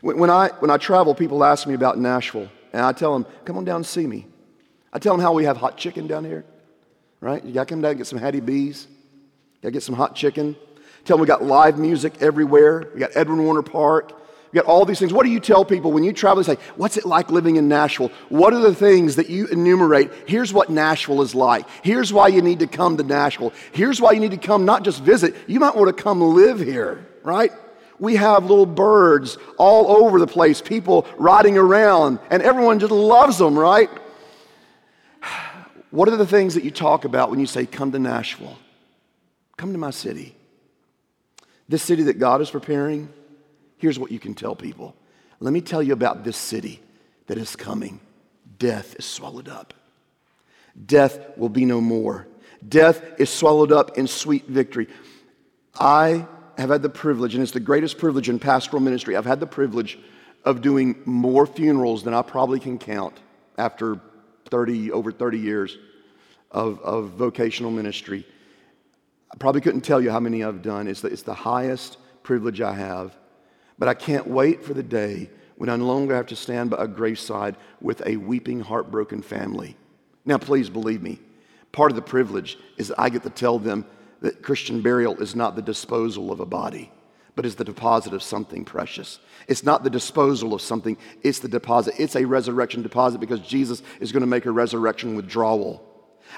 When 0.00 0.28
I, 0.28 0.48
when 0.58 0.72
I 0.72 0.76
travel, 0.76 1.14
people 1.14 1.44
ask 1.44 1.68
me 1.68 1.74
about 1.74 1.98
Nashville, 1.98 2.50
and 2.72 2.82
I 2.82 2.90
tell 2.90 3.12
them, 3.12 3.32
come 3.44 3.56
on 3.56 3.64
down 3.64 3.76
and 3.76 3.86
see 3.86 4.08
me. 4.08 4.26
I 4.92 4.98
tell 4.98 5.14
them 5.14 5.22
how 5.22 5.32
we 5.32 5.44
have 5.44 5.56
hot 5.56 5.76
chicken 5.76 6.08
down 6.08 6.24
here, 6.24 6.44
right? 7.20 7.44
You 7.44 7.52
got 7.52 7.68
to 7.68 7.74
come 7.74 7.80
down 7.80 7.92
and 7.92 7.98
get 7.98 8.08
some 8.08 8.18
Hattie 8.18 8.40
B's. 8.40 8.88
Got 9.62 9.68
to 9.68 9.72
get 9.72 9.84
some 9.84 9.94
hot 9.94 10.16
chicken. 10.16 10.56
Tell 11.04 11.16
them 11.16 11.20
we 11.20 11.28
got 11.28 11.44
live 11.44 11.78
music 11.78 12.20
everywhere. 12.20 12.90
We 12.92 12.98
got 12.98 13.16
Edwin 13.16 13.44
Warner 13.44 13.62
Park. 13.62 14.18
You 14.52 14.62
got 14.62 14.68
all 14.68 14.86
these 14.86 14.98
things. 14.98 15.12
What 15.12 15.26
do 15.26 15.30
you 15.30 15.40
tell 15.40 15.64
people 15.64 15.92
when 15.92 16.04
you 16.04 16.12
travel? 16.12 16.42
They 16.42 16.54
say, 16.54 16.60
What's 16.76 16.96
it 16.96 17.04
like 17.04 17.30
living 17.30 17.56
in 17.56 17.68
Nashville? 17.68 18.10
What 18.30 18.54
are 18.54 18.60
the 18.60 18.74
things 18.74 19.16
that 19.16 19.28
you 19.28 19.46
enumerate? 19.48 20.10
Here's 20.26 20.52
what 20.52 20.70
Nashville 20.70 21.20
is 21.20 21.34
like. 21.34 21.66
Here's 21.82 22.12
why 22.12 22.28
you 22.28 22.40
need 22.40 22.60
to 22.60 22.66
come 22.66 22.96
to 22.96 23.02
Nashville. 23.02 23.52
Here's 23.72 24.00
why 24.00 24.12
you 24.12 24.20
need 24.20 24.30
to 24.30 24.38
come, 24.38 24.64
not 24.64 24.84
just 24.84 25.02
visit, 25.02 25.36
you 25.46 25.60
might 25.60 25.76
want 25.76 25.94
to 25.94 26.02
come 26.02 26.22
live 26.22 26.60
here, 26.60 27.06
right? 27.22 27.52
We 27.98 28.16
have 28.16 28.44
little 28.44 28.66
birds 28.66 29.36
all 29.58 30.04
over 30.04 30.18
the 30.18 30.26
place, 30.26 30.62
people 30.62 31.06
riding 31.18 31.58
around, 31.58 32.20
and 32.30 32.42
everyone 32.42 32.78
just 32.78 32.92
loves 32.92 33.38
them, 33.38 33.58
right? 33.58 33.90
What 35.90 36.08
are 36.08 36.16
the 36.16 36.26
things 36.26 36.54
that 36.54 36.64
you 36.64 36.70
talk 36.70 37.04
about 37.04 37.30
when 37.30 37.40
you 37.40 37.46
say, 37.46 37.66
Come 37.66 37.92
to 37.92 37.98
Nashville? 37.98 38.58
Come 39.56 39.72
to 39.72 39.78
my 39.78 39.90
city. 39.90 40.34
This 41.68 41.82
city 41.82 42.04
that 42.04 42.18
God 42.18 42.40
is 42.40 42.50
preparing, 42.50 43.12
here's 43.78 43.98
what 43.98 44.12
you 44.12 44.18
can 44.18 44.34
tell 44.34 44.54
people. 44.54 44.94
Let 45.40 45.52
me 45.52 45.60
tell 45.60 45.82
you 45.82 45.92
about 45.92 46.24
this 46.24 46.36
city 46.36 46.80
that 47.26 47.38
is 47.38 47.56
coming. 47.56 48.00
Death 48.58 48.96
is 48.98 49.04
swallowed 49.04 49.48
up. 49.48 49.74
Death 50.86 51.36
will 51.36 51.48
be 51.48 51.64
no 51.64 51.80
more. 51.80 52.26
Death 52.66 53.02
is 53.18 53.30
swallowed 53.30 53.72
up 53.72 53.96
in 53.96 54.06
sweet 54.06 54.46
victory. 54.46 54.88
I 55.78 56.26
have 56.56 56.70
had 56.70 56.82
the 56.82 56.88
privilege, 56.88 57.34
and 57.34 57.42
it's 57.42 57.52
the 57.52 57.60
greatest 57.60 57.98
privilege 57.98 58.28
in 58.28 58.38
pastoral 58.38 58.82
ministry, 58.82 59.16
I've 59.16 59.24
had 59.24 59.40
the 59.40 59.46
privilege 59.46 59.98
of 60.44 60.60
doing 60.60 60.96
more 61.04 61.46
funerals 61.46 62.02
than 62.02 62.14
I 62.14 62.22
probably 62.22 62.58
can 62.58 62.78
count 62.78 63.14
after 63.56 64.00
30, 64.46 64.92
over 64.92 65.12
30 65.12 65.38
years 65.38 65.78
of, 66.50 66.80
of 66.80 67.10
vocational 67.10 67.70
ministry. 67.70 68.26
I 69.32 69.36
probably 69.36 69.60
couldn't 69.60 69.82
tell 69.82 70.00
you 70.00 70.10
how 70.10 70.20
many 70.20 70.42
I've 70.42 70.62
done. 70.62 70.88
It's 70.88 71.02
the, 71.02 71.08
it's 71.08 71.22
the 71.22 71.34
highest 71.34 71.98
privilege 72.22 72.60
I 72.60 72.74
have. 72.74 73.16
But 73.78 73.88
I 73.88 73.94
can't 73.94 74.26
wait 74.26 74.64
for 74.64 74.74
the 74.74 74.82
day 74.82 75.30
when 75.56 75.68
I 75.68 75.76
no 75.76 75.86
longer 75.86 76.14
have 76.14 76.26
to 76.26 76.36
stand 76.36 76.70
by 76.70 76.82
a 76.82 76.88
graveside 76.88 77.56
with 77.80 78.04
a 78.06 78.16
weeping, 78.16 78.60
heartbroken 78.60 79.22
family. 79.22 79.76
Now, 80.24 80.38
please 80.38 80.68
believe 80.68 81.02
me, 81.02 81.18
part 81.72 81.90
of 81.90 81.96
the 81.96 82.02
privilege 82.02 82.58
is 82.76 82.88
that 82.88 83.00
I 83.00 83.08
get 83.08 83.22
to 83.24 83.30
tell 83.30 83.58
them 83.58 83.84
that 84.20 84.42
Christian 84.42 84.82
burial 84.82 85.20
is 85.22 85.34
not 85.34 85.56
the 85.56 85.62
disposal 85.62 86.30
of 86.30 86.40
a 86.40 86.46
body, 86.46 86.90
but 87.34 87.46
is 87.46 87.54
the 87.54 87.64
deposit 87.64 88.12
of 88.12 88.22
something 88.22 88.64
precious. 88.64 89.20
It's 89.46 89.62
not 89.62 89.84
the 89.84 89.90
disposal 89.90 90.54
of 90.54 90.60
something, 90.60 90.96
it's 91.22 91.38
the 91.38 91.48
deposit. 91.48 91.94
It's 91.98 92.16
a 92.16 92.24
resurrection 92.24 92.82
deposit 92.82 93.18
because 93.18 93.40
Jesus 93.40 93.82
is 94.00 94.12
going 94.12 94.22
to 94.22 94.26
make 94.26 94.46
a 94.46 94.50
resurrection 94.50 95.14
withdrawal. 95.14 95.87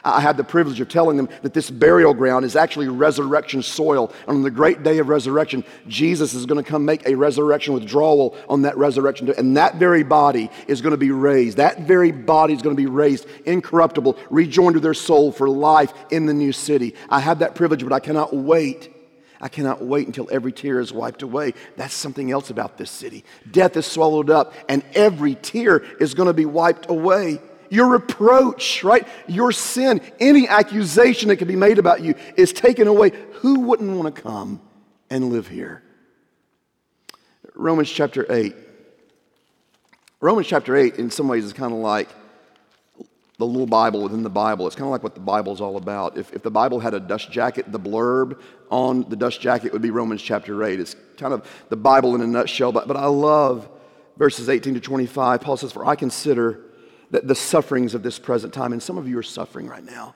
I 0.04 0.20
had 0.20 0.36
the 0.36 0.44
privilege 0.44 0.80
of 0.80 0.88
telling 0.88 1.16
them 1.16 1.28
that 1.42 1.54
this 1.54 1.70
burial 1.70 2.14
ground 2.14 2.44
is 2.44 2.56
actually 2.56 2.88
resurrection 2.88 3.62
soil. 3.62 4.12
And 4.26 4.38
on 4.38 4.42
the 4.42 4.50
great 4.50 4.82
day 4.82 4.98
of 4.98 5.08
resurrection, 5.08 5.64
Jesus 5.88 6.34
is 6.34 6.46
going 6.46 6.62
to 6.62 6.68
come 6.68 6.84
make 6.84 7.06
a 7.06 7.14
resurrection 7.14 7.74
withdrawal 7.74 8.36
on 8.48 8.62
that 8.62 8.76
resurrection. 8.76 9.26
Day. 9.26 9.34
And 9.36 9.56
that 9.56 9.76
very 9.76 10.02
body 10.02 10.50
is 10.66 10.80
going 10.80 10.92
to 10.92 10.96
be 10.96 11.10
raised. 11.10 11.58
That 11.58 11.80
very 11.80 12.12
body 12.12 12.54
is 12.54 12.62
going 12.62 12.74
to 12.74 12.80
be 12.80 12.88
raised 12.88 13.26
incorruptible, 13.44 14.16
rejoined 14.30 14.74
to 14.74 14.80
their 14.80 14.94
soul 14.94 15.32
for 15.32 15.48
life 15.48 15.92
in 16.10 16.26
the 16.26 16.34
new 16.34 16.52
city. 16.52 16.94
I 17.08 17.20
have 17.20 17.40
that 17.40 17.54
privilege, 17.54 17.82
but 17.82 17.92
I 17.92 18.00
cannot 18.00 18.34
wait. 18.34 18.94
I 19.40 19.48
cannot 19.48 19.82
wait 19.82 20.06
until 20.06 20.28
every 20.30 20.52
tear 20.52 20.80
is 20.80 20.92
wiped 20.92 21.22
away. 21.22 21.54
That's 21.76 21.94
something 21.94 22.30
else 22.30 22.50
about 22.50 22.76
this 22.76 22.90
city. 22.90 23.24
Death 23.50 23.76
is 23.76 23.86
swallowed 23.86 24.28
up, 24.28 24.52
and 24.68 24.84
every 24.94 25.34
tear 25.34 25.78
is 25.98 26.12
going 26.12 26.26
to 26.26 26.34
be 26.34 26.44
wiped 26.44 26.90
away 26.90 27.40
your 27.70 27.88
reproach, 27.88 28.84
right? 28.84 29.06
Your 29.26 29.52
sin, 29.52 30.00
any 30.18 30.46
accusation 30.46 31.28
that 31.28 31.36
can 31.36 31.48
be 31.48 31.56
made 31.56 31.78
about 31.78 32.02
you 32.02 32.14
is 32.36 32.52
taken 32.52 32.88
away. 32.88 33.12
Who 33.34 33.60
wouldn't 33.60 33.96
want 33.96 34.14
to 34.14 34.22
come 34.22 34.60
and 35.08 35.30
live 35.30 35.48
here? 35.48 35.82
Romans 37.54 37.90
chapter 37.90 38.26
8. 38.30 38.54
Romans 40.20 40.46
chapter 40.46 40.76
8, 40.76 40.96
in 40.96 41.10
some 41.10 41.28
ways, 41.28 41.44
is 41.44 41.52
kind 41.52 41.72
of 41.72 41.78
like 41.78 42.08
the 43.38 43.46
little 43.46 43.66
Bible 43.66 44.02
within 44.02 44.22
the 44.22 44.28
Bible. 44.28 44.66
It's 44.66 44.76
kind 44.76 44.86
of 44.86 44.90
like 44.90 45.02
what 45.02 45.14
the 45.14 45.20
Bible 45.20 45.52
is 45.52 45.60
all 45.60 45.78
about. 45.78 46.18
If, 46.18 46.32
if 46.34 46.42
the 46.42 46.50
Bible 46.50 46.78
had 46.78 46.92
a 46.92 47.00
dust 47.00 47.30
jacket, 47.30 47.72
the 47.72 47.80
blurb 47.80 48.38
on 48.70 49.08
the 49.08 49.16
dust 49.16 49.40
jacket 49.40 49.72
would 49.72 49.80
be 49.80 49.90
Romans 49.90 50.20
chapter 50.20 50.62
8. 50.62 50.78
It's 50.78 50.94
kind 51.16 51.32
of 51.32 51.48
the 51.70 51.76
Bible 51.76 52.14
in 52.14 52.20
a 52.20 52.26
nutshell. 52.26 52.70
But, 52.70 52.86
but 52.86 52.98
I 52.98 53.06
love 53.06 53.68
verses 54.18 54.50
18 54.50 54.74
to 54.74 54.80
25. 54.80 55.40
Paul 55.40 55.56
says, 55.56 55.72
For 55.72 55.86
I 55.86 55.96
consider 55.96 56.60
the, 57.10 57.20
the 57.20 57.34
sufferings 57.34 57.94
of 57.94 58.02
this 58.02 58.18
present 58.18 58.52
time. 58.52 58.72
And 58.72 58.82
some 58.82 58.98
of 58.98 59.08
you 59.08 59.18
are 59.18 59.22
suffering 59.22 59.66
right 59.66 59.84
now. 59.84 60.14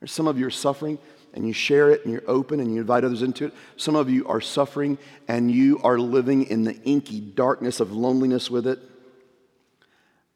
There's 0.00 0.12
some 0.12 0.26
of 0.26 0.38
you 0.38 0.46
are 0.46 0.50
suffering 0.50 0.98
and 1.34 1.46
you 1.46 1.52
share 1.52 1.90
it 1.90 2.04
and 2.04 2.12
you're 2.12 2.24
open 2.26 2.60
and 2.60 2.72
you 2.72 2.80
invite 2.80 3.04
others 3.04 3.22
into 3.22 3.46
it. 3.46 3.54
Some 3.76 3.94
of 3.94 4.10
you 4.10 4.26
are 4.26 4.40
suffering 4.40 4.98
and 5.28 5.50
you 5.50 5.78
are 5.82 5.98
living 5.98 6.44
in 6.44 6.64
the 6.64 6.80
inky 6.82 7.20
darkness 7.20 7.80
of 7.80 7.92
loneliness 7.92 8.50
with 8.50 8.66
it. 8.66 8.78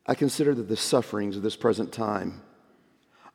I 0.07 0.15
consider 0.15 0.55
that 0.55 0.69
the 0.69 0.77
sufferings 0.77 1.37
of 1.37 1.43
this 1.43 1.57
present 1.57 1.93
time 1.93 2.43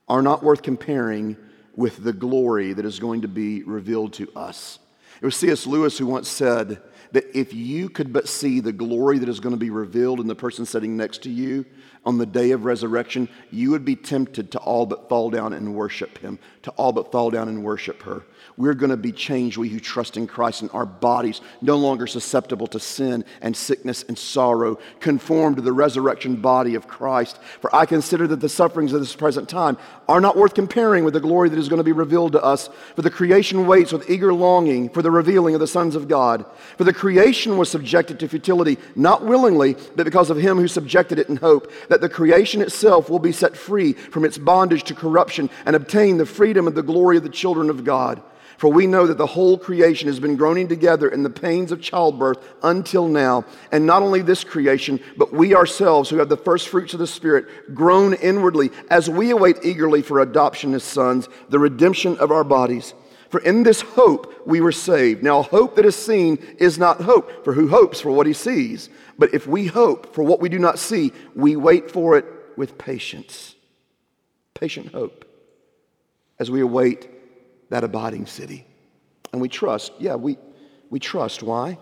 are 0.08 0.22
not 0.22 0.44
worth 0.44 0.62
comparing 0.62 1.36
with 1.76 2.04
the 2.04 2.14
glory 2.14 2.74
that 2.74 2.86
is 2.86 3.00
going 3.00 3.22
to 3.22 3.28
be 3.28 3.64
revealed 3.64 4.14
to 4.14 4.32
us. 4.36 4.80
It 5.22 5.26
was 5.26 5.36
C.S. 5.36 5.66
Lewis 5.66 5.98
who 5.98 6.06
once 6.06 6.30
said 6.30 6.82
that 7.12 7.38
if 7.38 7.54
you 7.54 7.90
could 7.90 8.14
but 8.14 8.28
see 8.28 8.60
the 8.60 8.72
glory 8.72 9.18
that 9.18 9.30
is 9.30 9.40
going 9.40 9.54
to 9.54 9.60
be 9.60 9.70
revealed 9.70 10.20
in 10.20 10.28
the 10.28 10.36
person 10.36 10.66
sitting 10.66 10.96
next 10.96 11.24
to 11.24 11.30
you, 11.30 11.66
on 12.06 12.18
the 12.18 12.26
day 12.26 12.52
of 12.52 12.66
resurrection, 12.66 13.28
you 13.52 13.72
would 13.72 13.86
be 13.86 13.96
tempted 13.96 14.52
to 14.52 14.60
all 14.60 14.86
but 14.86 15.10
fall 15.10 15.30
down 15.30 15.54
and 15.54 15.76
worship 15.76 16.18
him, 16.20 16.40
to 16.70 16.76
all 16.76 16.92
but 16.92 17.12
fall 17.12 17.30
down 17.30 17.48
and 17.50 17.64
worship 17.64 18.02
her. 18.04 18.24
We're 18.58 18.74
going 18.74 18.90
to 18.90 18.98
be 18.98 19.14
changed, 19.14 19.58
we 19.58 19.70
who 19.70 19.80
trust 19.80 20.18
in 20.18 20.28
Christ, 20.28 20.62
and 20.62 20.72
our 20.72 20.86
bodies 20.86 21.40
no 21.62 21.78
longer 21.78 22.08
susceptible 22.08 22.68
to 22.68 22.80
sin 22.80 23.24
and 23.42 23.56
sickness 23.56 24.04
and 24.08 24.18
sorrow, 24.18 24.80
conformed 25.00 25.56
to 25.56 25.62
the 25.62 25.72
resurrection 25.72 26.36
body 26.36 26.76
of 26.76 26.88
Christ. 26.88 27.40
For 27.62 27.74
I 27.74 27.86
consider 27.86 28.28
that 28.28 28.42
the 28.42 28.50
sufferings 28.50 28.92
of 28.92 29.00
this 29.00 29.16
present 29.16 29.48
time 29.48 29.78
are 30.10 30.20
not 30.20 30.36
worth 30.36 30.56
comparing 30.56 31.06
with 31.06 31.14
the 31.14 31.22
glory 31.22 31.48
that 31.48 31.60
is 31.60 31.70
going 31.70 31.78
to 31.78 31.86
be 31.86 31.94
revealed 31.94 32.34
to 32.34 32.44
us. 32.44 32.70
For 32.96 33.02
the 33.02 33.10
creation 33.10 33.66
waits 33.66 33.94
with 33.94 34.10
eager 34.10 34.34
longing 34.34 34.90
for 34.90 35.02
the 35.02 35.12
revealing 35.12 35.54
of 35.54 35.62
the 35.62 35.68
sons 35.68 35.96
of 35.96 36.10
God. 36.10 36.46
For 36.78 36.84
the 36.84 36.92
creation 36.92 37.58
was 37.58 37.70
subjected 37.70 38.20
to 38.20 38.28
futility, 38.28 38.78
not 38.96 39.24
willingly, 39.24 39.76
but 39.96 40.04
because 40.04 40.30
of 40.30 40.38
him 40.38 40.58
who 40.58 40.68
subjected 40.68 41.18
it 41.18 41.30
in 41.30 41.38
hope, 41.38 41.72
that 41.88 42.02
the 42.02 42.10
creation 42.10 42.62
itself 42.62 43.10
will 43.10 43.20
be 43.20 43.32
set 43.32 43.56
free 43.56 43.94
from 43.94 44.26
its 44.26 44.38
bondage 44.38 44.84
to 44.84 44.96
corruption 44.96 45.50
and 45.66 45.78
obtain 45.78 46.18
the 46.18 46.26
freedom 46.26 46.59
and 46.68 46.76
the 46.76 46.84
glory 46.84 47.18
of 47.18 47.24
the 47.24 47.30
children 47.30 47.70
of 47.70 47.84
God. 47.84 48.22
For 48.60 48.68
we 48.68 48.88
know 48.88 49.08
that 49.08 49.18
the 49.18 49.26
whole 49.26 49.58
creation 49.58 50.10
has 50.10 50.20
been 50.20 50.36
groaning 50.36 50.68
together 50.68 51.08
in 51.08 51.24
the 51.24 51.30
pains 51.30 51.72
of 51.72 51.80
childbirth 51.80 52.40
until 52.62 53.08
now. 53.08 53.46
And 53.72 53.86
not 53.86 54.04
only 54.04 54.22
this 54.22 54.44
creation, 54.44 55.00
but 55.16 55.32
we 55.32 55.56
ourselves, 55.56 56.10
who 56.10 56.18
have 56.18 56.28
the 56.28 56.36
first 56.36 56.68
fruits 56.68 56.92
of 56.92 57.00
the 57.00 57.08
Spirit, 57.08 57.74
groan 57.74 58.16
inwardly 58.16 58.70
as 58.90 59.10
we 59.10 59.30
await 59.30 59.60
eagerly 59.64 60.02
for 60.02 60.20
adoption 60.20 60.74
as 60.74 60.84
sons, 60.84 61.30
the 61.48 61.58
redemption 61.58 62.18
of 62.18 62.32
our 62.32 62.44
bodies. 62.44 62.94
For 63.30 63.40
in 63.40 63.64
this 63.64 63.80
hope 63.80 64.46
we 64.46 64.60
were 64.60 64.74
saved. 64.74 65.24
Now, 65.24 65.42
hope 65.42 65.78
that 65.78 65.86
is 65.86 65.96
seen 65.96 66.38
is 66.58 66.78
not 66.78 67.00
hope, 67.00 67.46
for 67.46 67.54
who 67.54 67.70
hopes 67.70 68.02
for 68.02 68.12
what 68.12 68.28
he 68.28 68.34
sees? 68.34 68.90
But 69.18 69.34
if 69.34 69.48
we 69.48 69.68
hope 69.68 70.14
for 70.14 70.24
what 70.26 70.42
we 70.42 70.50
do 70.50 70.60
not 70.60 70.80
see, 70.80 71.14
we 71.34 71.56
wait 71.56 71.90
for 71.90 72.18
it 72.18 72.26
with 72.58 72.78
patience. 72.78 73.56
Patient 74.54 74.92
hope 74.92 75.29
as 76.40 76.50
we 76.50 76.62
await 76.62 77.10
that 77.70 77.84
abiding 77.84 78.26
city. 78.26 78.66
And 79.32 79.42
we 79.42 79.50
trust, 79.50 79.92
yeah, 80.00 80.16
we, 80.16 80.38
we 80.90 81.00
trust. 81.00 81.44
Why? 81.44 81.78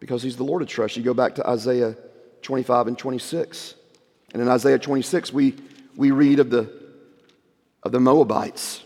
Because 0.00 0.22
He's 0.22 0.36
the 0.36 0.44
Lord 0.44 0.62
of 0.62 0.68
trust. 0.68 0.96
You 0.96 1.02
go 1.02 1.14
back 1.14 1.34
to 1.36 1.48
Isaiah 1.48 1.96
25 2.42 2.88
and 2.88 2.98
26. 2.98 3.74
And 4.32 4.42
in 4.42 4.48
Isaiah 4.48 4.78
26, 4.78 5.32
we, 5.32 5.54
we 5.96 6.10
read 6.10 6.38
of 6.38 6.50
the, 6.50 6.70
of 7.82 7.92
the 7.92 8.00
Moabites. 8.00 8.82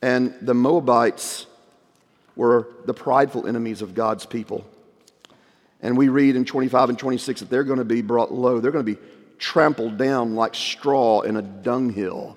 And 0.00 0.34
the 0.42 0.54
Moabites 0.54 1.46
were 2.36 2.68
the 2.86 2.94
prideful 2.94 3.46
enemies 3.46 3.82
of 3.82 3.94
God's 3.94 4.26
people. 4.26 4.66
And 5.80 5.96
we 5.96 6.08
read 6.08 6.36
in 6.36 6.44
25 6.44 6.90
and 6.90 6.98
26 6.98 7.40
that 7.40 7.50
they're 7.50 7.64
going 7.64 7.78
to 7.78 7.84
be 7.84 8.02
brought 8.02 8.32
low. 8.32 8.60
They're 8.60 8.70
going 8.70 8.84
to 8.86 8.92
be 8.94 9.00
trampled 9.38 9.98
down 9.98 10.34
like 10.34 10.54
straw 10.54 11.22
in 11.22 11.36
a 11.36 11.42
dunghill. 11.42 12.36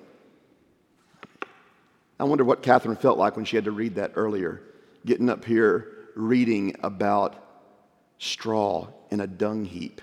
I 2.18 2.24
wonder 2.24 2.44
what 2.44 2.62
Catherine 2.62 2.96
felt 2.96 3.18
like 3.18 3.36
when 3.36 3.44
she 3.44 3.56
had 3.56 3.66
to 3.66 3.70
read 3.70 3.96
that 3.96 4.12
earlier, 4.14 4.62
getting 5.04 5.28
up 5.28 5.44
here 5.44 5.92
reading 6.14 6.74
about 6.82 7.36
straw 8.18 8.88
in 9.10 9.20
a 9.20 9.26
dung 9.26 9.64
heap. 9.64 10.00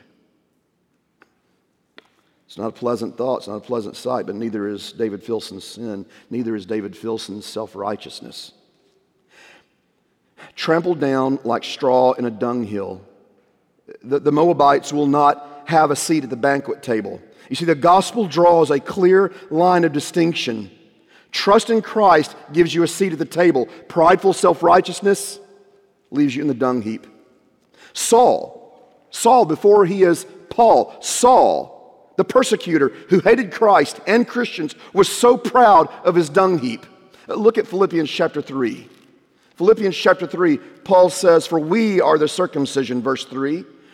It's 2.45 2.57
not 2.57 2.67
a 2.67 2.71
pleasant 2.71 3.17
thought, 3.17 3.37
it's 3.37 3.47
not 3.47 3.55
a 3.55 3.61
pleasant 3.61 3.95
sight, 3.95 4.27
but 4.27 4.35
neither 4.35 4.67
is 4.67 4.91
David 4.91 5.23
Filson's 5.23 5.63
sin, 5.63 6.05
neither 6.29 6.55
is 6.55 6.67
David 6.67 6.95
Filson's 6.95 7.47
self 7.47 7.75
righteousness. 7.75 8.51
Trampled 10.55 10.99
down 10.99 11.39
like 11.43 11.63
straw 11.63 12.11
in 12.11 12.25
a 12.25 12.31
dunghill. 12.31 13.01
The, 14.03 14.19
the 14.19 14.31
Moabites 14.31 14.93
will 14.93 15.07
not 15.07 15.63
have 15.65 15.89
a 15.89 15.95
seat 15.95 16.23
at 16.23 16.29
the 16.29 16.35
banquet 16.35 16.83
table. 16.83 17.19
You 17.49 17.55
see, 17.55 17.65
the 17.65 17.73
gospel 17.73 18.27
draws 18.27 18.69
a 18.69 18.79
clear 18.79 19.33
line 19.49 19.83
of 19.83 19.91
distinction 19.93 20.69
Trust 21.33 21.71
in 21.71 21.81
Christ 21.81 22.35
gives 22.53 22.73
you 22.73 22.83
a 22.83 22.87
seat 22.87 23.11
at 23.11 23.19
the 23.19 23.25
table. 23.25 23.65
Prideful 23.89 24.33
self 24.33 24.63
righteousness 24.63 25.39
leaves 26.11 26.35
you 26.35 26.43
in 26.43 26.47
the 26.47 26.53
dung 26.53 26.81
heap. 26.81 27.07
Saul, 27.91 28.63
Saul, 29.09 29.45
before 29.45 29.85
he 29.85 30.03
is 30.03 30.25
Paul, 30.49 30.95
Saul, 31.01 32.13
the 32.17 32.23
persecutor 32.23 32.89
who 33.09 33.19
hated 33.19 33.51
Christ 33.51 33.99
and 34.05 34.27
Christians, 34.27 34.75
was 34.93 35.09
so 35.09 35.35
proud 35.35 35.89
of 36.05 36.15
his 36.15 36.29
dung 36.29 36.59
heap. 36.59 36.85
Look 37.27 37.57
at 37.57 37.67
Philippians 37.67 38.09
chapter 38.09 38.41
3. 38.41 38.87
Philippians 39.55 39.95
chapter 39.95 40.27
3, 40.27 40.57
Paul 40.83 41.09
says, 41.09 41.47
For 41.47 41.59
we 41.59 41.99
are 41.99 42.17
the 42.17 42.27
circumcision, 42.27 43.01
verse 43.01 43.25
3. 43.25 43.65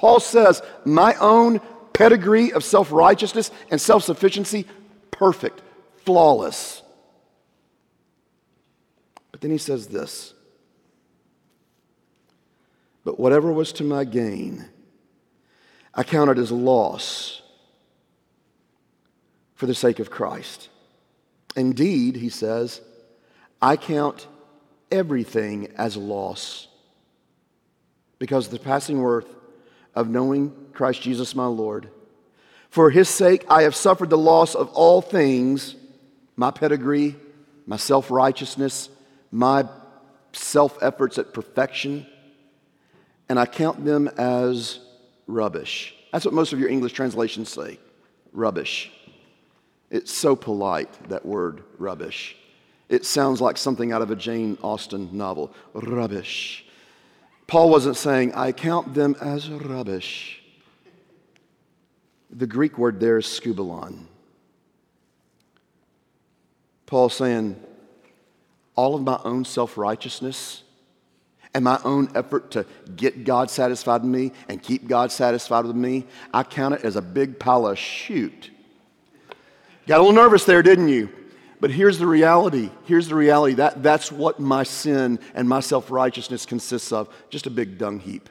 Paul 0.00 0.18
says, 0.18 0.62
My 0.86 1.14
own 1.16 1.60
pedigree 1.92 2.54
of 2.54 2.64
self 2.64 2.90
righteousness 2.90 3.50
and 3.70 3.78
self 3.78 4.02
sufficiency, 4.02 4.64
perfect, 5.10 5.60
flawless. 6.06 6.82
But 9.30 9.42
then 9.42 9.50
he 9.50 9.58
says 9.58 9.88
this 9.88 10.32
But 13.04 13.20
whatever 13.20 13.52
was 13.52 13.74
to 13.74 13.84
my 13.84 14.04
gain, 14.04 14.70
I 15.92 16.02
counted 16.02 16.38
as 16.38 16.50
loss 16.50 17.42
for 19.54 19.66
the 19.66 19.74
sake 19.74 19.98
of 19.98 20.10
Christ. 20.10 20.70
Indeed, 21.56 22.16
he 22.16 22.30
says, 22.30 22.80
I 23.60 23.76
count 23.76 24.28
everything 24.90 25.70
as 25.76 25.98
loss 25.98 26.68
because 28.18 28.48
the 28.48 28.58
passing 28.58 29.02
worth 29.02 29.26
of 29.94 30.08
knowing 30.08 30.54
Christ 30.72 31.02
Jesus 31.02 31.34
my 31.34 31.46
Lord. 31.46 31.88
For 32.70 32.90
his 32.90 33.08
sake, 33.08 33.44
I 33.48 33.62
have 33.62 33.74
suffered 33.74 34.10
the 34.10 34.18
loss 34.18 34.54
of 34.54 34.70
all 34.70 35.02
things 35.02 35.74
my 36.36 36.50
pedigree, 36.50 37.16
my 37.66 37.76
self 37.76 38.10
righteousness, 38.10 38.88
my 39.30 39.66
self 40.32 40.78
efforts 40.82 41.18
at 41.18 41.34
perfection, 41.34 42.06
and 43.28 43.38
I 43.38 43.46
count 43.46 43.84
them 43.84 44.08
as 44.16 44.78
rubbish. 45.26 45.94
That's 46.12 46.24
what 46.24 46.34
most 46.34 46.52
of 46.52 46.58
your 46.58 46.68
English 46.68 46.92
translations 46.92 47.50
say 47.50 47.78
rubbish. 48.32 48.90
It's 49.90 50.12
so 50.12 50.36
polite, 50.36 51.08
that 51.08 51.26
word, 51.26 51.64
rubbish. 51.78 52.36
It 52.88 53.04
sounds 53.04 53.40
like 53.40 53.56
something 53.56 53.92
out 53.92 54.02
of 54.02 54.10
a 54.10 54.16
Jane 54.16 54.56
Austen 54.62 55.16
novel. 55.16 55.52
Rubbish. 55.74 56.64
Paul 57.50 57.68
wasn't 57.68 57.96
saying, 57.96 58.32
I 58.34 58.52
count 58.52 58.94
them 58.94 59.16
as 59.20 59.50
rubbish. 59.50 60.40
The 62.30 62.46
Greek 62.46 62.78
word 62.78 63.00
there 63.00 63.18
is 63.18 63.26
skubalon. 63.26 64.04
Paul's 66.86 67.14
saying, 67.14 67.60
all 68.76 68.94
of 68.94 69.02
my 69.02 69.18
own 69.24 69.44
self 69.44 69.76
righteousness 69.76 70.62
and 71.52 71.64
my 71.64 71.80
own 71.84 72.12
effort 72.14 72.52
to 72.52 72.66
get 72.94 73.24
God 73.24 73.50
satisfied 73.50 74.02
with 74.02 74.12
me 74.12 74.30
and 74.48 74.62
keep 74.62 74.86
God 74.86 75.10
satisfied 75.10 75.64
with 75.64 75.74
me, 75.74 76.06
I 76.32 76.44
count 76.44 76.74
it 76.74 76.84
as 76.84 76.94
a 76.94 77.02
big 77.02 77.40
pile 77.40 77.66
of 77.66 77.76
shoot. 77.76 78.48
Got 79.88 79.98
a 79.98 80.02
little 80.02 80.12
nervous 80.12 80.44
there, 80.44 80.62
didn't 80.62 80.88
you? 80.88 81.08
But 81.60 81.70
here's 81.70 81.98
the 81.98 82.06
reality. 82.06 82.70
Here's 82.84 83.08
the 83.08 83.14
reality. 83.14 83.54
That, 83.54 83.82
that's 83.82 84.10
what 84.10 84.40
my 84.40 84.62
sin 84.62 85.18
and 85.34 85.48
my 85.48 85.60
self 85.60 85.90
righteousness 85.90 86.46
consists 86.46 86.90
of 86.90 87.08
just 87.28 87.46
a 87.46 87.50
big 87.50 87.76
dung 87.76 88.00
heap. 88.00 88.30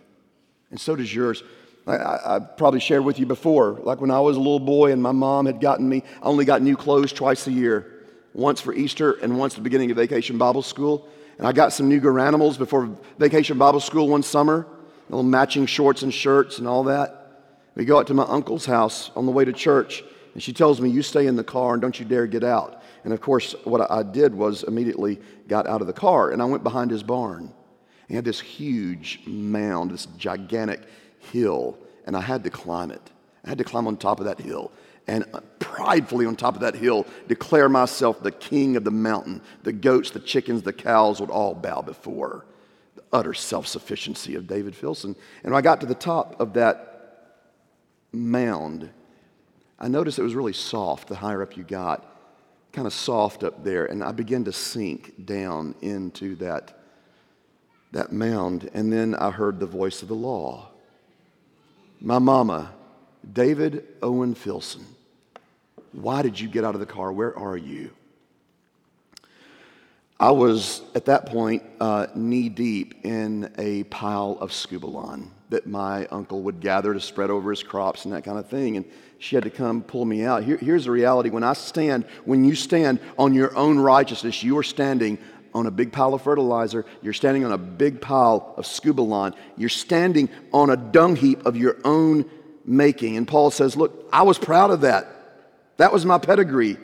And 0.71 0.79
so 0.79 0.95
does 0.95 1.13
yours. 1.13 1.43
I, 1.87 2.35
I, 2.35 2.39
probably 2.39 2.79
shared 2.79 3.03
with 3.03 3.17
you 3.17 3.25
before, 3.25 3.79
like 3.83 3.99
when 3.99 4.11
I 4.11 4.19
was 4.19 4.35
a 4.35 4.39
little 4.39 4.59
boy 4.59 4.91
and 4.91 5.01
my 5.01 5.11
mom 5.11 5.47
had 5.47 5.59
gotten 5.59 5.87
me, 5.87 6.03
I 6.21 6.25
only 6.25 6.45
got 6.45 6.61
new 6.61 6.77
clothes 6.77 7.11
twice 7.11 7.47
a 7.47 7.51
year 7.51 8.03
once 8.33 8.61
for 8.61 8.73
Easter 8.73 9.13
and 9.13 9.39
once 9.39 9.55
the 9.55 9.61
beginning 9.61 9.89
of 9.89 9.97
vacation 9.97 10.37
Bible 10.37 10.61
school. 10.61 11.07
And 11.37 11.47
I 11.47 11.51
got 11.51 11.73
some 11.73 11.87
new 11.87 11.99
Garanimals 11.99 12.57
before 12.57 12.95
vacation 13.17 13.57
Bible 13.57 13.79
school 13.79 14.09
one 14.09 14.23
summer, 14.23 14.67
little 15.09 15.23
matching 15.23 15.65
shorts 15.65 16.03
and 16.03 16.13
shirts 16.13 16.59
and 16.59 16.67
all 16.67 16.83
that. 16.83 17.15
We 17.75 17.85
go 17.85 17.97
out 17.97 18.07
to 18.07 18.13
my 18.13 18.25
uncle's 18.25 18.65
house 18.65 19.09
on 19.15 19.25
the 19.25 19.31
way 19.31 19.45
to 19.45 19.53
church, 19.53 20.03
and 20.33 20.43
she 20.43 20.53
tells 20.53 20.81
me, 20.81 20.89
You 20.89 21.01
stay 21.01 21.27
in 21.27 21.37
the 21.37 21.43
car 21.43 21.73
and 21.73 21.81
don't 21.81 21.97
you 21.97 22.05
dare 22.05 22.27
get 22.27 22.43
out. 22.43 22.78
And 23.03 23.13
of 23.13 23.21
course, 23.21 23.55
what 23.63 23.89
I 23.89 24.03
did 24.03 24.33
was 24.33 24.63
immediately 24.63 25.19
got 25.47 25.67
out 25.67 25.81
of 25.81 25.87
the 25.87 25.93
car 25.93 26.31
and 26.31 26.41
I 26.41 26.45
went 26.45 26.63
behind 26.63 26.91
his 26.91 27.03
barn. 27.03 27.53
He 28.07 28.15
had 28.15 28.25
this 28.25 28.39
huge 28.39 29.21
mound, 29.25 29.91
this 29.91 30.07
gigantic 30.17 30.81
hill, 31.19 31.77
and 32.05 32.17
I 32.17 32.21
had 32.21 32.43
to 32.43 32.49
climb 32.49 32.91
it. 32.91 33.11
I 33.45 33.49
had 33.49 33.57
to 33.59 33.63
climb 33.63 33.87
on 33.87 33.97
top 33.97 34.19
of 34.19 34.25
that 34.25 34.39
hill 34.39 34.71
and 35.09 35.25
uh, 35.33 35.39
pridefully 35.57 36.25
on 36.25 36.35
top 36.35 36.53
of 36.55 36.61
that 36.61 36.75
hill 36.75 37.05
declare 37.27 37.67
myself 37.67 38.21
the 38.21 38.31
king 38.31 38.75
of 38.75 38.83
the 38.83 38.91
mountain. 38.91 39.41
The 39.63 39.71
goats, 39.71 40.11
the 40.11 40.19
chickens, 40.19 40.61
the 40.61 40.73
cows 40.73 41.19
would 41.19 41.31
all 41.31 41.55
bow 41.55 41.81
before 41.81 42.45
the 42.95 43.03
utter 43.11 43.33
self 43.33 43.65
sufficiency 43.65 44.35
of 44.35 44.47
David 44.47 44.75
Filson. 44.75 45.15
And 45.43 45.51
when 45.51 45.57
I 45.57 45.61
got 45.61 45.81
to 45.81 45.87
the 45.87 45.95
top 45.95 46.39
of 46.39 46.53
that 46.53 46.89
mound, 48.11 48.89
I 49.79 49.87
noticed 49.87 50.19
it 50.19 50.23
was 50.23 50.35
really 50.35 50.53
soft 50.53 51.07
the 51.07 51.15
higher 51.15 51.41
up 51.41 51.57
you 51.57 51.63
got, 51.63 52.05
kind 52.71 52.87
of 52.87 52.93
soft 52.93 53.43
up 53.43 53.63
there. 53.63 53.85
And 53.85 54.03
I 54.03 54.11
began 54.11 54.43
to 54.45 54.53
sink 54.53 55.25
down 55.25 55.75
into 55.81 56.35
that, 56.37 56.79
that 57.91 58.11
mound. 58.11 58.69
And 58.73 58.91
then 58.91 59.15
I 59.15 59.31
heard 59.31 59.59
the 59.59 59.65
voice 59.65 60.01
of 60.01 60.07
the 60.07 60.15
law. 60.15 60.69
My 61.99 62.19
mama, 62.19 62.73
David 63.33 63.85
Owen 64.01 64.35
Filson 64.35 64.85
why 65.91 66.21
did 66.21 66.39
you 66.39 66.47
get 66.47 66.63
out 66.63 66.75
of 66.75 66.79
the 66.79 66.85
car? 66.85 67.11
Where 67.11 67.37
are 67.37 67.57
you? 67.57 67.91
I 70.19 70.31
was 70.31 70.81
at 70.95 71.05
that 71.05 71.27
point 71.27 71.63
uh, 71.79 72.07
knee 72.13 72.49
deep 72.49 73.05
in 73.05 73.53
a 73.57 73.83
pile 73.85 74.37
of 74.41 74.51
skubalon 74.51 75.29
that 75.49 75.65
my 75.65 76.05
uncle 76.07 76.43
would 76.43 76.59
gather 76.59 76.93
to 76.93 76.99
spread 76.99 77.29
over 77.29 77.49
his 77.49 77.63
crops 77.63 78.05
and 78.05 78.13
that 78.13 78.23
kind 78.23 78.37
of 78.37 78.47
thing. 78.47 78.77
And 78.77 78.85
she 79.17 79.35
had 79.35 79.43
to 79.43 79.49
come 79.49 79.81
pull 79.81 80.05
me 80.05 80.23
out. 80.23 80.43
Here, 80.43 80.57
here's 80.57 80.85
the 80.85 80.91
reality 80.91 81.29
when 81.29 81.43
I 81.43 81.53
stand, 81.53 82.05
when 82.25 82.45
you 82.45 82.55
stand 82.55 82.99
on 83.17 83.33
your 83.33 83.55
own 83.57 83.79
righteousness, 83.79 84.43
you 84.43 84.57
are 84.57 84.63
standing 84.63 85.17
on 85.53 85.65
a 85.65 85.71
big 85.71 85.91
pile 85.91 86.13
of 86.13 86.21
fertilizer. 86.21 86.85
You're 87.01 87.13
standing 87.13 87.43
on 87.43 87.51
a 87.51 87.57
big 87.57 88.01
pile 88.01 88.53
of 88.57 88.65
skubalon. 88.65 89.35
You're 89.57 89.69
standing 89.69 90.29
on 90.53 90.69
a 90.69 90.77
dung 90.77 91.15
heap 91.15 91.45
of 91.45 91.57
your 91.57 91.77
own 91.83 92.29
making. 92.65 93.17
And 93.17 93.27
Paul 93.27 93.51
says, 93.51 93.75
Look, 93.75 94.07
I 94.13 94.21
was 94.21 94.37
proud 94.37 94.71
of 94.71 94.81
that. 94.81 95.07
That 95.77 95.91
was 95.91 96.05
my 96.05 96.17
pedigree. 96.17 96.77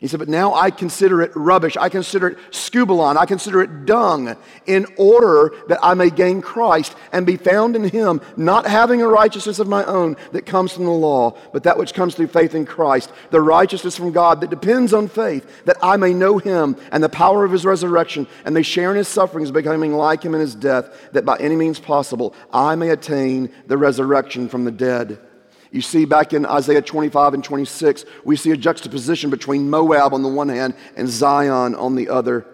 He 0.00 0.08
said, 0.08 0.18
But 0.18 0.30
now 0.30 0.54
I 0.54 0.70
consider 0.70 1.20
it 1.20 1.30
rubbish. 1.34 1.76
I 1.76 1.90
consider 1.90 2.28
it 2.28 2.38
skubalon. 2.50 3.18
I 3.18 3.26
consider 3.26 3.60
it 3.60 3.84
dung 3.84 4.34
in 4.64 4.86
order 4.96 5.54
that 5.68 5.78
I 5.82 5.92
may 5.92 6.08
gain 6.08 6.40
Christ 6.40 6.96
and 7.12 7.26
be 7.26 7.36
found 7.36 7.76
in 7.76 7.84
Him, 7.84 8.22
not 8.34 8.66
having 8.66 9.02
a 9.02 9.08
righteousness 9.08 9.58
of 9.58 9.68
my 9.68 9.84
own 9.84 10.16
that 10.32 10.46
comes 10.46 10.72
from 10.72 10.86
the 10.86 10.90
law, 10.90 11.36
but 11.52 11.64
that 11.64 11.76
which 11.76 11.92
comes 11.92 12.14
through 12.14 12.28
faith 12.28 12.54
in 12.54 12.64
Christ, 12.64 13.12
the 13.30 13.42
righteousness 13.42 13.94
from 13.94 14.10
God 14.10 14.40
that 14.40 14.48
depends 14.48 14.94
on 14.94 15.06
faith, 15.06 15.64
that 15.66 15.76
I 15.82 15.98
may 15.98 16.14
know 16.14 16.38
Him 16.38 16.76
and 16.92 17.04
the 17.04 17.10
power 17.10 17.44
of 17.44 17.52
His 17.52 17.66
resurrection 17.66 18.26
and 18.46 18.54
may 18.54 18.62
share 18.62 18.90
in 18.92 18.96
His 18.96 19.08
sufferings, 19.08 19.50
becoming 19.50 19.92
like 19.92 20.22
Him 20.22 20.34
in 20.34 20.40
His 20.40 20.54
death, 20.54 21.10
that 21.12 21.26
by 21.26 21.36
any 21.36 21.56
means 21.56 21.78
possible 21.78 22.34
I 22.50 22.74
may 22.74 22.88
attain 22.88 23.52
the 23.66 23.76
resurrection 23.76 24.48
from 24.48 24.64
the 24.64 24.72
dead. 24.72 25.18
You 25.70 25.80
see, 25.80 26.04
back 26.04 26.32
in 26.32 26.44
Isaiah 26.46 26.82
25 26.82 27.34
and 27.34 27.44
26, 27.44 28.04
we 28.24 28.36
see 28.36 28.50
a 28.50 28.56
juxtaposition 28.56 29.30
between 29.30 29.70
Moab 29.70 30.12
on 30.12 30.22
the 30.22 30.28
one 30.28 30.48
hand 30.48 30.74
and 30.96 31.08
Zion 31.08 31.74
on 31.76 31.94
the 31.94 32.08
other. 32.08 32.44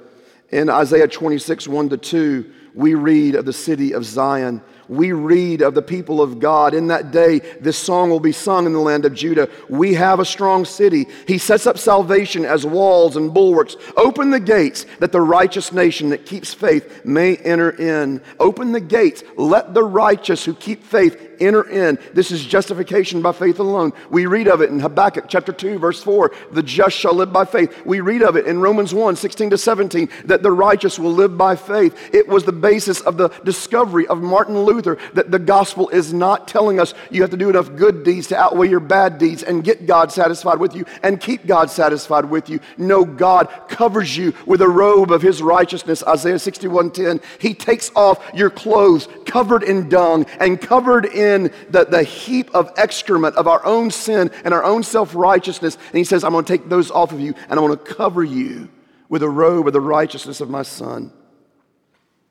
In 0.50 0.68
Isaiah 0.68 1.08
26, 1.08 1.66
1 1.66 1.88
to 1.88 1.96
2, 1.96 2.52
we 2.74 2.94
read 2.94 3.34
of 3.34 3.46
the 3.46 3.52
city 3.52 3.92
of 3.92 4.04
Zion 4.04 4.62
we 4.88 5.12
read 5.12 5.62
of 5.62 5.74
the 5.74 5.82
people 5.82 6.20
of 6.20 6.38
God. 6.38 6.74
In 6.74 6.88
that 6.88 7.10
day, 7.10 7.40
this 7.60 7.76
song 7.76 8.10
will 8.10 8.20
be 8.20 8.32
sung 8.32 8.66
in 8.66 8.72
the 8.72 8.78
land 8.78 9.04
of 9.04 9.14
Judah. 9.14 9.48
We 9.68 9.94
have 9.94 10.20
a 10.20 10.24
strong 10.24 10.64
city. 10.64 11.06
He 11.26 11.38
sets 11.38 11.66
up 11.66 11.78
salvation 11.78 12.44
as 12.44 12.64
walls 12.64 13.16
and 13.16 13.32
bulwarks. 13.32 13.76
Open 13.96 14.30
the 14.30 14.40
gates 14.40 14.86
that 15.00 15.12
the 15.12 15.20
righteous 15.20 15.72
nation 15.72 16.10
that 16.10 16.26
keeps 16.26 16.54
faith 16.54 17.04
may 17.04 17.36
enter 17.36 17.70
in. 17.70 18.20
Open 18.38 18.72
the 18.72 18.80
gates. 18.80 19.22
Let 19.36 19.74
the 19.74 19.84
righteous 19.84 20.44
who 20.44 20.54
keep 20.54 20.84
faith 20.84 21.34
enter 21.40 21.68
in. 21.68 21.98
This 22.14 22.30
is 22.30 22.44
justification 22.44 23.20
by 23.20 23.32
faith 23.32 23.58
alone. 23.58 23.92
We 24.10 24.26
read 24.26 24.48
of 24.48 24.62
it 24.62 24.70
in 24.70 24.80
Habakkuk 24.80 25.26
chapter 25.28 25.52
2, 25.52 25.78
verse 25.78 26.02
4. 26.02 26.32
The 26.52 26.62
just 26.62 26.96
shall 26.96 27.14
live 27.14 27.32
by 27.32 27.44
faith. 27.44 27.84
We 27.84 28.00
read 28.00 28.22
of 28.22 28.36
it 28.36 28.46
in 28.46 28.60
Romans 28.60 28.94
1, 28.94 29.16
16 29.16 29.50
to 29.50 29.58
17, 29.58 30.08
that 30.24 30.42
the 30.42 30.52
righteous 30.52 30.98
will 30.98 31.12
live 31.12 31.36
by 31.36 31.56
faith. 31.56 32.14
It 32.14 32.28
was 32.28 32.44
the 32.44 32.52
basis 32.52 33.00
of 33.02 33.16
the 33.16 33.28
discovery 33.44 34.06
of 34.06 34.22
Martin 34.22 34.58
Luther 34.60 34.75
Luther 34.76 34.98
that 35.14 35.30
the 35.30 35.38
gospel 35.38 35.88
is 35.88 36.12
not 36.12 36.46
telling 36.46 36.78
us 36.78 36.94
you 37.10 37.22
have 37.22 37.30
to 37.30 37.36
do 37.36 37.50
enough 37.50 37.74
good 37.74 38.04
deeds 38.04 38.28
to 38.28 38.36
outweigh 38.36 38.68
your 38.68 38.80
bad 38.80 39.18
deeds 39.18 39.42
and 39.42 39.64
get 39.64 39.86
God 39.86 40.12
satisfied 40.12 40.58
with 40.58 40.74
you 40.74 40.84
and 41.02 41.20
keep 41.20 41.46
God 41.46 41.70
satisfied 41.70 42.26
with 42.26 42.48
you. 42.48 42.60
No, 42.76 43.04
God 43.04 43.48
covers 43.68 44.16
you 44.16 44.34
with 44.46 44.60
a 44.60 44.68
robe 44.68 45.10
of 45.10 45.22
his 45.22 45.42
righteousness. 45.42 46.02
Isaiah 46.06 46.38
61:10. 46.38 47.20
He 47.40 47.54
takes 47.54 47.90
off 47.96 48.22
your 48.34 48.50
clothes 48.50 49.08
covered 49.24 49.62
in 49.62 49.88
dung 49.88 50.26
and 50.40 50.60
covered 50.60 51.06
in 51.06 51.50
the, 51.70 51.84
the 51.84 52.02
heap 52.02 52.54
of 52.54 52.72
excrement 52.76 53.34
of 53.36 53.46
our 53.46 53.64
own 53.64 53.90
sin 53.90 54.30
and 54.44 54.54
our 54.54 54.64
own 54.64 54.82
self-righteousness. 54.82 55.76
And 55.76 55.98
he 55.98 56.04
says, 56.04 56.24
I'm 56.24 56.32
going 56.32 56.44
to 56.44 56.52
take 56.52 56.68
those 56.68 56.90
off 56.90 57.12
of 57.12 57.20
you 57.20 57.34
and 57.48 57.58
I'm 57.58 57.66
going 57.66 57.76
to 57.76 57.84
cover 57.84 58.22
you 58.22 58.68
with 59.08 59.22
a 59.22 59.28
robe 59.28 59.66
of 59.66 59.72
the 59.72 59.80
righteousness 59.80 60.40
of 60.40 60.50
my 60.50 60.62
son. 60.62 61.12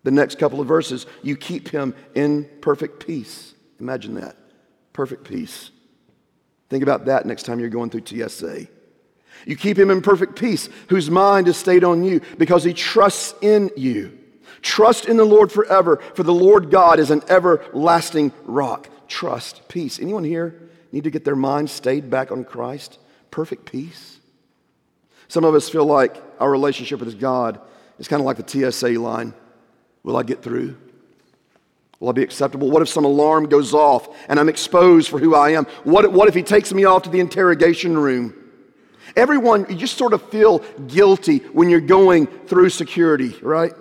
The 0.06 0.12
next 0.12 0.38
couple 0.38 0.62
of 0.62 0.68
verses, 0.68 1.08
you 1.24 1.36
keep 1.36 1.70
him 1.70 1.96
in 2.14 2.48
perfect 2.62 3.06
peace. 3.06 3.56
Imagine 3.80 4.14
that. 4.16 4.38
Perfect 4.94 5.28
peace. 5.28 5.72
Think 6.70 6.84
about 6.84 7.06
that 7.06 7.26
next 7.26 7.44
time 7.44 7.60
you're 7.60 7.70
going 7.70 7.90
through 7.90 8.06
TSA. 8.06 8.68
You 9.48 9.56
keep 9.56 9.80
him 9.80 9.90
in 9.90 10.04
perfect 10.04 10.38
peace, 10.38 10.70
whose 10.90 11.10
mind 11.10 11.48
is 11.48 11.58
stayed 11.58 11.84
on 11.84 12.04
you 12.04 12.22
because 12.38 12.64
he 12.64 12.72
trusts 12.72 13.34
in 13.42 13.72
you. 13.76 14.16
Trust 14.62 15.06
in 15.06 15.18
the 15.18 15.26
Lord 15.26 15.52
forever, 15.52 15.98
for 16.14 16.22
the 16.22 16.34
Lord 16.34 16.70
God 16.70 17.00
is 17.00 17.10
an 17.10 17.24
everlasting 17.28 18.32
rock. 18.44 18.90
Trust, 19.08 19.68
peace. 19.68 20.00
Anyone 20.00 20.24
here 20.24 20.70
need 20.92 21.06
to 21.06 21.12
get 21.12 21.26
their 21.26 21.36
mind 21.36 21.72
stayed 21.72 22.12
back 22.12 22.32
on 22.32 22.44
Christ? 22.44 23.00
Perfect 23.32 23.66
peace. 23.66 24.20
Some 25.30 25.46
of 25.46 25.56
us 25.56 25.68
feel 25.68 25.86
like 25.86 26.16
our 26.40 26.52
relationship 26.52 27.00
with 27.00 27.20
God 27.20 27.60
is 27.98 28.08
kind 28.08 28.20
of 28.20 28.28
like 28.28 28.38
the 28.38 28.72
TSA 28.72 29.00
line. 29.00 29.34
Will 30.06 30.18
I 30.18 30.24
get 30.24 30.44
through? 30.44 30.78
Will 32.00 32.10
I 32.10 32.12
be 32.12 32.22
acceptable? 32.22 32.70
What 32.70 32.84
if 32.84 32.90
some 32.90 33.06
alarm 33.06 33.50
goes 33.50 33.74
off 33.74 34.08
and 34.30 34.40
I'm 34.40 34.50
exposed 34.50 35.10
for 35.10 35.18
who 35.20 35.34
I 35.34 35.52
am? 35.52 35.66
What, 35.84 36.14
what 36.14 36.28
if 36.28 36.36
he 36.36 36.44
takes 36.44 36.72
me 36.72 36.86
off 36.86 37.04
to 37.04 37.10
the 37.10 37.20
interrogation 37.20 37.98
room? 37.98 38.36
Everyone, 39.16 39.66
you 39.68 39.76
just 39.76 39.98
sort 39.98 40.14
of 40.14 40.22
feel 40.30 40.60
guilty 40.88 41.40
when 41.54 41.70
you're 41.70 41.82
going 41.82 42.28
through 42.28 42.70
security, 42.70 43.36
right? 43.42 43.74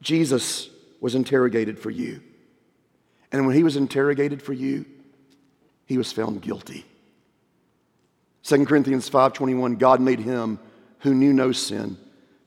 Jesus 0.00 0.68
was 1.00 1.14
interrogated 1.14 1.78
for 1.78 1.90
you. 1.90 2.20
And 3.30 3.46
when 3.46 3.54
he 3.54 3.62
was 3.62 3.76
interrogated 3.76 4.42
for 4.42 4.52
you, 4.52 4.84
he 5.86 5.98
was 5.98 6.10
found 6.10 6.42
guilty. 6.42 6.84
2 8.42 8.66
Corinthians 8.66 9.08
5:21 9.08 9.78
God 9.78 10.00
made 10.00 10.18
him 10.18 10.58
who 11.00 11.14
knew 11.14 11.32
no 11.32 11.52
sin 11.52 11.96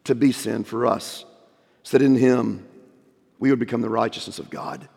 to 0.03 0.13
be 0.13 0.33
sin 0.33 0.65
for 0.65 0.85
us 0.85 1.23
so 1.85 1.99
that 1.99 2.03
in 2.03 2.15
him 2.15 2.67
we 3.37 3.51
would 3.51 3.59
become 3.59 3.81
the 3.81 3.89
righteousness 3.89 4.39
of 4.39 4.49
God. 4.49 4.89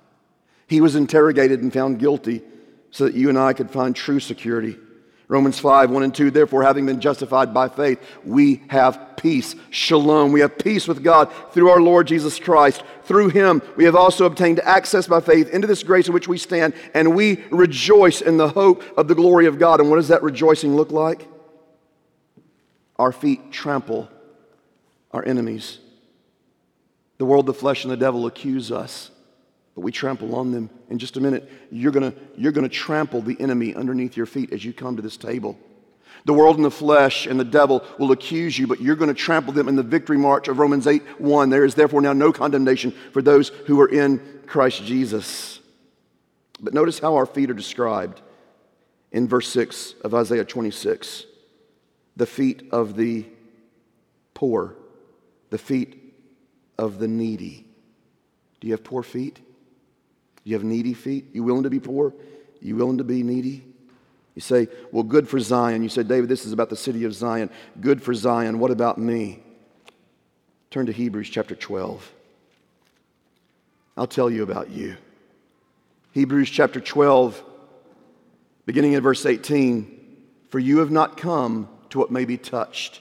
He 0.66 0.80
was 0.80 0.96
interrogated 0.96 1.62
and 1.62 1.70
found 1.72 1.98
guilty 1.98 2.42
so 2.90 3.04
that 3.04 3.14
you 3.14 3.28
and 3.28 3.38
I 3.38 3.52
could 3.52 3.70
find 3.70 3.94
true 3.94 4.18
security. 4.18 4.78
Romans 5.28 5.58
5, 5.58 5.90
1 5.90 6.02
and 6.02 6.14
2, 6.14 6.30
therefore, 6.30 6.62
having 6.62 6.86
been 6.86 7.02
justified 7.02 7.52
by 7.52 7.68
faith, 7.68 8.00
we 8.24 8.62
have 8.68 9.18
peace, 9.18 9.54
shalom. 9.68 10.32
We 10.32 10.40
have 10.40 10.56
peace 10.56 10.88
with 10.88 11.04
God 11.04 11.30
through 11.52 11.68
our 11.68 11.82
Lord 11.82 12.06
Jesus 12.06 12.38
Christ. 12.38 12.82
Through 13.04 13.28
him, 13.28 13.60
we 13.76 13.84
have 13.84 13.94
also 13.94 14.24
obtained 14.24 14.60
access 14.60 15.06
by 15.06 15.20
faith 15.20 15.50
into 15.50 15.66
this 15.66 15.82
grace 15.82 16.06
in 16.06 16.14
which 16.14 16.28
we 16.28 16.38
stand, 16.38 16.72
and 16.94 17.14
we 17.14 17.44
rejoice 17.50 18.22
in 18.22 18.38
the 18.38 18.48
hope 18.48 18.82
of 18.96 19.08
the 19.08 19.14
glory 19.14 19.44
of 19.44 19.58
God. 19.58 19.80
And 19.80 19.90
what 19.90 19.96
does 19.96 20.08
that 20.08 20.22
rejoicing 20.22 20.74
look 20.74 20.90
like? 20.90 21.28
Our 22.96 23.12
feet 23.12 23.52
trample 23.52 24.08
our 25.12 25.24
enemies. 25.26 25.80
The 27.18 27.24
world, 27.24 27.46
the 27.46 27.54
flesh, 27.54 27.84
and 27.84 27.92
the 27.92 27.96
devil 27.96 28.26
accuse 28.26 28.72
us 28.72 29.10
but 29.78 29.84
we 29.84 29.92
trample 29.92 30.34
on 30.34 30.50
them. 30.50 30.70
In 30.90 30.98
just 30.98 31.16
a 31.16 31.20
minute, 31.20 31.48
you're 31.70 31.92
going 31.92 32.12
you're 32.36 32.50
going 32.50 32.68
to 32.68 32.74
trample 32.74 33.22
the 33.22 33.40
enemy 33.40 33.76
underneath 33.76 34.16
your 34.16 34.26
feet 34.26 34.52
as 34.52 34.64
you 34.64 34.72
come 34.72 34.96
to 34.96 35.02
this 35.02 35.16
table. 35.16 35.56
The 36.24 36.32
world 36.32 36.56
and 36.56 36.64
the 36.64 36.70
flesh 36.72 37.28
and 37.28 37.38
the 37.38 37.44
devil 37.44 37.84
will 37.96 38.10
accuse 38.10 38.58
you, 38.58 38.66
but 38.66 38.80
you're 38.80 38.96
going 38.96 39.06
to 39.06 39.14
trample 39.14 39.52
them 39.52 39.68
in 39.68 39.76
the 39.76 39.84
victory 39.84 40.18
march 40.18 40.48
of 40.48 40.58
Romans 40.58 40.88
8 40.88 41.20
1. 41.20 41.50
There 41.50 41.64
is 41.64 41.76
therefore 41.76 42.00
now 42.00 42.12
no 42.12 42.32
condemnation 42.32 42.90
for 43.12 43.22
those 43.22 43.50
who 43.68 43.80
are 43.80 43.88
in 43.88 44.20
Christ 44.48 44.82
Jesus. 44.82 45.60
But 46.58 46.74
notice 46.74 46.98
how 46.98 47.14
our 47.14 47.24
feet 47.24 47.48
are 47.48 47.54
described 47.54 48.20
in 49.12 49.28
verse 49.28 49.46
6 49.46 49.94
of 50.02 50.12
Isaiah 50.12 50.44
26 50.44 51.24
the 52.16 52.26
feet 52.26 52.64
of 52.72 52.96
the 52.96 53.26
poor, 54.34 54.74
the 55.50 55.58
feet 55.58 55.97
of 56.78 56.98
the 56.98 57.08
needy. 57.08 57.66
Do 58.60 58.68
you 58.68 58.74
have 58.74 58.84
poor 58.84 59.02
feet? 59.02 59.34
Do 59.34 59.42
you 60.44 60.54
have 60.54 60.64
needy 60.64 60.94
feet? 60.94 61.26
You 61.32 61.42
willing 61.42 61.64
to 61.64 61.70
be 61.70 61.80
poor? 61.80 62.14
You 62.60 62.76
willing 62.76 62.98
to 62.98 63.04
be 63.04 63.22
needy? 63.22 63.64
You 64.34 64.40
say, 64.40 64.68
well, 64.92 65.02
good 65.02 65.28
for 65.28 65.40
Zion. 65.40 65.82
You 65.82 65.88
say, 65.88 66.04
David, 66.04 66.28
this 66.28 66.46
is 66.46 66.52
about 66.52 66.70
the 66.70 66.76
city 66.76 67.04
of 67.04 67.14
Zion. 67.14 67.50
Good 67.80 68.02
for 68.02 68.14
Zion. 68.14 68.58
What 68.60 68.70
about 68.70 68.98
me? 68.98 69.42
Turn 70.70 70.86
to 70.86 70.92
Hebrews 70.92 71.28
chapter 71.28 71.54
12. 71.54 72.12
I'll 73.96 74.06
tell 74.06 74.30
you 74.30 74.44
about 74.44 74.70
you. 74.70 74.96
Hebrews 76.12 76.50
chapter 76.50 76.80
12, 76.80 77.42
beginning 78.64 78.92
in 78.92 79.02
verse 79.02 79.26
18. 79.26 79.94
For 80.50 80.58
you 80.58 80.78
have 80.78 80.90
not 80.90 81.16
come 81.16 81.68
to 81.90 81.98
what 81.98 82.10
may 82.10 82.24
be 82.24 82.36
touched 82.36 83.00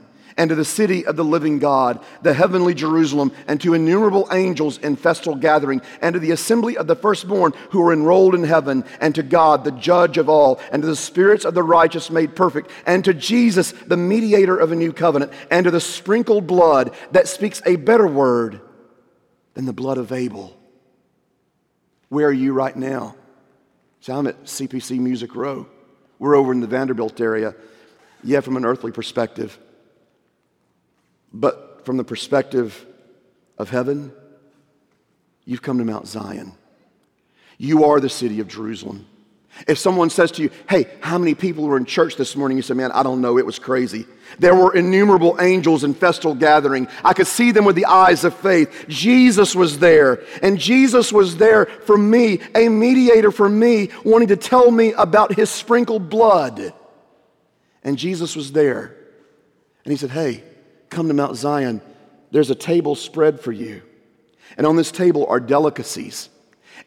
and 0.37 0.49
to 0.49 0.55
the 0.55 0.65
city 0.65 1.05
of 1.05 1.15
the 1.15 1.23
living 1.23 1.59
God, 1.59 2.03
the 2.21 2.33
heavenly 2.33 2.73
Jerusalem, 2.73 3.31
and 3.47 3.59
to 3.61 3.73
innumerable 3.73 4.27
angels 4.31 4.77
in 4.77 4.95
festal 4.95 5.35
gathering, 5.35 5.81
and 6.01 6.13
to 6.13 6.19
the 6.19 6.31
assembly 6.31 6.77
of 6.77 6.87
the 6.87 6.95
firstborn 6.95 7.53
who 7.71 7.81
are 7.85 7.93
enrolled 7.93 8.35
in 8.35 8.43
heaven, 8.43 8.83
and 8.99 9.15
to 9.15 9.23
God, 9.23 9.63
the 9.63 9.71
judge 9.71 10.17
of 10.17 10.29
all, 10.29 10.59
and 10.71 10.81
to 10.81 10.87
the 10.87 10.95
spirits 10.95 11.45
of 11.45 11.53
the 11.53 11.63
righteous 11.63 12.09
made 12.09 12.35
perfect, 12.35 12.71
and 12.85 13.05
to 13.05 13.13
Jesus, 13.13 13.71
the 13.71 13.97
mediator 13.97 14.57
of 14.57 14.71
a 14.71 14.75
new 14.75 14.93
covenant, 14.93 15.31
and 15.49 15.65
to 15.65 15.71
the 15.71 15.81
sprinkled 15.81 16.47
blood 16.47 16.93
that 17.11 17.27
speaks 17.27 17.61
a 17.65 17.75
better 17.75 18.07
word 18.07 18.61
than 19.53 19.65
the 19.65 19.73
blood 19.73 19.97
of 19.97 20.11
Abel. 20.11 20.57
Where 22.09 22.27
are 22.27 22.33
you 22.33 22.53
right 22.53 22.75
now? 22.75 23.15
So 24.01 24.17
I'm 24.17 24.27
at 24.27 24.43
CPC 24.43 24.99
Music 24.99 25.35
Row. 25.35 25.67
We're 26.19 26.35
over 26.35 26.51
in 26.51 26.59
the 26.59 26.67
Vanderbilt 26.67 27.21
area. 27.21 27.55
Yeah, 28.23 28.41
from 28.41 28.57
an 28.57 28.65
earthly 28.65 28.91
perspective. 28.91 29.57
But 31.33 31.85
from 31.85 31.97
the 31.97 32.03
perspective 32.03 32.85
of 33.57 33.69
heaven, 33.69 34.11
you've 35.45 35.61
come 35.61 35.77
to 35.77 35.85
Mount 35.85 36.07
Zion. 36.07 36.53
You 37.57 37.85
are 37.85 37.99
the 37.99 38.09
city 38.09 38.39
of 38.39 38.47
Jerusalem. 38.47 39.05
If 39.67 39.77
someone 39.77 40.09
says 40.09 40.31
to 40.33 40.41
you, 40.41 40.49
Hey, 40.69 40.87
how 41.01 41.17
many 41.17 41.35
people 41.35 41.65
were 41.65 41.77
in 41.77 41.85
church 41.85 42.15
this 42.15 42.35
morning? 42.35 42.57
You 42.57 42.63
say, 42.63 42.73
Man, 42.73 42.91
I 42.91 43.03
don't 43.03 43.21
know. 43.21 43.37
It 43.37 43.45
was 43.45 43.59
crazy. 43.59 44.05
There 44.39 44.55
were 44.55 44.73
innumerable 44.73 45.37
angels 45.39 45.83
in 45.83 45.93
festal 45.93 46.33
gathering. 46.33 46.87
I 47.03 47.13
could 47.13 47.27
see 47.27 47.51
them 47.51 47.65
with 47.65 47.75
the 47.75 47.85
eyes 47.85 48.23
of 48.23 48.33
faith. 48.35 48.85
Jesus 48.87 49.53
was 49.53 49.77
there. 49.79 50.23
And 50.41 50.57
Jesus 50.57 51.11
was 51.11 51.37
there 51.37 51.65
for 51.65 51.97
me, 51.97 52.39
a 52.55 52.69
mediator 52.69 53.29
for 53.29 53.49
me, 53.49 53.89
wanting 54.05 54.29
to 54.29 54.37
tell 54.37 54.71
me 54.71 54.93
about 54.93 55.35
his 55.35 55.49
sprinkled 55.49 56.09
blood. 56.09 56.73
And 57.83 57.97
Jesus 57.97 58.35
was 58.35 58.53
there. 58.53 58.95
And 59.83 59.91
he 59.91 59.97
said, 59.97 60.11
Hey, 60.11 60.43
come 60.91 61.07
to 61.07 61.13
Mount 61.13 61.35
Zion, 61.35 61.81
there's 62.29 62.51
a 62.51 62.55
table 62.55 62.93
spread 62.95 63.39
for 63.39 63.51
you. 63.51 63.81
And 64.57 64.67
on 64.67 64.75
this 64.75 64.91
table 64.91 65.25
are 65.27 65.39
delicacies 65.39 66.29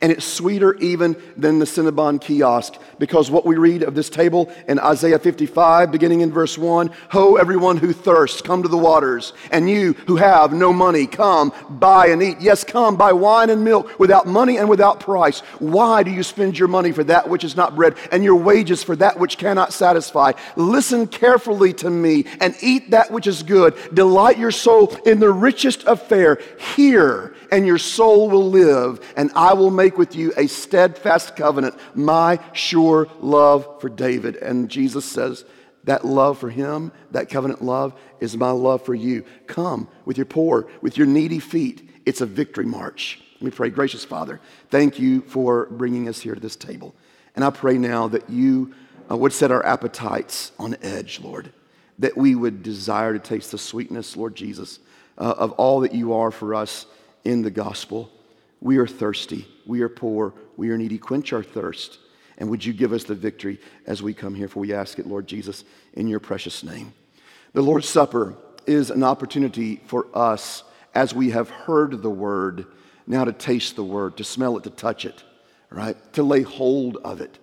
and 0.01 0.13
it's 0.13 0.25
sweeter 0.25 0.75
even 0.77 1.17
than 1.37 1.59
the 1.59 1.65
Cinnabon 1.65 2.21
kiosk 2.21 2.75
because 2.99 3.31
what 3.31 3.47
we 3.47 3.57
read 3.57 3.83
of 3.83 3.95
this 3.95 4.11
table 4.11 4.53
in 4.69 4.79
Isaiah 4.79 5.19
55, 5.19 5.91
beginning 5.91 6.21
in 6.21 6.33
verse 6.33 6.59
1 6.59 6.91
Ho, 7.11 7.37
everyone 7.37 7.77
who 7.77 7.93
thirsts, 7.93 8.41
come 8.41 8.63
to 8.63 8.69
the 8.69 8.79
waters. 8.79 9.33
And 9.51 9.69
you 9.69 9.93
who 10.07 10.17
have 10.17 10.53
no 10.53 10.73
money, 10.73 11.07
come, 11.07 11.53
buy 11.71 12.09
and 12.09 12.23
eat. 12.23 12.41
Yes, 12.41 12.65
come, 12.65 12.97
buy 12.97 13.13
wine 13.13 13.51
and 13.51 13.65
milk 13.65 13.99
without 13.99 14.27
money 14.27 14.59
and 14.59 14.69
without 14.69 15.01
price. 15.01 15.41
Why 15.59 16.03
do 16.03 16.11
you 16.11 16.23
spend 16.23 16.59
your 16.59 16.69
money 16.69 16.93
for 16.93 17.05
that 17.05 17.29
which 17.29 17.45
is 17.45 17.57
not 17.57 17.77
bread 17.77 17.97
and 18.11 18.25
your 18.25 18.37
wages 18.37 18.83
for 18.83 18.97
that 18.97 19.19
which 19.19 19.39
cannot 19.39 19.73
satisfy? 19.73 20.33
Listen 20.57 21.07
carefully 21.07 21.73
to 21.75 21.91
me 21.91 22.25
and 22.41 22.55
eat 22.61 22.91
that 22.91 23.11
which 23.11 23.27
is 23.27 23.43
good. 23.43 23.75
Delight 23.93 24.39
your 24.39 24.51
soul 24.51 24.95
in 25.07 25.21
the 25.21 25.33
richest 25.33 25.85
of 25.85 26.03
fare. 26.03 26.39
Hear, 26.77 27.35
and 27.55 27.67
your 27.67 27.79
soul 27.79 28.29
will 28.29 28.51
live, 28.51 29.01
and 29.17 29.31
I 29.37 29.55
will 29.55 29.71
make 29.71 29.97
with 29.97 30.17
you 30.17 30.33
a 30.37 30.49
steadfast 30.49 31.37
covenant, 31.37 31.77
my 31.95 32.41
sure 32.53 33.09
love 33.21 33.81
for 33.81 33.89
David. 33.89 34.37
And 34.37 34.69
Jesus 34.69 35.05
says, 35.05 35.45
That 35.85 36.05
love 36.05 36.39
for 36.39 36.51
him, 36.51 36.91
that 37.13 37.31
covenant 37.31 37.63
love, 37.63 37.95
is 38.21 38.37
my 38.37 38.51
love 38.51 38.83
for 38.85 38.95
you. 38.95 39.25
Come 39.47 39.89
with 40.05 40.19
your 40.19 40.27
poor, 40.27 40.67
with 40.81 40.99
your 40.99 41.07
needy 41.07 41.39
feet. 41.39 41.89
It's 42.05 42.21
a 42.21 42.27
victory 42.27 42.67
march. 42.67 43.23
Let 43.35 43.43
me 43.43 43.51
pray. 43.51 43.71
Gracious 43.71 44.05
Father, 44.05 44.41
thank 44.71 44.99
you 44.99 45.21
for 45.23 45.67
bringing 45.67 46.09
us 46.09 46.21
here 46.21 46.35
to 46.35 46.41
this 46.41 46.57
table. 46.57 46.95
And 47.37 47.45
I 47.45 47.51
pray 47.51 47.79
now 47.79 48.09
that 48.09 48.29
you 48.29 48.75
uh, 49.11 49.17
would 49.17 49.33
set 49.33 49.53
our 49.53 49.65
appetites 49.65 50.51
on 50.59 50.77
edge, 50.83 51.21
Lord, 51.21 51.53
that 52.01 52.17
we 52.17 52.35
would 52.35 52.63
desire 52.65 53.13
to 53.13 53.19
taste 53.21 53.53
the 53.53 53.59
sweetness, 53.59 54.17
Lord 54.17 54.35
Jesus, 54.35 54.81
uh, 55.19 55.35
of 55.37 55.53
all 55.53 55.81
that 55.81 55.95
you 55.95 56.15
are 56.15 56.33
for 56.33 56.55
us 56.55 56.87
in 57.25 57.43
the 57.43 57.51
gospel. 57.51 58.11
We 58.61 58.79
are 58.79 58.87
thirsty. 58.87 59.47
We 59.66 59.83
are 59.83 59.89
poor. 59.89 60.35
We 60.57 60.70
are 60.70 60.79
needy. 60.79 60.99
Quench 60.99 61.33
our 61.33 61.43
thirst. 61.43 61.99
And 62.39 62.51
would 62.51 62.64
you 62.64 62.72
give 62.72 62.93
us 62.93 63.05
the 63.05 63.14
victory 63.14 63.61
as 63.87 64.03
we 64.03 64.14
come 64.14 64.35
here? 64.35 64.49
For 64.49 64.61
we 64.61 64.72
ask 64.72 64.99
it, 64.99 65.07
Lord 65.07 65.27
Jesus, 65.27 65.64
in 65.93 66.09
your 66.09 66.20
precious 66.20 66.62
name. 66.62 66.93
The 67.53 67.62
Lord's 67.62 67.89
Supper 67.89 68.35
is 68.66 68.91
an 68.91 69.05
opportunity 69.05 69.81
for 69.87 70.07
us 70.14 70.64
as 70.95 71.14
we 71.14 71.31
have 71.31 71.51
heard 71.51 72.03
the 72.03 72.11
word, 72.11 72.66
now 73.07 73.25
to 73.25 73.33
taste 73.33 73.77
the 73.77 73.85
word, 73.85 74.16
to 74.16 74.25
smell 74.25 74.57
it, 74.57 74.64
to 74.64 74.70
touch 74.70 75.05
it, 75.05 75.22
right? 75.70 75.97
To 76.14 76.22
lay 76.22 76.43
hold 76.43 76.97
of 76.99 77.20
it. 77.20 77.39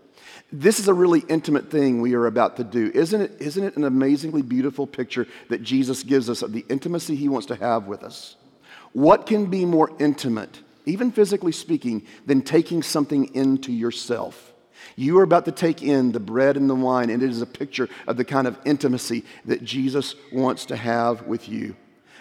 This 0.52 0.80
is 0.80 0.88
a 0.90 0.94
really 0.94 1.24
intimate 1.30 1.72
thing 1.72 2.02
we 2.02 2.14
are 2.14 2.26
about 2.26 2.58
to 2.58 2.64
do. 2.64 2.92
Isn't 2.94 3.22
it, 3.22 3.38
isn't 3.40 3.64
it 3.64 3.78
an 3.78 3.86
amazingly 3.86 4.42
beautiful 4.42 4.86
picture 4.86 5.28
that 5.50 5.64
Jesus 5.64 6.04
gives 6.04 6.30
us 6.30 6.42
of 6.42 6.52
the 6.52 6.66
intimacy 6.68 7.16
he 7.16 7.30
wants 7.30 7.48
to 7.48 7.56
have 7.56 7.88
with 7.88 8.04
us? 8.04 8.36
What 8.94 9.26
can 9.26 9.46
be 9.46 9.66
more 9.66 9.92
intimate, 10.00 10.62
even 10.86 11.12
physically 11.12 11.52
speaking, 11.52 12.06
than 12.26 12.42
taking 12.42 12.84
something 12.84 13.34
into 13.36 13.72
yourself? 13.72 14.54
You 14.96 15.20
are 15.20 15.24
about 15.24 15.46
to 15.46 15.52
take 15.52 15.82
in 15.82 16.12
the 16.12 16.20
bread 16.20 16.58
and 16.58 16.70
the 16.70 16.76
wine, 16.76 17.10
and 17.10 17.22
it 17.24 17.30
is 17.30 17.42
a 17.42 17.46
picture 17.46 17.88
of 18.08 18.18
the 18.18 18.26
kind 18.26 18.48
of 18.48 18.58
intimacy 18.66 19.24
that 19.46 19.64
Jesus 19.64 20.16
wants 20.32 20.66
to 20.66 20.76
have 20.76 21.24
with 21.28 21.48
you. 21.48 21.76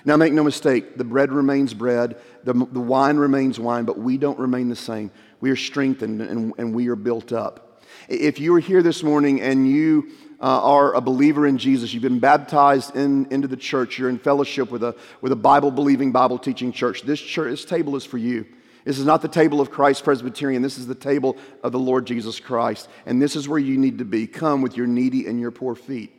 Now, 0.04 0.16
make 0.16 0.32
no 0.32 0.44
mistake, 0.44 0.96
the 0.96 1.04
bread 1.04 1.32
remains 1.32 1.74
bread, 1.74 2.16
the, 2.44 2.54
the 2.54 2.80
wine 2.80 3.16
remains 3.16 3.60
wine, 3.60 3.84
but 3.84 3.98
we 3.98 4.16
don't 4.16 4.38
remain 4.38 4.68
the 4.68 4.76
same. 4.76 5.10
We 5.40 5.50
are 5.50 5.56
strengthened 5.56 6.22
and, 6.22 6.54
and 6.56 6.74
we 6.74 6.88
are 6.88 6.96
built 6.96 7.32
up. 7.32 7.82
If 8.08 8.38
you 8.40 8.54
are 8.54 8.60
here 8.60 8.82
this 8.82 9.02
morning 9.02 9.40
and 9.40 9.68
you 9.68 10.10
uh, 10.41 10.45
are 10.45 10.95
a 10.95 11.01
believer 11.01 11.47
in 11.47 11.59
Jesus, 11.59 11.93
you've 11.93 12.03
been 12.03 12.18
baptized 12.18 12.97
in, 12.97 13.26
into 13.30 13.47
the 13.47 13.57
church, 13.57 13.99
you're 13.99 14.09
in 14.09 14.18
fellowship 14.18 14.70
with 14.70 14.82
a, 14.82 14.97
with 15.20 15.32
a 15.32 15.36
Bible 15.36 15.70
believing, 15.70 16.12
Bible 16.12 16.38
teaching 16.38 16.72
church, 16.72 17.03
this, 17.03 17.20
church, 17.20 17.51
this 17.51 17.64
table 17.64 17.97
is 17.97 18.05
for 18.05 18.18
you. 18.18 18.47
This 18.84 18.99
is 18.99 19.05
not 19.05 19.20
the 19.20 19.28
table 19.28 19.61
of 19.61 19.70
Christ 19.70 20.05
Presbyterian. 20.05 20.62
This 20.62 20.78
is 20.78 20.86
the 20.86 20.95
table 20.95 21.36
of 21.62 21.72
the 21.72 21.78
Lord 21.78 22.07
Jesus 22.07 22.41
Christ. 22.41 22.88
And 23.05 23.20
this 23.20 23.36
is 23.36 23.47
where 23.47 23.59
you 23.59 23.76
need 23.76 23.99
to 23.99 24.07
be. 24.07 24.26
Come 24.26 24.62
with 24.62 24.76
your 24.76 24.86
needy 24.86 25.26
and 25.26 25.38
your 25.38 25.51
poor 25.51 25.74
feet. 25.74 26.11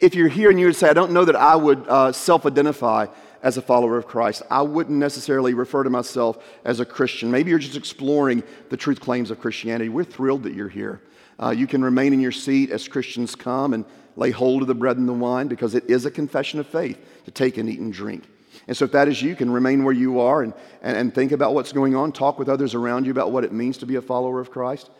If 0.00 0.14
you're 0.14 0.28
here 0.28 0.50
and 0.50 0.58
you 0.58 0.66
would 0.66 0.76
say, 0.76 0.88
I 0.88 0.92
don't 0.94 1.12
know 1.12 1.24
that 1.24 1.36
I 1.36 1.56
would 1.56 1.86
uh, 1.88 2.12
self 2.12 2.44
identify 2.44 3.06
as 3.42 3.56
a 3.56 3.62
follower 3.62 3.96
of 3.96 4.06
Christ, 4.06 4.42
I 4.50 4.62
wouldn't 4.62 4.98
necessarily 4.98 5.54
refer 5.54 5.84
to 5.84 5.90
myself 5.90 6.44
as 6.64 6.80
a 6.80 6.84
Christian. 6.84 7.30
Maybe 7.30 7.50
you're 7.50 7.58
just 7.58 7.76
exploring 7.76 8.42
the 8.68 8.76
truth 8.76 9.00
claims 9.00 9.30
of 9.30 9.40
Christianity. 9.40 9.88
We're 9.88 10.04
thrilled 10.04 10.42
that 10.42 10.54
you're 10.54 10.68
here. 10.68 11.00
Uh, 11.42 11.50
you 11.50 11.66
can 11.66 11.82
remain 11.82 12.12
in 12.12 12.20
your 12.20 12.32
seat 12.32 12.70
as 12.70 12.86
Christians 12.86 13.34
come 13.34 13.74
and 13.74 13.84
lay 14.14 14.30
hold 14.30 14.62
of 14.62 14.68
the 14.68 14.74
bread 14.74 14.96
and 14.96 15.08
the 15.08 15.12
wine 15.12 15.48
because 15.48 15.74
it 15.74 15.84
is 15.90 16.06
a 16.06 16.10
confession 16.10 16.60
of 16.60 16.66
faith 16.68 16.98
to 17.24 17.32
take 17.32 17.56
and 17.56 17.68
eat 17.68 17.80
and 17.80 17.92
drink. 17.92 18.24
And 18.68 18.76
so, 18.76 18.84
if 18.84 18.92
that 18.92 19.08
is 19.08 19.20
you, 19.20 19.30
you 19.30 19.36
can 19.36 19.50
remain 19.50 19.82
where 19.82 19.94
you 19.94 20.20
are 20.20 20.42
and, 20.42 20.54
and, 20.82 20.96
and 20.96 21.14
think 21.14 21.32
about 21.32 21.52
what's 21.52 21.72
going 21.72 21.96
on, 21.96 22.12
talk 22.12 22.38
with 22.38 22.48
others 22.48 22.74
around 22.74 23.06
you 23.06 23.10
about 23.10 23.32
what 23.32 23.42
it 23.42 23.52
means 23.52 23.78
to 23.78 23.86
be 23.86 23.96
a 23.96 24.02
follower 24.02 24.40
of 24.40 24.52
Christ. 24.52 24.90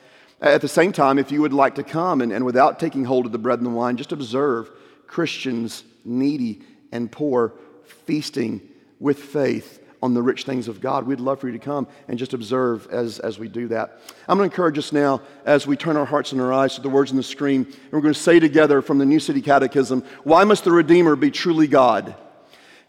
At 0.41 0.63
the 0.63 0.69
same 0.69 0.91
time, 0.91 1.21
if 1.21 1.31
you 1.31 1.41
would 1.43 1.53
like 1.53 1.77
to 1.77 1.85
come 1.85 2.21
and, 2.21 2.33
and 2.33 2.45
without 2.45 2.81
taking 2.81 3.05
hold 3.05 3.27
of 3.27 3.31
the 3.31 3.39
bread 3.39 3.61
and 3.61 3.67
the 3.67 3.71
wine, 3.71 3.97
just 3.97 4.11
observe 4.11 4.69
Christians, 5.07 5.85
needy 6.05 6.63
and 6.91 7.13
poor, 7.13 7.53
feasting 7.85 8.61
with 8.99 9.21
faith 9.21 9.82
on 10.03 10.15
the 10.15 10.23
rich 10.23 10.45
things 10.45 10.69
of 10.69 10.81
God. 10.81 11.07
We'd 11.07 11.21
love 11.21 11.41
for 11.41 11.47
you 11.47 11.53
to 11.53 11.65
come 11.65 11.87
and 12.09 12.19
just 12.19 12.35
observe 12.35 12.89
as, 12.91 13.19
as 13.21 13.39
we 13.39 13.49
do 13.49 13.69
that. 13.69 14.01
I'm 14.29 14.37
going 14.37 14.51
to 14.51 14.53
encourage 14.53 14.79
us 14.79 14.93
now 14.93 15.23
as 15.45 15.67
we 15.67 15.77
turn 15.77 15.97
our 15.97 16.05
hearts 16.05 16.33
and 16.33 16.41
our 16.41 16.53
eyes 16.53 16.75
to 16.75 16.81
the 16.81 16.91
words 16.91 17.11
on 17.11 17.17
the 17.17 17.23
screen. 17.23 17.63
And 17.63 17.93
we're 17.93 18.01
going 18.01 18.15
to 18.15 18.21
say 18.21 18.41
together 18.41 18.83
from 18.83 18.99
the 18.99 19.07
New 19.07 19.21
City 19.21 19.41
Catechism 19.41 20.03
Why 20.25 20.45
must 20.45 20.65
the 20.65 20.73
Redeemer 20.73 21.17
be 21.17 21.31
truly 21.31 21.67
God? 21.67 22.17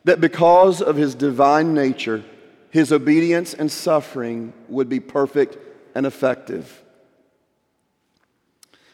that 0.03 0.19
because 0.19 0.81
of 0.81 0.95
his 0.95 1.15
divine 1.15 1.73
nature, 1.73 2.23
his 2.69 2.91
obedience 2.91 3.53
and 3.53 3.71
suffering 3.71 4.53
would 4.67 4.89
be 4.89 4.99
perfect 4.99 5.57
and 5.95 6.05
effective. 6.05 6.81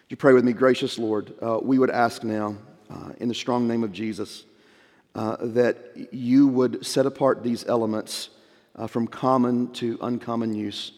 You 0.10 0.18
pray 0.18 0.34
with 0.34 0.44
me, 0.44 0.54
gracious 0.54 0.98
Lord? 0.98 1.34
Uh, 1.42 1.60
we 1.62 1.80
would 1.80 1.90
ask 1.90 2.24
now, 2.24 2.58
uh, 2.90 3.12
in 3.20 3.28
the 3.28 3.36
strong 3.36 3.68
name 3.68 3.84
of 3.84 3.92
Jesus, 3.92 4.46
uh, 5.16 5.38
that 5.41 6.14
you 6.14 6.47
would 6.47 6.86
set 6.86 7.05
apart 7.05 7.43
these 7.43 7.66
elements 7.68 8.30
uh, 8.76 8.88
from 8.88 9.07
common 9.07 9.72
to 9.74 9.97
uncommon 10.01 10.53
use. 10.53 10.93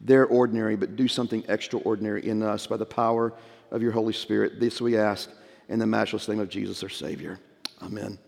They're 0.00 0.26
ordinary, 0.26 0.76
but 0.76 0.96
do 0.96 1.08
something 1.08 1.44
extraordinary 1.48 2.26
in 2.26 2.42
us 2.42 2.66
by 2.66 2.76
the 2.76 2.86
power 2.86 3.32
of 3.70 3.82
your 3.82 3.92
Holy 3.92 4.12
Spirit. 4.12 4.60
This 4.60 4.80
we 4.80 4.96
ask 4.96 5.30
in 5.68 5.78
the 5.78 5.86
matchless 5.86 6.28
name 6.28 6.40
of 6.40 6.48
Jesus, 6.48 6.82
our 6.82 6.88
Savior. 6.88 7.38
Amen. 7.82 8.18